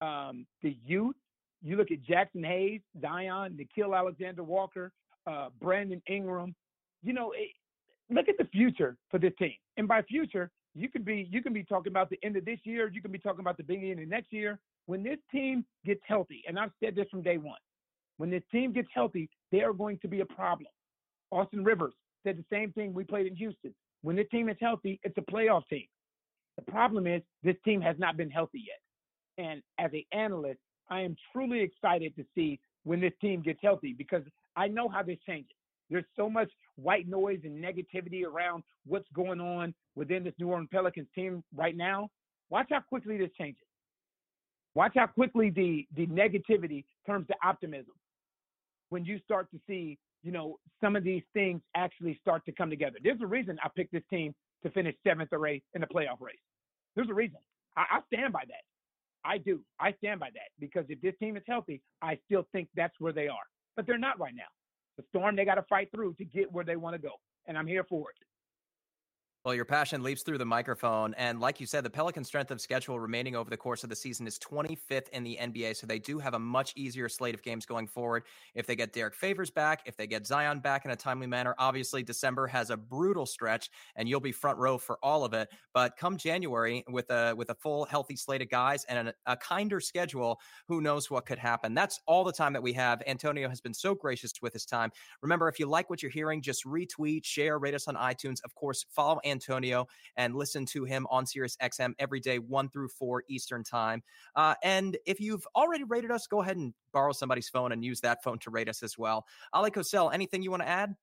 um, 0.00 0.44
the 0.62 0.76
youth. 0.84 1.14
You 1.62 1.76
look 1.76 1.90
at 1.90 2.02
Jaxson 2.02 2.44
Hayes, 2.44 2.80
Zion, 3.00 3.58
Nickeil 3.58 3.96
Alexander 3.96 4.42
Walker, 4.42 4.92
uh, 5.26 5.48
Brandon 5.60 6.02
Ingram. 6.08 6.54
You 7.02 7.12
know, 7.12 7.32
it, 7.32 7.50
look 8.10 8.28
at 8.28 8.36
the 8.38 8.46
future 8.46 8.96
for 9.10 9.18
this 9.18 9.32
team. 9.38 9.54
And 9.76 9.86
by 9.86 10.02
future, 10.02 10.50
you 10.74 10.88
could 10.88 11.04
be 11.04 11.28
you 11.30 11.42
can 11.42 11.52
be 11.52 11.64
talking 11.64 11.92
about 11.92 12.10
the 12.10 12.18
end 12.22 12.36
of 12.36 12.44
this 12.44 12.58
year. 12.64 12.90
You 12.92 13.02
can 13.02 13.12
be 13.12 13.18
talking 13.18 13.40
about 13.40 13.56
the 13.56 13.62
beginning 13.62 14.02
of 14.02 14.08
next 14.08 14.32
year. 14.32 14.58
When 14.86 15.02
this 15.02 15.18
team 15.30 15.64
gets 15.84 16.00
healthy, 16.04 16.42
and 16.48 16.58
I've 16.58 16.72
said 16.82 16.96
this 16.96 17.06
from 17.10 17.22
day 17.22 17.36
one, 17.38 17.58
when 18.16 18.30
this 18.30 18.42
team 18.50 18.72
gets 18.72 18.88
healthy, 18.92 19.28
they 19.52 19.60
are 19.60 19.72
going 19.72 19.98
to 20.00 20.08
be 20.08 20.20
a 20.20 20.26
problem. 20.26 20.70
Austin 21.30 21.62
Rivers 21.62 21.94
said 22.24 22.36
the 22.36 22.44
same 22.50 22.72
thing 22.72 22.92
we 22.92 23.04
played 23.04 23.26
in 23.26 23.36
Houston. 23.36 23.74
When 24.02 24.16
this 24.16 24.26
team 24.30 24.48
is 24.48 24.56
healthy, 24.60 24.98
it's 25.02 25.16
a 25.18 25.30
playoff 25.32 25.62
team. 25.68 25.86
The 26.56 26.70
problem 26.70 27.06
is 27.06 27.22
this 27.42 27.56
team 27.64 27.80
has 27.80 27.96
not 27.98 28.16
been 28.16 28.30
healthy 28.30 28.64
yet. 28.66 29.44
And 29.44 29.62
as 29.78 29.90
an 29.92 30.04
analyst, 30.12 30.60
I 30.92 31.00
am 31.00 31.16
truly 31.32 31.60
excited 31.60 32.14
to 32.16 32.24
see 32.34 32.60
when 32.84 33.00
this 33.00 33.14
team 33.18 33.40
gets 33.40 33.60
healthy 33.62 33.94
because 33.96 34.22
I 34.56 34.68
know 34.68 34.90
how 34.90 35.02
this 35.02 35.16
changes. 35.26 35.56
There's 35.88 36.04
so 36.16 36.28
much 36.28 36.50
white 36.76 37.08
noise 37.08 37.40
and 37.44 37.64
negativity 37.64 38.26
around 38.26 38.62
what's 38.84 39.08
going 39.14 39.40
on 39.40 39.74
within 39.94 40.22
this 40.22 40.34
New 40.38 40.48
Orleans 40.48 40.68
Pelicans 40.70 41.08
team 41.14 41.42
right 41.56 41.74
now. 41.74 42.10
Watch 42.50 42.66
how 42.70 42.80
quickly 42.80 43.16
this 43.16 43.30
changes. 43.38 43.64
Watch 44.74 44.92
how 44.96 45.06
quickly 45.06 45.48
the 45.48 45.86
the 45.96 46.06
negativity 46.08 46.84
turns 47.06 47.26
to 47.28 47.34
optimism 47.42 47.94
when 48.90 49.06
you 49.06 49.18
start 49.24 49.50
to 49.52 49.60
see, 49.66 49.98
you 50.22 50.32
know, 50.32 50.58
some 50.82 50.94
of 50.94 51.04
these 51.04 51.22
things 51.32 51.62
actually 51.74 52.18
start 52.20 52.44
to 52.44 52.52
come 52.52 52.68
together. 52.68 52.98
There's 53.02 53.22
a 53.22 53.26
reason 53.26 53.58
I 53.64 53.68
picked 53.74 53.92
this 53.92 54.04
team 54.10 54.34
to 54.62 54.70
finish 54.70 54.94
seventh 55.06 55.30
or 55.32 55.46
eighth 55.46 55.64
in 55.74 55.80
the 55.80 55.86
playoff 55.86 56.20
race. 56.20 56.36
There's 56.94 57.08
a 57.08 57.14
reason. 57.14 57.38
I, 57.78 57.84
I 57.92 58.00
stand 58.12 58.34
by 58.34 58.44
that. 58.46 58.64
I 59.24 59.38
do. 59.38 59.60
I 59.80 59.92
stand 59.98 60.20
by 60.20 60.30
that 60.34 60.50
because 60.58 60.84
if 60.88 61.00
this 61.00 61.14
team 61.20 61.36
is 61.36 61.42
healthy, 61.46 61.82
I 62.02 62.18
still 62.26 62.46
think 62.52 62.68
that's 62.74 62.94
where 62.98 63.12
they 63.12 63.28
are. 63.28 63.44
But 63.76 63.86
they're 63.86 63.98
not 63.98 64.18
right 64.18 64.34
now. 64.34 64.50
The 64.96 65.04
storm 65.08 65.36
they 65.36 65.44
got 65.44 65.54
to 65.56 65.64
fight 65.68 65.90
through 65.94 66.14
to 66.14 66.24
get 66.24 66.52
where 66.52 66.64
they 66.64 66.76
want 66.76 66.94
to 66.94 67.02
go, 67.02 67.12
and 67.46 67.56
I'm 67.56 67.66
here 67.66 67.84
for 67.88 68.10
it. 68.10 68.16
Well, 69.44 69.56
your 69.56 69.64
passion 69.64 70.04
leaps 70.04 70.22
through 70.22 70.38
the 70.38 70.46
microphone. 70.46 71.14
And 71.14 71.40
like 71.40 71.58
you 71.58 71.66
said, 71.66 71.82
the 71.82 71.90
Pelican 71.90 72.22
strength 72.22 72.52
of 72.52 72.60
schedule 72.60 73.00
remaining 73.00 73.34
over 73.34 73.50
the 73.50 73.56
course 73.56 73.82
of 73.82 73.90
the 73.90 73.96
season 73.96 74.24
is 74.28 74.38
25th 74.38 75.08
in 75.08 75.24
the 75.24 75.36
NBA. 75.40 75.74
So 75.74 75.84
they 75.84 75.98
do 75.98 76.20
have 76.20 76.34
a 76.34 76.38
much 76.38 76.72
easier 76.76 77.08
slate 77.08 77.34
of 77.34 77.42
games 77.42 77.66
going 77.66 77.88
forward. 77.88 78.22
If 78.54 78.68
they 78.68 78.76
get 78.76 78.92
Derrick 78.92 79.16
Favors 79.16 79.50
back, 79.50 79.82
if 79.84 79.96
they 79.96 80.06
get 80.06 80.28
Zion 80.28 80.60
back 80.60 80.84
in 80.84 80.92
a 80.92 80.96
timely 80.96 81.26
manner, 81.26 81.56
obviously 81.58 82.04
December 82.04 82.46
has 82.46 82.70
a 82.70 82.76
brutal 82.76 83.26
stretch 83.26 83.68
and 83.96 84.08
you'll 84.08 84.20
be 84.20 84.30
front 84.30 84.58
row 84.58 84.78
for 84.78 84.96
all 85.02 85.24
of 85.24 85.32
it. 85.32 85.48
But 85.74 85.96
come 85.96 86.18
January 86.18 86.84
with 86.88 87.10
a 87.10 87.34
with 87.36 87.50
a 87.50 87.56
full 87.56 87.84
healthy 87.84 88.14
slate 88.14 88.42
of 88.42 88.48
guys 88.48 88.84
and 88.84 89.08
a, 89.08 89.14
a 89.26 89.36
kinder 89.36 89.80
schedule, 89.80 90.38
who 90.68 90.80
knows 90.80 91.10
what 91.10 91.26
could 91.26 91.40
happen. 91.40 91.74
That's 91.74 91.98
all 92.06 92.22
the 92.22 92.32
time 92.32 92.52
that 92.52 92.62
we 92.62 92.74
have. 92.74 93.02
Antonio 93.08 93.48
has 93.48 93.60
been 93.60 93.74
so 93.74 93.92
gracious 93.92 94.30
with 94.40 94.52
his 94.52 94.64
time. 94.64 94.92
Remember, 95.20 95.48
if 95.48 95.58
you 95.58 95.66
like 95.66 95.90
what 95.90 96.00
you're 96.00 96.12
hearing, 96.12 96.42
just 96.42 96.64
retweet, 96.64 97.24
share, 97.24 97.58
rate 97.58 97.74
us 97.74 97.88
on 97.88 97.96
iTunes. 97.96 98.36
Of 98.44 98.54
course, 98.54 98.86
follow 98.88 99.18
Antonio 99.24 99.31
and 100.16 100.34
listen 100.34 100.66
to 100.66 100.84
him 100.84 101.06
on 101.10 101.26
Sirius 101.26 101.56
XM 101.62 101.92
every 101.98 102.20
day, 102.20 102.38
1 102.38 102.68
through 102.70 102.88
4 102.88 103.24
Eastern 103.28 103.64
Time. 103.64 104.02
Uh, 104.36 104.54
and 104.62 104.96
if 105.06 105.20
you've 105.20 105.46
already 105.54 105.84
rated 105.84 106.10
us, 106.10 106.26
go 106.26 106.42
ahead 106.42 106.56
and 106.56 106.74
borrow 106.92 107.12
somebody's 107.12 107.48
phone 107.48 107.72
and 107.72 107.84
use 107.84 108.00
that 108.00 108.22
phone 108.22 108.38
to 108.40 108.50
rate 108.50 108.68
us 108.68 108.82
as 108.82 108.98
well. 108.98 109.26
Oleh 109.54 109.70
Kosel, 109.70 110.12
anything 110.12 110.42
you 110.42 110.50
want 110.50 110.62
to 110.62 110.68
add? 110.68 110.94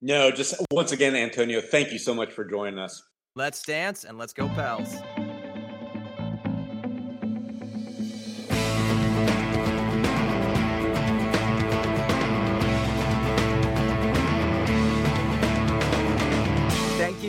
No, 0.00 0.30
just 0.30 0.54
once 0.72 0.92
again, 0.92 1.14
Antonio, 1.14 1.60
thank 1.60 1.92
you 1.92 1.98
so 1.98 2.14
much 2.14 2.32
for 2.32 2.44
joining 2.44 2.78
us. 2.78 3.02
Let's 3.34 3.62
dance 3.62 4.04
and 4.04 4.18
let's 4.18 4.32
go, 4.32 4.48
pals. 4.48 4.96